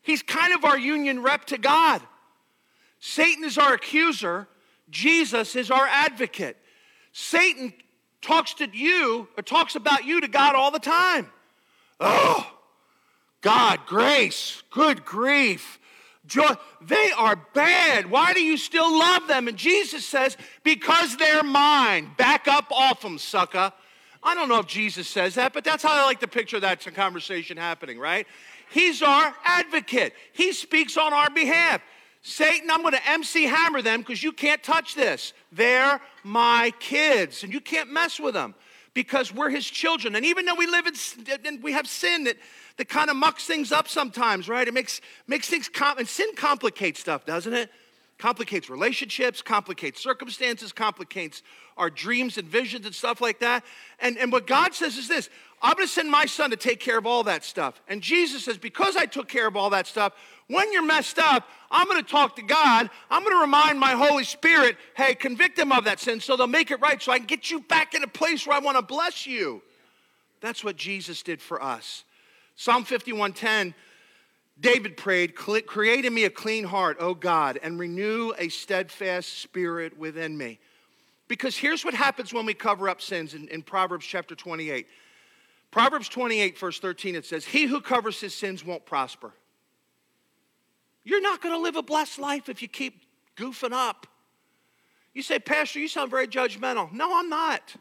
He's 0.02 0.22
kind 0.22 0.52
of 0.52 0.64
our 0.64 0.78
union 0.78 1.22
rep 1.22 1.46
to 1.46 1.58
God. 1.58 2.02
Satan 2.98 3.44
is 3.44 3.56
our 3.56 3.74
accuser, 3.74 4.46
Jesus 4.92 5.56
is 5.56 5.70
our 5.70 5.86
advocate. 5.86 6.56
Satan 7.12 7.72
talks 8.20 8.54
to 8.54 8.68
you 8.72 9.26
or 9.36 9.42
talks 9.42 9.74
about 9.74 10.04
you 10.04 10.20
to 10.20 10.28
God 10.28 10.54
all 10.54 10.70
the 10.70 10.78
time. 10.78 11.28
Oh, 11.98 12.46
God, 13.40 13.80
grace, 13.86 14.62
good 14.70 15.04
grief, 15.04 15.80
joy. 16.26 16.54
They 16.80 17.10
are 17.16 17.36
bad. 17.54 18.10
Why 18.10 18.32
do 18.32 18.40
you 18.40 18.56
still 18.56 18.96
love 18.96 19.26
them? 19.26 19.48
And 19.48 19.56
Jesus 19.56 20.06
says, 20.06 20.36
because 20.62 21.16
they're 21.16 21.42
mine. 21.42 22.12
Back 22.16 22.46
up 22.46 22.70
off 22.70 23.00
them, 23.00 23.18
sucker. 23.18 23.72
I 24.22 24.34
don't 24.36 24.48
know 24.48 24.60
if 24.60 24.68
Jesus 24.68 25.08
says 25.08 25.34
that, 25.34 25.52
but 25.52 25.64
that's 25.64 25.82
how 25.82 25.92
I 25.92 26.04
like 26.04 26.20
to 26.20 26.28
picture 26.28 26.60
that 26.60 26.86
conversation 26.94 27.56
happening, 27.56 27.98
right? 27.98 28.26
He's 28.70 29.02
our 29.02 29.34
advocate. 29.44 30.14
He 30.32 30.52
speaks 30.52 30.96
on 30.96 31.12
our 31.12 31.30
behalf. 31.30 31.82
Satan, 32.22 32.70
I'm 32.70 32.82
going 32.82 32.94
to 32.94 33.08
MC 33.08 33.44
hammer 33.44 33.82
them 33.82 34.00
because 34.00 34.22
you 34.22 34.32
can't 34.32 34.62
touch 34.62 34.94
this. 34.94 35.32
They're 35.50 36.00
my 36.22 36.72
kids, 36.78 37.42
and 37.42 37.52
you 37.52 37.60
can't 37.60 37.92
mess 37.92 38.20
with 38.20 38.34
them 38.34 38.54
because 38.94 39.34
we're 39.34 39.50
his 39.50 39.66
children. 39.66 40.14
And 40.14 40.24
even 40.24 40.46
though 40.46 40.54
we 40.54 40.66
live 40.66 40.86
in, 40.86 40.94
and 41.44 41.62
we 41.62 41.72
have 41.72 41.88
sin 41.88 42.24
that, 42.24 42.36
that 42.76 42.88
kind 42.88 43.10
of 43.10 43.16
mucks 43.16 43.46
things 43.46 43.72
up 43.72 43.88
sometimes, 43.88 44.48
right? 44.48 44.66
It 44.68 44.74
makes, 44.74 45.00
makes 45.26 45.48
things, 45.48 45.68
com- 45.68 45.98
and 45.98 46.06
sin 46.06 46.28
complicates 46.36 47.00
stuff, 47.00 47.26
doesn't 47.26 47.54
it? 47.54 47.70
Complicates 48.18 48.70
relationships, 48.70 49.42
complicates 49.42 50.00
circumstances, 50.00 50.72
complicates 50.72 51.42
our 51.76 51.90
dreams 51.90 52.38
and 52.38 52.46
visions 52.46 52.86
and 52.86 52.94
stuff 52.94 53.20
like 53.20 53.40
that. 53.40 53.64
And, 53.98 54.16
and 54.16 54.30
what 54.30 54.46
God 54.46 54.74
says 54.74 54.96
is 54.96 55.08
this 55.08 55.28
I'm 55.62 55.74
going 55.74 55.86
to 55.86 55.92
send 55.92 56.10
my 56.10 56.26
son 56.26 56.50
to 56.50 56.56
take 56.56 56.80
care 56.80 56.98
of 56.98 57.06
all 57.06 57.22
that 57.24 57.44
stuff. 57.44 57.80
And 57.88 58.02
Jesus 58.02 58.44
says, 58.44 58.58
because 58.58 58.96
I 58.96 59.06
took 59.06 59.28
care 59.28 59.46
of 59.46 59.56
all 59.56 59.70
that 59.70 59.86
stuff, 59.86 60.12
when 60.48 60.72
you're 60.72 60.84
messed 60.84 61.18
up, 61.20 61.48
I'm 61.70 61.86
going 61.86 62.02
to 62.02 62.08
talk 62.08 62.34
to 62.36 62.42
God. 62.42 62.90
I'm 63.08 63.22
going 63.22 63.36
to 63.36 63.40
remind 63.40 63.78
my 63.78 63.92
Holy 63.92 64.24
Spirit, 64.24 64.76
hey, 64.96 65.14
convict 65.14 65.56
them 65.56 65.70
of 65.70 65.84
that 65.84 66.00
sin 66.00 66.20
so 66.20 66.36
they'll 66.36 66.48
make 66.48 66.72
it 66.72 66.80
right 66.80 67.00
so 67.00 67.12
I 67.12 67.18
can 67.18 67.26
get 67.26 67.50
you 67.50 67.60
back 67.60 67.94
in 67.94 68.02
a 68.02 68.08
place 68.08 68.46
where 68.46 68.56
I 68.56 68.60
want 68.60 68.76
to 68.76 68.82
bless 68.82 69.26
you. 69.26 69.62
That's 70.40 70.64
what 70.64 70.76
Jesus 70.76 71.22
did 71.22 71.40
for 71.40 71.62
us. 71.62 72.04
Psalm 72.56 72.84
51:10 72.84 73.74
David 74.60 74.96
prayed, 74.96 75.34
Create 75.34 76.04
in 76.04 76.14
me 76.14 76.24
a 76.24 76.30
clean 76.30 76.64
heart, 76.64 76.98
O 77.00 77.14
God, 77.14 77.58
and 77.62 77.78
renew 77.78 78.32
a 78.38 78.48
steadfast 78.48 79.38
spirit 79.38 79.98
within 79.98 80.36
me. 80.36 80.60
Because 81.26 81.56
here's 81.56 81.84
what 81.84 81.94
happens 81.94 82.32
when 82.32 82.46
we 82.46 82.54
cover 82.54 82.88
up 82.88 83.00
sins 83.00 83.34
in, 83.34 83.48
in 83.48 83.62
Proverbs 83.62 84.06
chapter 84.06 84.34
28. 84.34 84.86
Proverbs 85.72 86.08
28, 86.10 86.58
verse 86.58 86.78
13, 86.78 87.16
it 87.16 87.24
says, 87.24 87.46
He 87.46 87.64
who 87.64 87.80
covers 87.80 88.20
his 88.20 88.34
sins 88.34 88.64
won't 88.64 88.84
prosper. 88.84 89.32
You're 91.02 91.22
not 91.22 91.40
going 91.40 91.54
to 91.54 91.60
live 91.60 91.76
a 91.76 91.82
blessed 91.82 92.18
life 92.20 92.48
if 92.48 92.62
you 92.62 92.68
keep 92.68 93.02
goofing 93.36 93.72
up. 93.72 94.06
You 95.14 95.22
say, 95.22 95.38
Pastor, 95.38 95.80
you 95.80 95.88
sound 95.88 96.10
very 96.10 96.28
judgmental. 96.28 96.92
No, 96.92 97.18
I'm 97.18 97.28
not. 97.28 97.74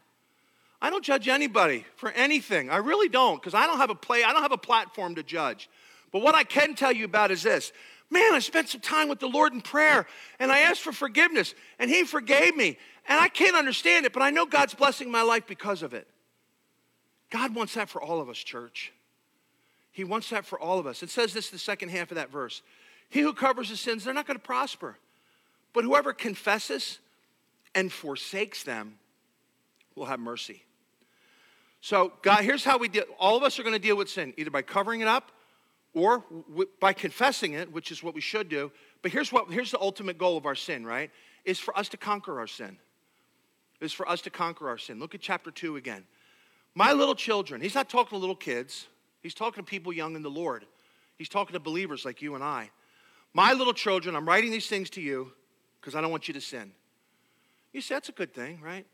I 0.80 0.90
don't 0.90 1.04
judge 1.04 1.28
anybody 1.28 1.84
for 1.94 2.10
anything. 2.10 2.70
I 2.70 2.78
really 2.78 3.08
don't, 3.08 3.40
because 3.40 3.54
I 3.54 3.66
don't 3.66 3.76
have 3.76 3.90
a 3.90 3.94
play, 3.94 4.24
I 4.24 4.32
don't 4.32 4.42
have 4.42 4.52
a 4.52 4.58
platform 4.58 5.14
to 5.14 5.22
judge. 5.22 5.68
But 6.10 6.22
what 6.22 6.34
I 6.34 6.44
can 6.44 6.74
tell 6.74 6.92
you 6.92 7.04
about 7.04 7.30
is 7.30 7.42
this 7.42 7.72
man, 8.10 8.34
I 8.34 8.40
spent 8.40 8.68
some 8.68 8.80
time 8.80 9.08
with 9.08 9.20
the 9.20 9.28
Lord 9.28 9.52
in 9.52 9.60
prayer 9.60 10.06
and 10.38 10.52
I 10.52 10.60
asked 10.60 10.82
for 10.82 10.92
forgiveness 10.92 11.54
and 11.78 11.90
He 11.90 12.04
forgave 12.04 12.56
me. 12.56 12.78
And 13.06 13.20
I 13.20 13.28
can't 13.28 13.56
understand 13.56 14.06
it, 14.06 14.12
but 14.12 14.22
I 14.22 14.30
know 14.30 14.46
God's 14.46 14.74
blessing 14.74 15.10
my 15.10 15.22
life 15.22 15.46
because 15.46 15.82
of 15.82 15.94
it. 15.94 16.06
God 17.32 17.54
wants 17.54 17.74
that 17.74 17.88
for 17.88 18.00
all 18.02 18.20
of 18.20 18.28
us, 18.28 18.36
church. 18.36 18.92
He 19.90 20.04
wants 20.04 20.28
that 20.30 20.44
for 20.44 20.60
all 20.60 20.78
of 20.78 20.86
us. 20.86 21.02
It 21.02 21.08
says 21.08 21.32
this 21.32 21.50
in 21.50 21.54
the 21.54 21.60
second 21.60 21.88
half 21.88 22.10
of 22.10 22.16
that 22.16 22.30
verse. 22.30 22.60
He 23.08 23.20
who 23.20 23.32
covers 23.32 23.70
his 23.70 23.80
sins, 23.80 24.04
they're 24.04 24.12
not 24.12 24.26
going 24.26 24.38
to 24.38 24.44
prosper. 24.44 24.98
But 25.72 25.84
whoever 25.84 26.12
confesses 26.12 26.98
and 27.74 27.90
forsakes 27.90 28.64
them 28.64 28.98
will 29.94 30.04
have 30.04 30.20
mercy. 30.20 30.62
So, 31.80 32.12
God, 32.20 32.44
here's 32.44 32.64
how 32.64 32.76
we 32.76 32.88
deal. 32.88 33.04
All 33.18 33.38
of 33.38 33.42
us 33.42 33.58
are 33.58 33.62
going 33.62 33.74
to 33.74 33.78
deal 33.78 33.96
with 33.96 34.10
sin, 34.10 34.34
either 34.36 34.50
by 34.50 34.60
covering 34.60 35.00
it 35.00 35.08
up 35.08 35.32
or 35.94 36.24
by 36.80 36.92
confessing 36.92 37.54
it, 37.54 37.72
which 37.72 37.90
is 37.90 38.02
what 38.02 38.14
we 38.14 38.20
should 38.20 38.50
do. 38.50 38.70
But 39.00 39.10
here's 39.10 39.32
what 39.32 39.50
here's 39.50 39.70
the 39.70 39.80
ultimate 39.80 40.18
goal 40.18 40.36
of 40.36 40.44
our 40.44 40.54
sin, 40.54 40.84
right? 40.84 41.10
Is 41.46 41.58
for 41.58 41.76
us 41.76 41.88
to 41.90 41.96
conquer 41.96 42.38
our 42.38 42.46
sin. 42.46 42.76
Is 43.80 43.92
for 43.92 44.06
us 44.06 44.20
to 44.22 44.30
conquer 44.30 44.68
our 44.68 44.78
sin. 44.78 45.00
Look 45.00 45.14
at 45.14 45.22
chapter 45.22 45.50
2 45.50 45.76
again. 45.76 46.04
My 46.74 46.92
little 46.92 47.14
children, 47.14 47.60
he's 47.60 47.74
not 47.74 47.88
talking 47.88 48.16
to 48.16 48.20
little 48.20 48.36
kids. 48.36 48.86
He's 49.22 49.34
talking 49.34 49.62
to 49.62 49.68
people 49.68 49.92
young 49.92 50.16
in 50.16 50.22
the 50.22 50.30
Lord. 50.30 50.64
He's 51.18 51.28
talking 51.28 51.52
to 51.54 51.60
believers 51.60 52.04
like 52.04 52.22
you 52.22 52.34
and 52.34 52.42
I. 52.42 52.70
My 53.34 53.52
little 53.52 53.72
children, 53.72 54.16
I'm 54.16 54.26
writing 54.26 54.50
these 54.50 54.66
things 54.66 54.90
to 54.90 55.00
you 55.00 55.32
because 55.80 55.94
I 55.94 56.00
don't 56.00 56.10
want 56.10 56.28
you 56.28 56.34
to 56.34 56.40
sin. 56.40 56.72
You 57.72 57.80
say, 57.80 57.94
that's 57.94 58.08
a 58.08 58.12
good 58.12 58.34
thing, 58.34 58.60
right? 58.62 58.86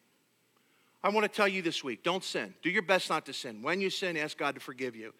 I 1.03 1.11
want 1.11 1.25
to 1.25 1.29
tell 1.29 1.49
you 1.49 1.63
this 1.63 1.85
week 1.85 2.03
don't 2.03 2.25
sin. 2.25 2.55
Do 2.63 2.71
your 2.71 2.83
best 2.83 3.09
not 3.09 3.27
to 3.27 3.33
sin. 3.33 3.63
When 3.63 3.81
you 3.81 3.91
sin, 3.91 4.17
ask 4.17 4.37
God 4.37 4.55
to 4.55 4.61
forgive 4.61 4.97
you. 4.97 5.15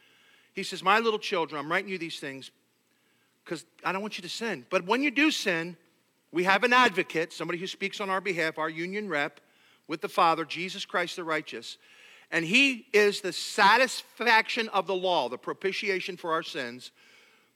He 0.55 0.63
says, 0.63 0.83
My 0.83 0.99
little 0.99 1.19
children, 1.19 1.59
I'm 1.59 1.71
writing 1.71 1.89
you 1.89 1.99
these 1.99 2.19
things 2.19 2.51
because 3.45 3.65
I 3.85 3.93
don't 3.93 4.03
want 4.03 4.19
you 4.19 4.23
to 4.23 4.29
sin. 4.29 4.67
But 4.71 4.87
when 4.87 5.03
you 5.03 5.11
do 5.11 5.31
sin, 5.31 5.77
we 6.33 6.45
have 6.45 6.65
an 6.65 6.73
advocate, 6.73 7.33
somebody 7.33 7.59
who 7.59 7.67
speaks 7.67 8.01
on 8.01 8.11
our 8.11 8.21
behalf, 8.21 8.59
our 8.59 8.69
union 8.69 9.09
rep 9.09 9.41
with 9.87 10.01
the 10.01 10.09
Father, 10.09 10.45
Jesus 10.45 10.85
Christ 10.85 11.17
the 11.17 11.25
righteous. 11.25 11.79
And 12.31 12.45
he 12.45 12.87
is 12.93 13.21
the 13.21 13.33
satisfaction 13.33 14.69
of 14.69 14.87
the 14.87 14.95
law, 14.95 15.29
the 15.29 15.39
propitiation 15.39 16.17
for 16.17 16.33
our 16.33 16.43
sins 16.43 16.93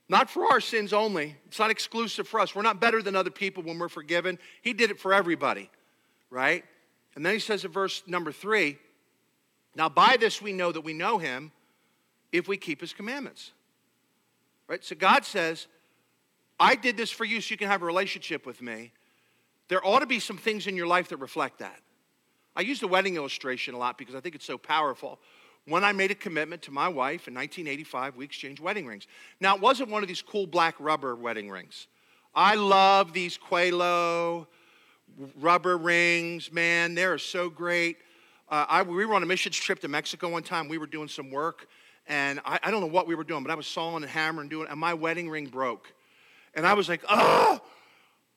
not 0.09 0.29
for 0.29 0.45
our 0.45 0.59
sins 0.59 0.93
only. 0.93 1.35
It's 1.47 1.59
not 1.59 1.71
exclusive 1.71 2.27
for 2.27 2.39
us. 2.39 2.53
We're 2.53 2.61
not 2.61 2.79
better 2.79 3.01
than 3.01 3.15
other 3.15 3.31
people 3.31 3.63
when 3.63 3.79
we're 3.79 3.89
forgiven. 3.89 4.37
He 4.61 4.73
did 4.73 4.91
it 4.91 4.99
for 4.99 5.13
everybody, 5.13 5.69
right? 6.29 6.63
And 7.15 7.25
then 7.25 7.33
he 7.33 7.39
says 7.39 7.63
in 7.63 7.71
verse 7.71 8.03
number 8.05 8.31
three, 8.31 8.77
now 9.75 9.89
by 9.89 10.17
this 10.17 10.41
we 10.41 10.51
know 10.53 10.71
that 10.71 10.81
we 10.81 10.93
know 10.93 11.17
him 11.17 11.51
if 12.31 12.47
we 12.47 12.57
keep 12.57 12.81
his 12.81 12.93
commandments. 12.93 13.51
Right? 14.67 14.83
So 14.83 14.95
God 14.95 15.25
says, 15.25 15.67
I 16.59 16.75
did 16.75 16.97
this 16.97 17.11
for 17.11 17.25
you 17.25 17.41
so 17.41 17.51
you 17.51 17.57
can 17.57 17.67
have 17.67 17.81
a 17.81 17.85
relationship 17.85 18.45
with 18.45 18.61
me. 18.61 18.91
There 19.67 19.85
ought 19.85 19.99
to 19.99 20.05
be 20.05 20.19
some 20.19 20.37
things 20.37 20.67
in 20.67 20.75
your 20.75 20.87
life 20.87 21.09
that 21.09 21.17
reflect 21.17 21.59
that. 21.59 21.79
I 22.55 22.61
use 22.61 22.79
the 22.79 22.87
wedding 22.87 23.15
illustration 23.15 23.73
a 23.73 23.77
lot 23.77 23.97
because 23.97 24.15
I 24.15 24.19
think 24.19 24.35
it's 24.35 24.45
so 24.45 24.57
powerful 24.57 25.19
when 25.65 25.83
I 25.83 25.93
made 25.93 26.11
a 26.11 26.15
commitment 26.15 26.61
to 26.63 26.71
my 26.71 26.87
wife 26.87 27.27
in 27.27 27.33
1985, 27.33 28.17
we 28.17 28.25
exchanged 28.25 28.61
wedding 28.61 28.85
rings. 28.85 29.07
Now, 29.39 29.55
it 29.55 29.61
wasn't 29.61 29.89
one 29.89 30.01
of 30.01 30.09
these 30.09 30.21
cool 30.21 30.45
black 30.45 30.75
rubber 30.79 31.15
wedding 31.15 31.49
rings. 31.49 31.87
I 32.35 32.55
love 32.55 33.13
these 33.13 33.37
Qalo 33.37 34.47
rubber 35.39 35.77
rings, 35.77 36.51
man. 36.51 36.95
They 36.95 37.05
are 37.05 37.17
so 37.17 37.49
great. 37.49 37.97
Uh, 38.49 38.65
I, 38.67 38.81
we 38.81 39.05
were 39.05 39.15
on 39.15 39.23
a 39.23 39.25
missions 39.25 39.55
trip 39.55 39.79
to 39.79 39.87
Mexico 39.87 40.29
one 40.29 40.43
time. 40.43 40.67
We 40.67 40.77
were 40.77 40.87
doing 40.87 41.07
some 41.07 41.31
work, 41.31 41.67
and 42.07 42.41
I, 42.43 42.59
I 42.63 42.71
don't 42.71 42.81
know 42.81 42.87
what 42.87 43.07
we 43.07 43.15
were 43.15 43.23
doing, 43.23 43.43
but 43.43 43.51
I 43.51 43.55
was 43.55 43.67
sawing 43.67 44.03
and 44.03 44.11
hammering, 44.11 44.49
doing, 44.49 44.67
and 44.69 44.79
my 44.79 44.93
wedding 44.93 45.29
ring 45.29 45.45
broke. 45.45 45.93
And 46.55 46.67
I 46.67 46.73
was 46.73 46.89
like, 46.89 47.03
oh, 47.07 47.61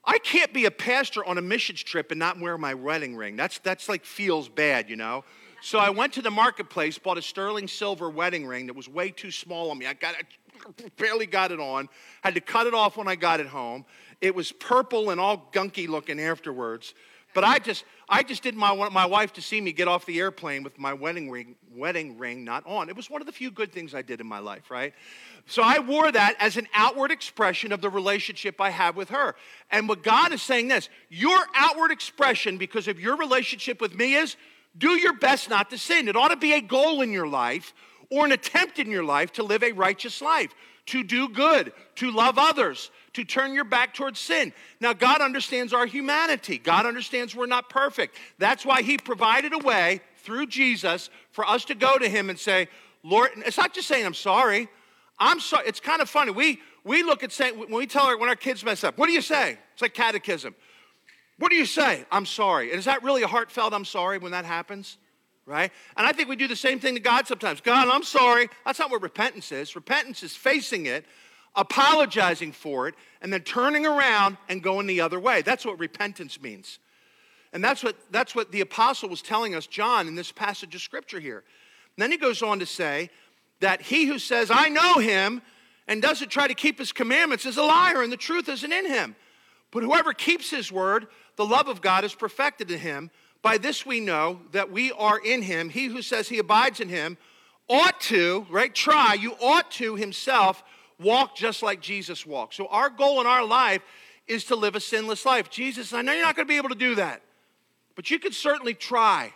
I 0.07 0.19
can't 0.19 0.53
be 0.53 0.67
a 0.67 0.71
pastor 0.71 1.25
on 1.25 1.37
a 1.37 1.43
missions 1.43 1.83
trip 1.83 2.13
and 2.13 2.19
not 2.19 2.39
wear 2.39 2.57
my 2.57 2.75
wedding 2.75 3.17
ring. 3.17 3.37
That's, 3.37 3.59
that's 3.59 3.89
like 3.89 4.05
feels 4.05 4.49
bad, 4.49 4.89
you 4.89 4.97
know? 4.97 5.25
So 5.63 5.79
I 5.79 5.91
went 5.91 6.13
to 6.13 6.23
the 6.23 6.31
marketplace, 6.31 6.97
bought 6.97 7.19
a 7.19 7.23
sterling 7.23 7.67
silver 7.67 8.09
wedding 8.09 8.47
ring 8.47 8.67
that 8.67 8.77
was 8.77 8.89
way 8.89 9.11
too 9.11 9.33
small 9.33 9.71
on 9.71 9.79
me. 9.79 9.87
I 9.87 9.95
got 9.95 10.15
it, 10.15 10.97
barely 10.97 11.27
got 11.27 11.51
it 11.51 11.59
on. 11.59 11.89
Had 12.23 12.35
to 12.35 12.41
cut 12.41 12.67
it 12.67 12.75
off 12.75 12.97
when 12.97 13.09
I 13.09 13.17
got 13.17 13.41
it 13.41 13.47
home. 13.47 13.85
It 14.21 14.35
was 14.35 14.53
purple 14.53 15.11
and 15.11 15.21
all 15.21 15.51
gunky 15.53 15.89
looking 15.89 16.21
afterwards. 16.21 16.95
But 17.37 17.45
I 17.45 17.59
just, 17.59 17.85
I 18.09 18.23
just 18.23 18.43
didn't 18.43 18.61
want 18.61 18.95
my 18.95 19.05
wife 19.05 19.35
to 19.35 19.43
see 19.43 19.61
me 19.61 19.71
get 19.71 19.89
off 19.89 20.07
the 20.07 20.19
airplane 20.21 20.63
with 20.63 20.79
my 20.79 20.95
wedding 20.95 21.31
ring, 21.31 21.55
wedding 21.71 22.17
ring 22.17 22.45
not 22.45 22.67
on. 22.67 22.89
It 22.89 22.97
was 22.97 23.11
one 23.11 23.21
of 23.21 23.27
the 23.27 23.33
few 23.33 23.51
good 23.51 23.71
things 23.71 23.95
I 23.95 24.01
did 24.01 24.23
in 24.23 24.27
my 24.27 24.39
life, 24.39 24.71
right? 24.71 24.95
So 25.45 25.63
I 25.63 25.81
wore 25.81 26.11
that 26.11 26.37
as 26.41 26.57
an 26.57 26.67
outward 26.73 27.11
expression 27.11 27.73
of 27.73 27.83
the 27.83 27.91
relationship 27.91 28.59
I 28.59 28.71
have 28.71 28.97
with 28.97 29.11
her. 29.11 29.37
And 29.71 29.87
what 29.87 30.03
God 30.03 30.33
is 30.33 30.41
saying 30.41 30.69
this, 30.69 30.89
your 31.11 31.39
outward 31.55 31.91
expression 31.91 32.57
because 32.57 32.89
of 32.89 32.99
your 32.99 33.19
relationship 33.19 33.83
with 33.83 33.95
me 33.95 34.15
is 34.15 34.37
do 34.79 34.93
your 34.93 35.13
best 35.13 35.51
not 35.51 35.69
to 35.69 35.77
sin. 35.77 36.09
It 36.09 36.17
ought 36.17 36.29
to 36.29 36.37
be 36.37 36.55
a 36.55 36.63
goal 36.63 37.03
in 37.03 37.13
your 37.13 37.29
life 37.29 37.75
or 38.11 38.25
an 38.25 38.33
attempt 38.33 38.79
in 38.79 38.91
your 38.91 39.05
life 39.05 39.31
to 39.33 39.43
live 39.43 39.63
a 39.63 39.73
righteous 39.73 40.23
life, 40.23 40.55
to 40.87 41.05
do 41.05 41.29
good, 41.29 41.75
to 41.97 42.11
love 42.11 42.39
others, 42.39 42.91
to 43.17 43.25
turn 43.25 43.53
your 43.53 43.65
back 43.65 43.95
towards 43.95 44.21
sin. 44.21 44.53
Now, 44.81 44.93
God 44.93 45.21
understands 45.21 45.73
our 45.73 45.87
humanity. 45.87 46.59
God 46.59 46.87
understands 46.87 47.35
we're 47.35 47.47
not 47.47 47.69
perfect. 47.71 48.17
That's 48.39 48.65
why 48.65 48.83
He 48.83 48.99
provided 48.99 49.53
a 49.53 49.59
way 49.59 50.01
through 50.19 50.47
Jesus 50.47 51.11
for 51.31 51.47
us 51.47 51.65
to 51.67 51.75
go 51.75 51.99
to 51.99 52.09
Him 52.09 52.31
and 52.31 52.39
say, 52.39 52.69
Lord, 53.03 53.31
it's 53.37 53.57
not 53.57 53.73
just 53.75 53.89
saying, 53.89 54.05
I'm 54.05 54.15
sorry. 54.15 54.69
I'm 55.19 55.41
sorry. 55.41 55.67
It's 55.67 55.81
kind 55.81 56.03
of 56.03 56.11
funny. 56.11 56.31
We, 56.31 56.61
we 56.85 57.03
look 57.03 57.23
at 57.23 57.33
saying, 57.33 57.59
when 57.59 57.73
we 57.73 57.87
tell 57.87 58.05
our, 58.05 58.19
when 58.19 58.29
our 58.29 58.37
kids 58.37 58.63
mess 58.63 58.85
up, 58.85 58.99
what 58.99 59.07
do 59.07 59.13
you 59.13 59.23
say? 59.23 59.59
It's 59.73 59.83
like 59.83 59.95
catechism. 59.95 60.55
What 61.39 61.51
do 61.51 61.57
you 61.57 61.67
say? 61.67 62.05
I'm 62.13 62.27
sorry. 62.27 62.71
And 62.71 62.79
is 62.79 62.85
that 62.85 63.03
really 63.03 63.23
a 63.23 63.27
heartfelt 63.27 63.73
I'm 63.73 63.85
sorry 63.85 64.19
when 64.19 64.33
that 64.33 64.45
happens? 64.45 64.99
right? 65.47 65.71
And 65.97 66.07
I 66.07 66.13
think 66.13 66.29
we 66.29 66.37
do 66.37 66.49
the 66.49 66.57
same 66.57 66.81
thing 66.81 66.95
to 66.95 67.01
God 67.01 67.27
sometimes. 67.27 67.61
God, 67.61 67.89
I'm 67.89 68.03
sorry. 68.03 68.49
That's 68.65 68.81
not 68.81 68.91
what 68.91 69.01
repentance 69.01 69.53
is. 69.53 69.77
Repentance 69.77 70.23
is 70.23 70.35
facing 70.35 70.87
it, 70.87 71.07
apologizing 71.57 72.53
for 72.53 72.89
it, 72.89 72.95
and 73.21 73.33
then 73.33 73.41
turning 73.41 73.87
around 73.87 74.37
and 74.49 74.63
going 74.63 74.87
the 74.87 75.01
other 75.01 75.19
way. 75.19 75.43
That's 75.43 75.65
what 75.65 75.79
repentance 75.79 76.41
means. 76.41 76.79
And 77.53 77.65
that's 77.65 77.83
what, 77.83 77.97
that's 78.11 78.35
what 78.35 78.53
the 78.53 78.61
apostle 78.61 79.09
was 79.09 79.23
telling 79.23 79.55
us, 79.55 79.67
John, 79.67 80.09
in 80.09 80.15
this 80.15 80.33
passage 80.33 80.75
of 80.75 80.81
scripture 80.81 81.21
here. 81.21 81.45
And 81.97 82.03
then 82.03 82.11
he 82.11 82.19
goes 82.19 82.43
on 82.43 82.59
to 82.59 82.67
say 82.67 83.11
that 83.61 83.81
he 83.81 84.05
who 84.05 84.19
says, 84.19 84.51
I 84.53 84.69
know 84.69 84.95
him, 84.95 85.41
and 85.89 86.03
doesn't 86.03 86.31
try 86.31 86.49
to 86.49 86.55
keep 86.55 86.79
his 86.79 86.93
commandments 86.93 87.47
is 87.47 87.57
a 87.57 87.63
liar, 87.63 88.03
and 88.03 88.13
the 88.13 88.17
truth 88.17 88.49
isn't 88.49 88.73
in 88.73 88.87
him. 88.87 89.17
But 89.71 89.83
whoever 89.83 90.13
keeps 90.13 90.51
his 90.51 90.71
word, 90.71 91.07
the 91.37 91.47
love 91.47 91.69
of 91.69 91.81
God 91.81 92.05
is 92.05 92.15
perfected 92.15 92.71
in 92.71 92.79
him. 92.79 93.11
By 93.43 93.59
this 93.59 93.87
we 93.87 94.01
know 94.01 94.41
that 94.53 94.71
we 94.71 94.93
are 94.93 95.19
in 95.19 95.43
him. 95.43 95.69
He 95.69 95.87
who 95.87 96.03
says 96.03 96.29
he 96.29 96.39
abides 96.39 96.81
in 96.81 96.89
him 96.89 97.17
ought 97.69 98.01
to, 98.03 98.47
right? 98.51 98.75
Try, 98.75 99.15
you 99.15 99.35
ought 99.41 99.71
to 99.73 99.97
himself 99.97 100.63
walk 100.99 101.37
just 101.37 101.63
like 101.63 101.81
Jesus 101.81 102.25
walked. 102.27 102.55
So 102.55 102.67
our 102.69 102.91
goal 102.91 103.21
in 103.21 103.27
our 103.27 103.45
life 103.45 103.83
is 104.27 104.45
to 104.45 104.57
live 104.57 104.75
a 104.75 104.81
sinless 104.81 105.25
life. 105.25 105.51
Jesus, 105.51 105.93
I 105.93 106.03
know 106.03 106.13
you're 106.13 106.25
not 106.25 106.37
going 106.37 106.47
to 106.47 106.53
be 106.53 106.57
able 106.57 106.71
to 106.71 106.75
do 106.75 106.97
that, 106.97 107.23
but 107.95 108.11
you 108.11 108.19
can 108.19 108.33
certainly 108.33 108.75
try. 108.75 109.33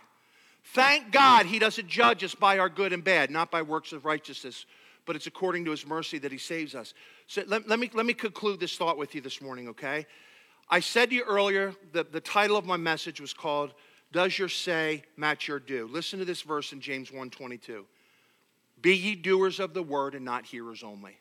Thank 0.63 1.11
God 1.11 1.45
he 1.45 1.59
doesn't 1.59 1.87
judge 1.87 2.23
us 2.23 2.35
by 2.35 2.59
our 2.59 2.69
good 2.69 2.93
and 2.93 3.03
bad, 3.03 3.31
not 3.31 3.51
by 3.51 3.61
works 3.61 3.93
of 3.93 4.05
righteousness, 4.05 4.65
but 5.05 5.15
it's 5.15 5.27
according 5.27 5.65
to 5.65 5.71
his 5.71 5.85
mercy 5.85 6.19
that 6.19 6.31
he 6.31 6.37
saves 6.37 6.75
us. 6.75 6.93
So 7.27 7.43
let, 7.47 7.67
let, 7.67 7.79
me, 7.79 7.89
let 7.93 8.05
me 8.05 8.13
conclude 8.13 8.59
this 8.59 8.77
thought 8.77 8.97
with 8.97 9.15
you 9.15 9.21
this 9.21 9.41
morning, 9.41 9.69
okay? 9.69 10.05
I 10.69 10.79
said 10.79 11.09
to 11.09 11.15
you 11.15 11.23
earlier 11.23 11.73
that 11.93 12.11
the 12.11 12.21
title 12.21 12.57
of 12.57 12.65
my 12.65 12.77
message 12.77 13.19
was 13.19 13.33
called 13.33 13.73
Does 14.11 14.37
Your 14.37 14.49
Say 14.49 15.03
Match 15.17 15.47
Your 15.47 15.59
Do? 15.59 15.87
Listen 15.91 16.19
to 16.19 16.25
this 16.25 16.41
verse 16.41 16.71
in 16.71 16.79
James 16.79 17.11
1:22. 17.11 17.85
Be 18.81 18.95
ye 18.95 19.15
doers 19.15 19.59
of 19.59 19.73
the 19.73 19.83
word 19.83 20.15
and 20.15 20.25
not 20.25 20.45
hearers 20.45 20.81
only. 20.81 21.17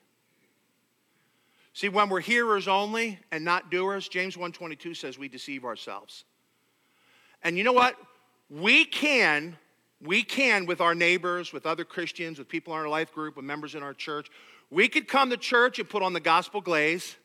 See, 1.80 1.88
when 1.88 2.10
we're 2.10 2.20
hearers 2.20 2.68
only 2.68 3.18
and 3.32 3.42
not 3.42 3.70
doers, 3.70 4.06
James 4.06 4.36
1:22 4.36 4.94
says 4.94 5.18
we 5.18 5.28
deceive 5.28 5.64
ourselves. 5.64 6.24
And 7.42 7.56
you 7.56 7.64
know 7.64 7.72
what? 7.72 7.96
We 8.50 8.84
can 8.84 9.56
we 10.02 10.22
can, 10.22 10.66
with 10.66 10.82
our 10.82 10.94
neighbors, 10.94 11.54
with 11.54 11.64
other 11.64 11.86
Christians, 11.86 12.38
with 12.38 12.50
people 12.50 12.74
in 12.74 12.80
our 12.80 12.88
life 12.88 13.14
group, 13.14 13.36
with 13.36 13.46
members 13.46 13.74
in 13.74 13.82
our 13.82 13.94
church, 13.94 14.28
we 14.68 14.88
could 14.88 15.08
come 15.08 15.30
to 15.30 15.38
church 15.38 15.78
and 15.78 15.88
put 15.88 16.02
on 16.02 16.12
the 16.12 16.20
gospel 16.20 16.60
glaze. 16.60 17.16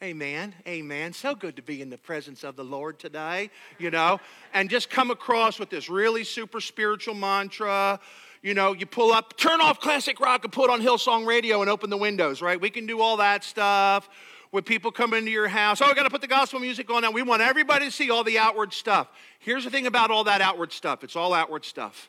Amen. 0.00 0.54
Amen. 0.68 1.12
So 1.12 1.34
good 1.34 1.56
to 1.56 1.62
be 1.62 1.82
in 1.82 1.90
the 1.90 1.98
presence 1.98 2.44
of 2.44 2.54
the 2.54 2.62
Lord 2.62 3.00
today, 3.00 3.50
you 3.76 3.90
know, 3.90 4.20
and 4.54 4.70
just 4.70 4.88
come 4.88 5.10
across 5.10 5.58
with 5.58 5.68
this 5.68 5.88
really 5.88 6.22
super 6.22 6.60
spiritual 6.60 7.14
mantra. 7.14 7.98
You 8.46 8.54
know, 8.54 8.74
you 8.74 8.86
pull 8.86 9.12
up, 9.12 9.36
turn 9.36 9.60
off 9.60 9.80
classic 9.80 10.20
rock 10.20 10.44
and 10.44 10.52
put 10.52 10.70
on 10.70 10.80
Hillsong 10.80 11.26
radio 11.26 11.62
and 11.62 11.68
open 11.68 11.90
the 11.90 11.96
windows, 11.96 12.40
right? 12.40 12.60
We 12.60 12.70
can 12.70 12.86
do 12.86 13.00
all 13.00 13.16
that 13.16 13.42
stuff. 13.42 14.08
When 14.52 14.62
people 14.62 14.92
come 14.92 15.14
into 15.14 15.32
your 15.32 15.48
house, 15.48 15.82
oh, 15.82 15.86
I 15.86 15.94
got 15.94 16.04
to 16.04 16.10
put 16.10 16.20
the 16.20 16.28
gospel 16.28 16.60
music 16.60 16.88
on 16.88 17.02
now. 17.02 17.10
We 17.10 17.22
want 17.22 17.42
everybody 17.42 17.86
to 17.86 17.90
see 17.90 18.08
all 18.08 18.22
the 18.22 18.38
outward 18.38 18.72
stuff. 18.72 19.08
Here's 19.40 19.64
the 19.64 19.70
thing 19.70 19.88
about 19.88 20.12
all 20.12 20.22
that 20.22 20.40
outward 20.42 20.72
stuff 20.72 21.02
it's 21.02 21.16
all 21.16 21.34
outward 21.34 21.64
stuff. 21.64 22.08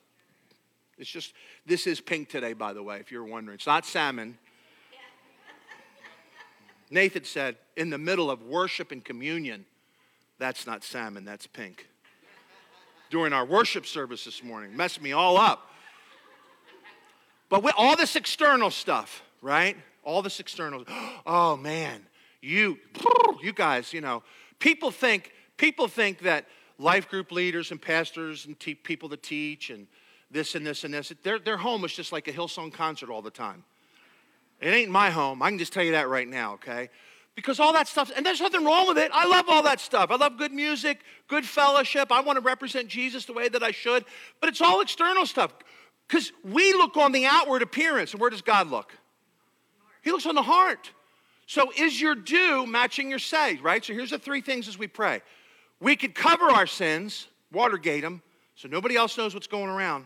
It's 0.99 1.09
just, 1.09 1.33
this 1.65 1.88
is 1.88 1.99
pink 1.99 2.29
today, 2.29 2.53
by 2.53 2.71
the 2.71 2.83
way, 2.83 2.99
if 2.99 3.11
you're 3.11 3.25
wondering. 3.25 3.55
It's 3.55 3.65
not 3.65 3.83
salmon. 3.83 4.38
Nathan 6.91 7.23
said, 7.23 7.55
in 7.75 7.89
the 7.89 7.97
middle 7.97 8.29
of 8.29 8.43
worship 8.43 8.91
and 8.91 9.03
communion, 9.03 9.65
that's 10.38 10.67
not 10.67 10.83
salmon, 10.83 11.25
that's 11.25 11.47
pink. 11.47 11.88
During 13.09 13.33
our 13.33 13.43
worship 13.43 13.88
service 13.88 14.23
this 14.23 14.43
morning, 14.43 14.77
messed 14.77 15.01
me 15.01 15.13
all 15.13 15.38
up. 15.38 15.71
But 17.49 17.63
with 17.63 17.73
all 17.77 17.95
this 17.95 18.15
external 18.15 18.71
stuff, 18.71 19.23
right? 19.41 19.77
All 20.03 20.21
this 20.21 20.39
external, 20.39 20.83
oh 21.25 21.57
man, 21.57 22.05
you, 22.41 22.77
you 23.41 23.53
guys, 23.53 23.93
you 23.93 24.01
know, 24.01 24.23
people 24.59 24.91
think, 24.91 25.31
people 25.57 25.87
think 25.87 26.19
that 26.19 26.45
life 26.77 27.09
group 27.09 27.31
leaders 27.31 27.71
and 27.71 27.81
pastors 27.81 28.45
and 28.45 28.59
te- 28.59 28.75
people 28.75 29.09
that 29.09 29.23
teach 29.23 29.69
and 29.69 29.87
this 30.29 30.55
and 30.55 30.65
this 30.65 30.83
and 30.83 30.93
this. 30.93 31.11
Their, 31.23 31.39
their 31.39 31.57
home 31.57 31.83
is 31.85 31.93
just 31.93 32.11
like 32.11 32.27
a 32.27 32.33
Hillsong 32.33 32.73
concert 32.73 33.09
all 33.09 33.21
the 33.21 33.31
time. 33.31 33.63
It 34.59 34.69
ain't 34.69 34.91
my 34.91 35.09
home. 35.09 35.41
I 35.41 35.49
can 35.49 35.59
just 35.59 35.73
tell 35.73 35.83
you 35.83 35.91
that 35.91 36.09
right 36.09 36.27
now, 36.27 36.53
okay? 36.53 36.89
Because 37.35 37.59
all 37.59 37.73
that 37.73 37.87
stuff, 37.87 38.11
and 38.15 38.25
there's 38.25 38.41
nothing 38.41 38.65
wrong 38.65 38.87
with 38.87 38.97
it. 38.97 39.11
I 39.13 39.27
love 39.27 39.45
all 39.47 39.61
that 39.63 39.79
stuff. 39.79 40.09
I 40.09 40.15
love 40.15 40.37
good 40.37 40.51
music, 40.51 41.01
good 41.27 41.45
fellowship. 41.45 42.11
I 42.11 42.21
want 42.21 42.37
to 42.37 42.41
represent 42.41 42.87
Jesus 42.87 43.25
the 43.25 43.33
way 43.33 43.47
that 43.47 43.61
I 43.61 43.69
should. 43.69 44.05
But 44.39 44.49
it's 44.49 44.59
all 44.59 44.81
external 44.81 45.27
stuff. 45.27 45.53
Because 46.08 46.32
we 46.43 46.74
look 46.74 46.95
on 46.97 47.12
the 47.12 47.26
outward 47.26 47.62
appearance, 47.62 48.14
and 48.14 48.22
where 48.22 48.30
does 48.30 48.41
God 48.41 48.70
look? 48.70 48.93
He 50.03 50.12
looks 50.12 50.26
on 50.26 50.36
the 50.36 50.41
heart. 50.41 50.91
So 51.47 51.72
is 51.78 51.99
your 51.99 52.16
do 52.16 52.66
matching 52.66 53.10
your 53.10 53.20
say, 53.20 53.55
right? 53.58 53.84
So 53.84 53.93
here's 53.93 54.12
the 54.12 54.20
three 54.20 54.41
things 54.41 54.68
as 54.68 54.78
we 54.78 54.88
pray. 54.88 55.22
We 55.80 55.95
could 55.95 56.16
cover 56.16 56.45
our 56.45 56.68
sins, 56.68 57.28
Watergate 57.51 58.01
them, 58.01 58.22
so 58.55 58.68
nobody 58.68 58.97
else 58.97 59.18
knows 59.18 59.34
what's 59.34 59.47
going 59.47 59.70
around. 59.70 60.05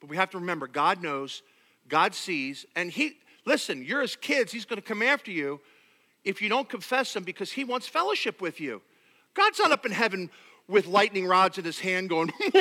But 0.00 0.10
we 0.10 0.16
have 0.16 0.30
to 0.30 0.38
remember 0.38 0.66
God 0.66 1.02
knows, 1.02 1.42
God 1.88 2.14
sees, 2.14 2.66
and 2.76 2.90
He, 2.90 3.16
listen, 3.46 3.82
you're 3.82 4.02
His 4.02 4.14
kids, 4.16 4.52
He's 4.52 4.66
to 4.66 4.82
come 4.82 5.02
after 5.02 5.30
you 5.30 5.60
if 6.24 6.42
you 6.42 6.48
don't 6.48 6.68
confess 6.68 7.16
Him 7.16 7.22
because 7.22 7.50
He 7.50 7.64
wants 7.64 7.86
fellowship 7.86 8.42
with 8.42 8.60
you. 8.60 8.82
God's 9.34 9.58
not 9.58 9.72
up 9.72 9.86
in 9.86 9.92
heaven 9.92 10.28
with 10.68 10.86
lightning 10.86 11.26
rods 11.26 11.56
in 11.56 11.64
His 11.64 11.78
hand 11.78 12.10
going, 12.10 12.30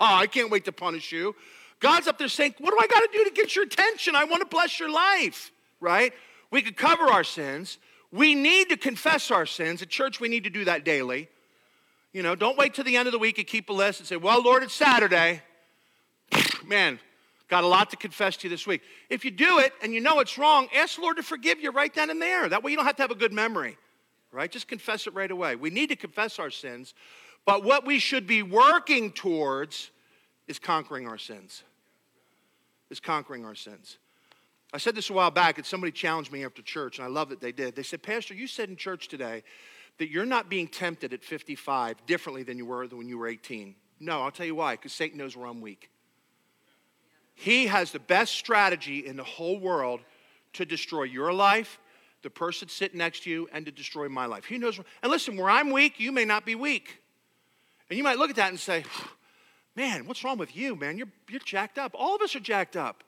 I 0.00 0.26
can't 0.30 0.50
wait 0.50 0.64
to 0.64 0.72
punish 0.72 1.12
you. 1.12 1.34
God's 1.80 2.08
up 2.08 2.18
there 2.18 2.28
saying, 2.28 2.54
What 2.58 2.70
do 2.70 2.78
I 2.78 2.86
got 2.86 3.00
to 3.00 3.08
do 3.12 3.24
to 3.24 3.30
get 3.30 3.54
your 3.54 3.64
attention? 3.64 4.16
I 4.16 4.24
want 4.24 4.42
to 4.42 4.48
bless 4.48 4.80
your 4.80 4.90
life, 4.90 5.52
right? 5.80 6.12
We 6.50 6.62
could 6.62 6.76
cover 6.76 7.04
our 7.04 7.24
sins. 7.24 7.78
We 8.12 8.34
need 8.34 8.68
to 8.70 8.76
confess 8.76 9.30
our 9.30 9.46
sins. 9.46 9.82
At 9.82 9.88
church, 9.88 10.20
we 10.20 10.28
need 10.28 10.44
to 10.44 10.50
do 10.50 10.64
that 10.64 10.84
daily. 10.84 11.28
You 12.12 12.22
know, 12.22 12.34
don't 12.34 12.56
wait 12.56 12.74
till 12.74 12.84
the 12.84 12.96
end 12.96 13.08
of 13.08 13.12
the 13.12 13.18
week 13.18 13.38
and 13.38 13.46
keep 13.46 13.68
a 13.68 13.72
list 13.72 14.00
and 14.00 14.06
say, 14.06 14.16
Well, 14.16 14.42
Lord, 14.42 14.62
it's 14.62 14.74
Saturday 14.74 15.42
man, 16.66 16.98
got 17.48 17.64
a 17.64 17.66
lot 17.66 17.90
to 17.90 17.96
confess 17.96 18.36
to 18.38 18.46
you 18.46 18.50
this 18.50 18.66
week. 18.66 18.82
If 19.08 19.24
you 19.24 19.30
do 19.30 19.58
it 19.58 19.72
and 19.82 19.92
you 19.92 20.00
know 20.00 20.20
it's 20.20 20.38
wrong, 20.38 20.68
ask 20.74 20.96
the 20.96 21.02
Lord 21.02 21.16
to 21.16 21.22
forgive 21.22 21.60
you 21.60 21.70
right 21.70 21.92
then 21.94 22.10
and 22.10 22.20
there. 22.20 22.48
That 22.48 22.62
way 22.62 22.70
you 22.70 22.76
don't 22.76 22.86
have 22.86 22.96
to 22.96 23.02
have 23.02 23.10
a 23.10 23.16
good 23.16 23.32
memory, 23.32 23.76
right? 24.32 24.50
Just 24.50 24.68
confess 24.68 25.06
it 25.06 25.14
right 25.14 25.30
away. 25.30 25.56
We 25.56 25.70
need 25.70 25.88
to 25.88 25.96
confess 25.96 26.38
our 26.38 26.50
sins, 26.50 26.94
but 27.44 27.64
what 27.64 27.86
we 27.86 27.98
should 27.98 28.26
be 28.26 28.42
working 28.42 29.12
towards 29.12 29.90
is 30.48 30.58
conquering 30.58 31.06
our 31.06 31.18
sins. 31.18 31.62
Is 32.90 33.00
conquering 33.00 33.44
our 33.44 33.54
sins. 33.54 33.98
I 34.72 34.78
said 34.78 34.94
this 34.94 35.10
a 35.10 35.12
while 35.12 35.30
back, 35.30 35.58
and 35.58 35.66
somebody 35.66 35.92
challenged 35.92 36.32
me 36.32 36.44
after 36.44 36.62
church, 36.62 36.98
and 36.98 37.06
I 37.06 37.08
love 37.08 37.28
that 37.30 37.40
they 37.40 37.52
did. 37.52 37.76
They 37.76 37.82
said, 37.82 38.02
Pastor, 38.02 38.34
you 38.34 38.46
said 38.46 38.68
in 38.68 38.76
church 38.76 39.08
today 39.08 39.42
that 39.98 40.10
you're 40.10 40.26
not 40.26 40.48
being 40.48 40.68
tempted 40.68 41.12
at 41.12 41.24
55 41.24 42.04
differently 42.06 42.42
than 42.42 42.58
you 42.58 42.66
were 42.66 42.86
when 42.86 43.08
you 43.08 43.18
were 43.18 43.28
18. 43.28 43.74
No, 44.00 44.22
I'll 44.22 44.30
tell 44.30 44.46
you 44.46 44.54
why, 44.54 44.74
because 44.74 44.92
Satan 44.92 45.18
knows 45.18 45.36
where 45.36 45.46
I'm 45.46 45.60
weak. 45.60 45.90
He 47.34 47.66
has 47.66 47.92
the 47.92 47.98
best 47.98 48.34
strategy 48.34 49.06
in 49.06 49.16
the 49.16 49.24
whole 49.24 49.58
world 49.58 50.00
to 50.54 50.64
destroy 50.64 51.04
your 51.04 51.32
life, 51.32 51.78
the 52.22 52.30
person 52.30 52.68
sitting 52.68 52.98
next 52.98 53.24
to 53.24 53.30
you, 53.30 53.48
and 53.52 53.64
to 53.66 53.72
destroy 53.72 54.08
my 54.08 54.26
life. 54.26 54.46
He 54.46 54.58
knows. 54.58 54.78
And 55.02 55.12
listen, 55.12 55.36
where 55.36 55.50
I'm 55.50 55.70
weak, 55.70 56.00
you 56.00 56.12
may 56.12 56.24
not 56.24 56.44
be 56.44 56.54
weak. 56.54 57.00
And 57.88 57.96
you 57.96 58.02
might 58.02 58.18
look 58.18 58.30
at 58.30 58.36
that 58.36 58.50
and 58.50 58.58
say, 58.58 58.84
man, 59.76 60.06
what's 60.06 60.24
wrong 60.24 60.38
with 60.38 60.56
you, 60.56 60.74
man? 60.74 60.96
You're, 60.96 61.08
you're 61.28 61.40
jacked 61.40 61.78
up. 61.78 61.92
All 61.94 62.14
of 62.14 62.22
us 62.22 62.34
are 62.34 62.40
jacked 62.40 62.76
up. 62.76 63.04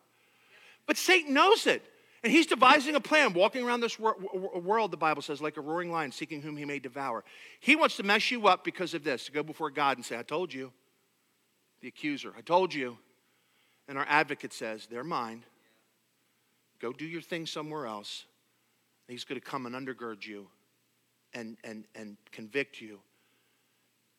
But 0.87 0.97
Satan 0.97 1.35
knows 1.35 1.67
it. 1.67 1.83
And 2.25 2.33
he's 2.33 2.47
devising 2.47 2.97
a 2.97 3.01
plan, 3.01 3.33
walking 3.33 3.65
around 3.65 3.81
this 3.81 3.99
wor- 3.99 4.17
world, 4.55 4.91
the 4.91 4.97
Bible 4.97 5.23
says, 5.23 5.41
like 5.41 5.57
a 5.57 5.61
roaring 5.61 5.93
lion, 5.93 6.11
seeking 6.11 6.43
whom 6.43 6.57
he 6.57 6.65
may 6.65 6.81
devour. 6.81 7.23
He 7.61 7.77
wants 7.77 7.97
to 7.99 8.03
mess 8.03 8.31
you 8.31 8.49
up 8.49 8.65
because 8.65 8.93
of 8.93 9.05
this, 9.05 9.27
to 9.27 9.33
go 9.33 9.45
before 9.45 9.71
God 9.71 9.99
and 9.99 10.05
say, 10.05 10.19
I 10.19 10.23
told 10.23 10.53
you. 10.53 10.73
The 11.81 11.89
accuser, 11.89 12.33
I 12.37 12.41
told 12.41 12.75
you. 12.75 12.99
And 13.87 13.97
our 13.97 14.07
advocate 14.09 14.53
says, 14.53 14.89
They're 14.91 15.05
mine. 15.05 15.45
Go 16.81 16.93
do 16.93 17.05
your 17.05 17.23
thing 17.23 17.47
somewhere 17.47 17.87
else. 17.87 18.25
He's 19.07 19.25
going 19.25 19.41
to 19.41 19.47
come 19.47 19.65
and 19.65 19.75
undergird 19.75 20.27
you 20.27 20.49
and, 21.33 21.57
and, 21.63 21.85
and 21.95 22.17
convict 22.33 22.81
you 22.81 22.99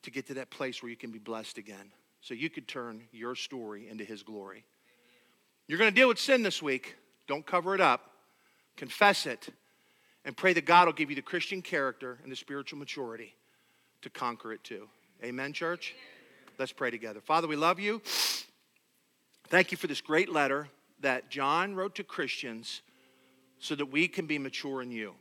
to 0.03 0.11
get 0.11 0.27
to 0.27 0.35
that 0.35 0.49
place 0.49 0.81
where 0.81 0.89
you 0.89 0.95
can 0.95 1.11
be 1.11 1.19
blessed 1.19 1.57
again. 1.57 1.91
So 2.22 2.34
you 2.34 2.49
could 2.49 2.67
turn 2.67 3.03
your 3.11 3.36
story 3.36 3.88
into 3.88 4.03
His 4.03 4.24
glory. 4.24 4.65
You're 5.67 5.78
going 5.78 5.91
to 5.91 5.95
deal 5.95 6.07
with 6.07 6.20
sin 6.20 6.43
this 6.43 6.61
week. 6.61 6.95
Don't 7.28 7.45
cover 7.45 7.76
it 7.76 7.82
up. 7.82 8.11
Confess 8.76 9.26
it. 9.26 9.49
And 10.26 10.36
pray 10.36 10.53
that 10.53 10.65
God 10.65 10.88
will 10.88 10.93
give 10.93 11.09
you 11.09 11.15
the 11.15 11.22
Christian 11.22 11.61
character 11.61 12.20
and 12.24 12.32
the 12.32 12.36
spiritual 12.36 12.80
maturity 12.80 13.36
to 14.01 14.09
conquer 14.09 14.53
it 14.53 14.63
too. 14.63 14.88
Amen, 15.24 15.53
church? 15.53 15.95
Let's 16.57 16.74
pray 16.74 16.91
together. 16.91 17.22
Father, 17.22 17.47
we 17.47 17.55
love 17.55 17.80
you. 17.80 18.01
Thank 19.47 19.72
you 19.72 19.78
for 19.78 19.88
this 19.88 20.01
great 20.01 20.30
letter 20.30 20.70
that 21.01 21.30
John 21.30 21.76
wrote 21.76 21.95
to 21.95 22.03
Christians 22.03 22.82
so 23.59 23.76
that 23.76 23.86
we 23.86 24.07
can 24.07 24.26
be 24.26 24.38
mature 24.38 24.82
in 24.82 24.91
you. 24.91 25.13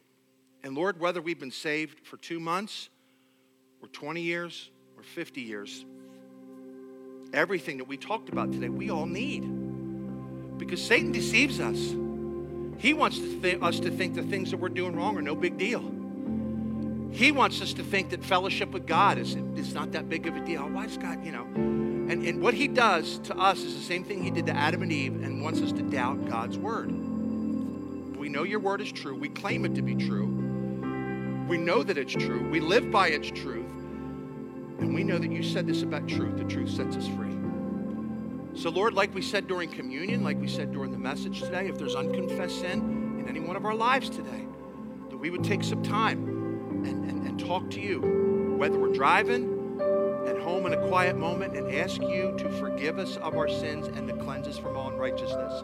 And 0.63 0.75
Lord, 0.75 0.99
whether 0.99 1.21
we've 1.21 1.39
been 1.39 1.51
saved 1.51 2.07
for 2.07 2.17
two 2.17 2.41
months 2.41 2.89
or 3.81 3.89
20 3.89 4.21
years 4.21 4.71
or 4.97 5.03
50 5.03 5.41
years, 5.41 5.85
everything 7.33 7.79
that 7.79 7.89
we 7.89 7.97
talked 7.97 8.29
about 8.29 8.53
today, 8.53 8.69
we 8.69 8.91
all 8.91 9.07
need. 9.07 9.43
Because 10.59 10.85
Satan 10.85 11.13
deceives 11.13 11.61
us. 11.61 11.77
He 12.79 12.95
wants 12.95 13.19
to 13.19 13.41
th- 13.41 13.63
us 13.63 13.81
to 13.81 13.91
think 13.91 14.15
the 14.15 14.23
things 14.23 14.51
that 14.51 14.57
we're 14.59 14.69
doing 14.69 14.95
wrong 14.95 15.17
are 15.17 15.23
no 15.23 15.35
big 15.35 15.59
deal. 15.59 15.83
He 17.11 17.33
wants 17.33 17.61
us 17.63 17.73
to 17.75 17.83
think 17.83 18.11
that 18.11 18.25
fellowship 18.25 18.71
with 18.71 18.87
God 18.87 19.19
is, 19.19 19.35
is 19.57 19.75
not 19.75 19.93
that 19.93 20.09
big 20.09 20.27
of 20.27 20.37
a 20.37 20.41
deal. 20.41 20.69
Why 20.69 20.85
is 20.85 20.97
God, 20.97 21.25
you 21.25 21.33
know? 21.33 21.45
And, 21.45 22.25
and 22.27 22.43
what 22.43 22.55
he 22.55 22.69
does 22.69 23.19
to 23.21 23.37
us 23.37 23.59
is 23.59 23.75
the 23.75 23.83
same 23.83 24.05
thing 24.05 24.23
he 24.23 24.31
did 24.31 24.47
to 24.47 24.57
Adam 24.57 24.83
and 24.83 24.93
Eve 24.93 25.23
and 25.23 25.43
wants 25.43 25.61
us 25.61 25.73
to 25.73 25.83
doubt 25.83 26.29
God's 26.29 26.59
word. 26.59 26.91
We 28.17 28.29
know 28.29 28.45
your 28.45 28.61
word 28.61 28.81
is 28.81 28.93
true. 28.93 29.15
We 29.15 29.29
claim 29.29 29.65
it 29.65 29.75
to 29.75 29.83
be 29.83 29.95
true. 29.95 30.27
We 31.49 31.57
know 31.57 31.83
that 31.83 31.97
it's 31.97 32.13
true. 32.13 32.49
We 32.51 32.61
live 32.61 32.91
by 32.91 33.09
its 33.09 33.29
truth. 33.29 33.68
And 34.79 34.95
we 34.95 35.03
know 35.03 35.19
that 35.19 35.31
you 35.31 35.43
said 35.43 35.67
this 35.67 35.83
about 35.83 36.07
truth. 36.07 36.37
The 36.37 36.45
truth 36.45 36.71
sets 36.71 36.97
us 36.97 37.07
free. 37.09 37.35
So, 38.55 38.71
Lord, 38.71 38.95
like 38.95 39.15
we 39.15 39.23
said 39.23 39.47
during 39.47 39.71
communion, 39.71 40.25
like 40.25 40.41
we 40.41 40.49
said 40.49 40.73
during 40.73 40.91
the 40.91 40.99
message 40.99 41.41
today, 41.41 41.69
if 41.69 41.79
there's 41.79 41.95
unconfessed 41.95 42.61
sin 42.61 43.19
in 43.21 43.29
any 43.29 43.41
one 43.41 43.57
of 43.57 43.65
our 43.65 43.75
lives 43.75 44.11
today, 44.11 44.47
that 45.11 45.17
we 45.17 45.31
would 45.31 45.45
take 45.45 45.63
some 45.63 45.83
time 45.83 46.27
and, 46.85 47.05
and, 47.09 47.27
and 47.27 47.39
talk 47.39 47.71
to 47.71 47.81
you, 47.81 48.57
whether 48.59 48.79
we're 48.79 48.93
driving, 48.93 49.55
at 50.27 50.39
home 50.39 50.67
in 50.67 50.75
a 50.75 50.89
quiet 50.89 51.17
moment, 51.17 51.57
and 51.57 51.73
ask 51.75 52.01
you 52.03 52.35
to 52.39 52.49
forgive 52.59 52.99
us 52.99 53.17
of 53.19 53.37
our 53.37 53.49
sins 53.49 53.87
and 53.87 54.09
to 54.09 54.15
cleanse 54.17 54.47
us 54.47 54.59
from 54.59 54.77
all 54.77 54.91
unrighteousness. 54.91 55.63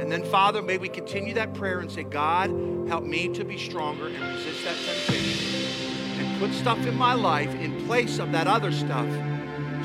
And 0.00 0.10
then, 0.10 0.24
Father, 0.24 0.62
may 0.62 0.78
we 0.78 0.88
continue 0.88 1.34
that 1.34 1.54
prayer 1.54 1.80
and 1.80 1.90
say, 1.90 2.02
God, 2.02 2.50
help 2.88 3.04
me 3.04 3.28
to 3.28 3.44
be 3.44 3.56
stronger 3.56 4.06
and 4.08 4.20
resist 4.20 4.64
that 4.64 4.76
temptation 4.76 6.24
and 6.24 6.40
put 6.40 6.52
stuff 6.52 6.86
in 6.86 6.96
my 6.96 7.14
life 7.14 7.54
in 7.56 7.79
place 7.90 8.20
of 8.20 8.30
that 8.30 8.46
other 8.46 8.70
stuff 8.70 9.08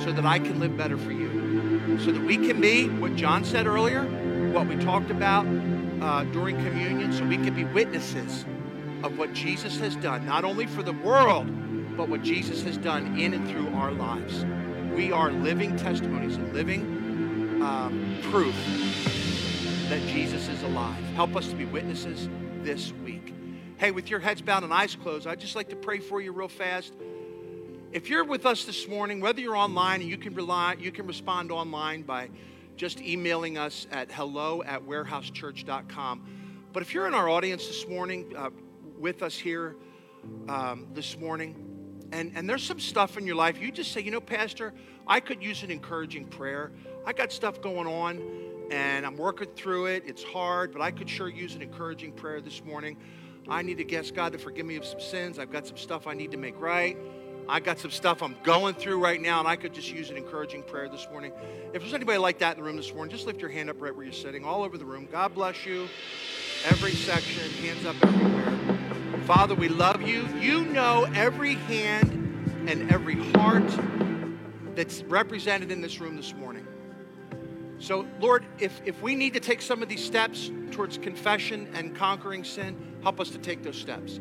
so 0.04 0.12
that 0.12 0.28
I 0.28 0.38
can 0.38 0.60
live 0.60 0.78
better 0.78 0.96
for 0.96 1.12
you. 1.12 1.98
So 1.98 2.12
that 2.12 2.22
we 2.22 2.38
can 2.38 2.62
be 2.62 2.88
what 2.88 3.16
John 3.16 3.44
said 3.44 3.66
earlier, 3.66 4.04
what 4.52 4.68
we 4.68 4.76
talked 4.76 5.10
about 5.10 5.48
uh, 5.48 6.24
during 6.26 6.56
communion, 6.58 7.12
so 7.12 7.26
we 7.26 7.38
can 7.38 7.56
be 7.56 7.64
witnesses 7.64 8.46
of 9.02 9.18
what 9.18 9.34
Jesus 9.34 9.80
has 9.80 9.96
done, 9.96 10.24
not 10.24 10.44
only 10.44 10.68
for 10.68 10.84
the 10.84 10.94
world, 10.94 11.48
but 11.98 12.08
what 12.08 12.22
Jesus 12.22 12.62
has 12.62 12.78
done 12.78 13.18
in 13.18 13.34
and 13.34 13.50
through 13.50 13.70
our 13.70 13.92
lives. 13.92 14.46
We 14.94 15.12
are 15.12 15.32
living 15.32 15.76
testimonies 15.76 16.36
and 16.36 16.54
living 16.54 16.84
um, 17.64 18.20
proof 18.30 18.56
that 19.90 20.02
Jesus 20.10 20.48
is 20.48 20.62
alive. 20.62 21.04
Help 21.16 21.36
us 21.36 21.48
to 21.48 21.56
be 21.56 21.66
witnesses 21.66 22.30
this 22.62 22.92
week. 23.04 23.34
Hey, 23.78 23.90
with 23.90 24.12
your 24.12 24.20
heads 24.20 24.44
bowed 24.44 24.64
and 24.64 24.72
eyes 24.72 24.96
closed, 24.96 25.26
I'd 25.26 25.40
just 25.40 25.56
like 25.56 25.70
to 25.70 25.76
pray 25.76 25.98
for 25.98 26.22
you 26.22 26.34
real 26.34 26.48
fast. 26.48 26.94
If 27.96 28.10
you're 28.10 28.26
with 28.26 28.46
us 28.46 28.66
this 28.66 28.90
morning, 28.90 29.22
whether 29.22 29.40
you're 29.40 29.56
online, 29.56 30.02
you 30.02 30.18
can 30.18 30.34
rely, 30.34 30.76
you 30.78 30.92
can 30.92 31.08
respond 31.08 31.50
online 31.50 32.02
by 32.02 32.30
just 32.76 33.00
emailing 33.00 33.58
us 33.58 33.88
at 33.90 34.12
hello 34.12 34.62
at 34.64 34.86
warehousechurch.com. 34.86 36.68
But 36.74 36.84
if 36.84 36.94
you're 36.94 37.08
in 37.08 37.14
our 37.14 37.30
audience 37.30 37.68
this 37.68 37.88
morning, 37.88 38.34
uh, 38.36 38.50
with 39.00 39.24
us 39.24 39.38
here 39.38 39.78
um, 40.50 40.88
this 40.94 41.18
morning, 41.18 42.10
and, 42.12 42.34
and 42.36 42.50
there's 42.50 42.64
some 42.64 42.82
stuff 42.82 43.18
in 43.18 43.26
your 43.26 43.38
life, 43.38 43.62
you 43.62 43.72
just 43.72 43.94
say, 43.94 44.02
you 44.02 44.12
know, 44.12 44.20
Pastor, 44.20 44.74
I 45.08 45.22
could 45.22 45.42
use 45.42 45.64
an 45.64 45.72
encouraging 45.72 46.26
prayer. 46.26 46.74
I 47.06 47.14
got 47.14 47.32
stuff 47.32 47.62
going 47.62 47.88
on 47.88 48.68
and 48.72 49.06
I'm 49.06 49.16
working 49.16 49.48
through 49.56 49.86
it. 49.86 50.04
It's 50.06 50.22
hard, 50.22 50.74
but 50.74 50.82
I 50.82 50.92
could 50.92 51.10
sure 51.10 51.30
use 51.30 51.56
an 51.56 51.62
encouraging 51.62 52.12
prayer 52.12 52.42
this 52.42 52.62
morning. 52.62 52.98
I 53.48 53.62
need 53.62 53.78
to 53.78 53.96
ask 53.96 54.14
God 54.14 54.34
to 54.34 54.38
forgive 54.38 54.66
me 54.66 54.76
of 54.76 54.84
some 54.84 55.00
sins. 55.00 55.40
I've 55.40 55.52
got 55.52 55.66
some 55.66 55.78
stuff 55.78 56.08
I 56.08 56.14
need 56.14 56.32
to 56.32 56.38
make 56.38 56.60
right. 56.60 56.98
I 57.48 57.60
got 57.60 57.78
some 57.78 57.92
stuff 57.92 58.24
I'm 58.24 58.36
going 58.44 58.74
through 58.74 59.00
right 59.00 59.22
now, 59.22 59.40
and 59.40 59.48
I 59.48 59.56
could 59.56 59.74
just 59.74 59.92
use 59.92 60.10
an 60.10 60.18
encouraging 60.18 60.64
prayer 60.64 60.90
this 60.90 61.08
morning. 61.12 61.32
If 61.74 61.82
there's 61.82 61.94
anybody 61.94 62.18
like 62.18 62.40
that 62.40 62.58
in 62.58 62.64
the 62.64 62.68
room 62.68 62.76
this 62.76 62.94
morning, 62.94 63.12
just 63.12 63.28
lift 63.28 63.40
your 63.40 63.52
hand 63.52 63.70
up 63.70 63.80
right 63.80 63.96
where 63.96 64.04
you're 64.04 64.14
sitting, 64.14 64.44
all 64.44 64.64
over 64.64 64.78
the 64.78 64.86
room. 64.86 65.08
God 65.12 65.36
bless 65.36 65.66
you. 65.66 65.88
Every 66.66 66.92
section, 66.92 67.52
hands 67.64 67.86
up 67.86 67.96
everywhere. 68.02 69.22
Father, 69.26 69.54
we 69.54 69.68
love 69.68 70.02
you. 70.02 70.28
You 70.40 70.66
know 70.66 71.08
every 71.14 71.56
hand 71.56 72.68
and 72.68 72.92
every 72.92 73.16
heart 73.34 73.64
that's 74.76 75.04
represented 75.04 75.72
in 75.72 75.82
this 75.82 76.00
room 76.00 76.16
this 76.16 76.34
morning. 76.34 76.66
So, 77.78 78.08
Lord, 78.20 78.46
if, 78.58 78.82
if 78.86 79.02
we 79.04 79.16
need 79.16 79.34
to 79.34 79.40
take 79.40 79.62
some 79.62 79.84
of 79.84 79.90
these 79.90 80.04
steps 80.04 80.50
towards 80.72 80.98
confession 80.98 81.70
and 81.76 81.96
conquering 81.96 82.44
sin, 82.44 82.98
help 83.04 83.20
us 83.20 83.30
to 83.32 83.38
take 83.38 83.62
those 83.62 83.78
steps. 83.78 84.20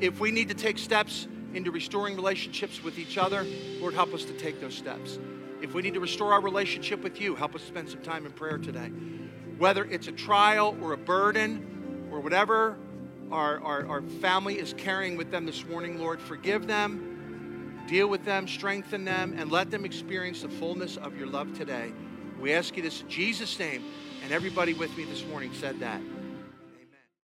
If 0.00 0.20
we 0.20 0.30
need 0.30 0.48
to 0.48 0.54
take 0.54 0.76
steps 0.76 1.28
into 1.56 1.70
restoring 1.70 2.14
relationships 2.16 2.82
with 2.82 2.98
each 2.98 3.18
other, 3.18 3.46
Lord, 3.80 3.94
help 3.94 4.12
us 4.14 4.24
to 4.24 4.32
take 4.34 4.60
those 4.60 4.74
steps. 4.74 5.18
If 5.62 5.74
we 5.74 5.82
need 5.82 5.94
to 5.94 6.00
restore 6.00 6.32
our 6.32 6.40
relationship 6.40 7.02
with 7.02 7.20
you, 7.20 7.34
help 7.34 7.54
us 7.54 7.62
spend 7.62 7.88
some 7.88 8.02
time 8.02 8.26
in 8.26 8.32
prayer 8.32 8.58
today. 8.58 8.90
Whether 9.58 9.84
it's 9.84 10.06
a 10.06 10.12
trial 10.12 10.76
or 10.82 10.92
a 10.92 10.98
burden 10.98 12.08
or 12.12 12.20
whatever 12.20 12.76
our, 13.32 13.58
our, 13.60 13.86
our 13.86 14.02
family 14.02 14.58
is 14.58 14.74
carrying 14.76 15.16
with 15.16 15.30
them 15.30 15.46
this 15.46 15.64
morning, 15.64 15.98
Lord, 15.98 16.20
forgive 16.20 16.66
them, 16.66 17.82
deal 17.88 18.06
with 18.06 18.24
them, 18.24 18.46
strengthen 18.46 19.04
them, 19.04 19.34
and 19.36 19.50
let 19.50 19.70
them 19.70 19.84
experience 19.84 20.42
the 20.42 20.50
fullness 20.50 20.96
of 20.98 21.16
your 21.16 21.26
love 21.26 21.56
today. 21.56 21.92
We 22.38 22.52
ask 22.52 22.76
you 22.76 22.82
this 22.82 23.00
in 23.00 23.08
Jesus' 23.08 23.58
name. 23.58 23.82
And 24.22 24.32
everybody 24.32 24.74
with 24.74 24.96
me 24.96 25.04
this 25.04 25.24
morning 25.24 25.52
said 25.54 25.78
that. 25.80 26.00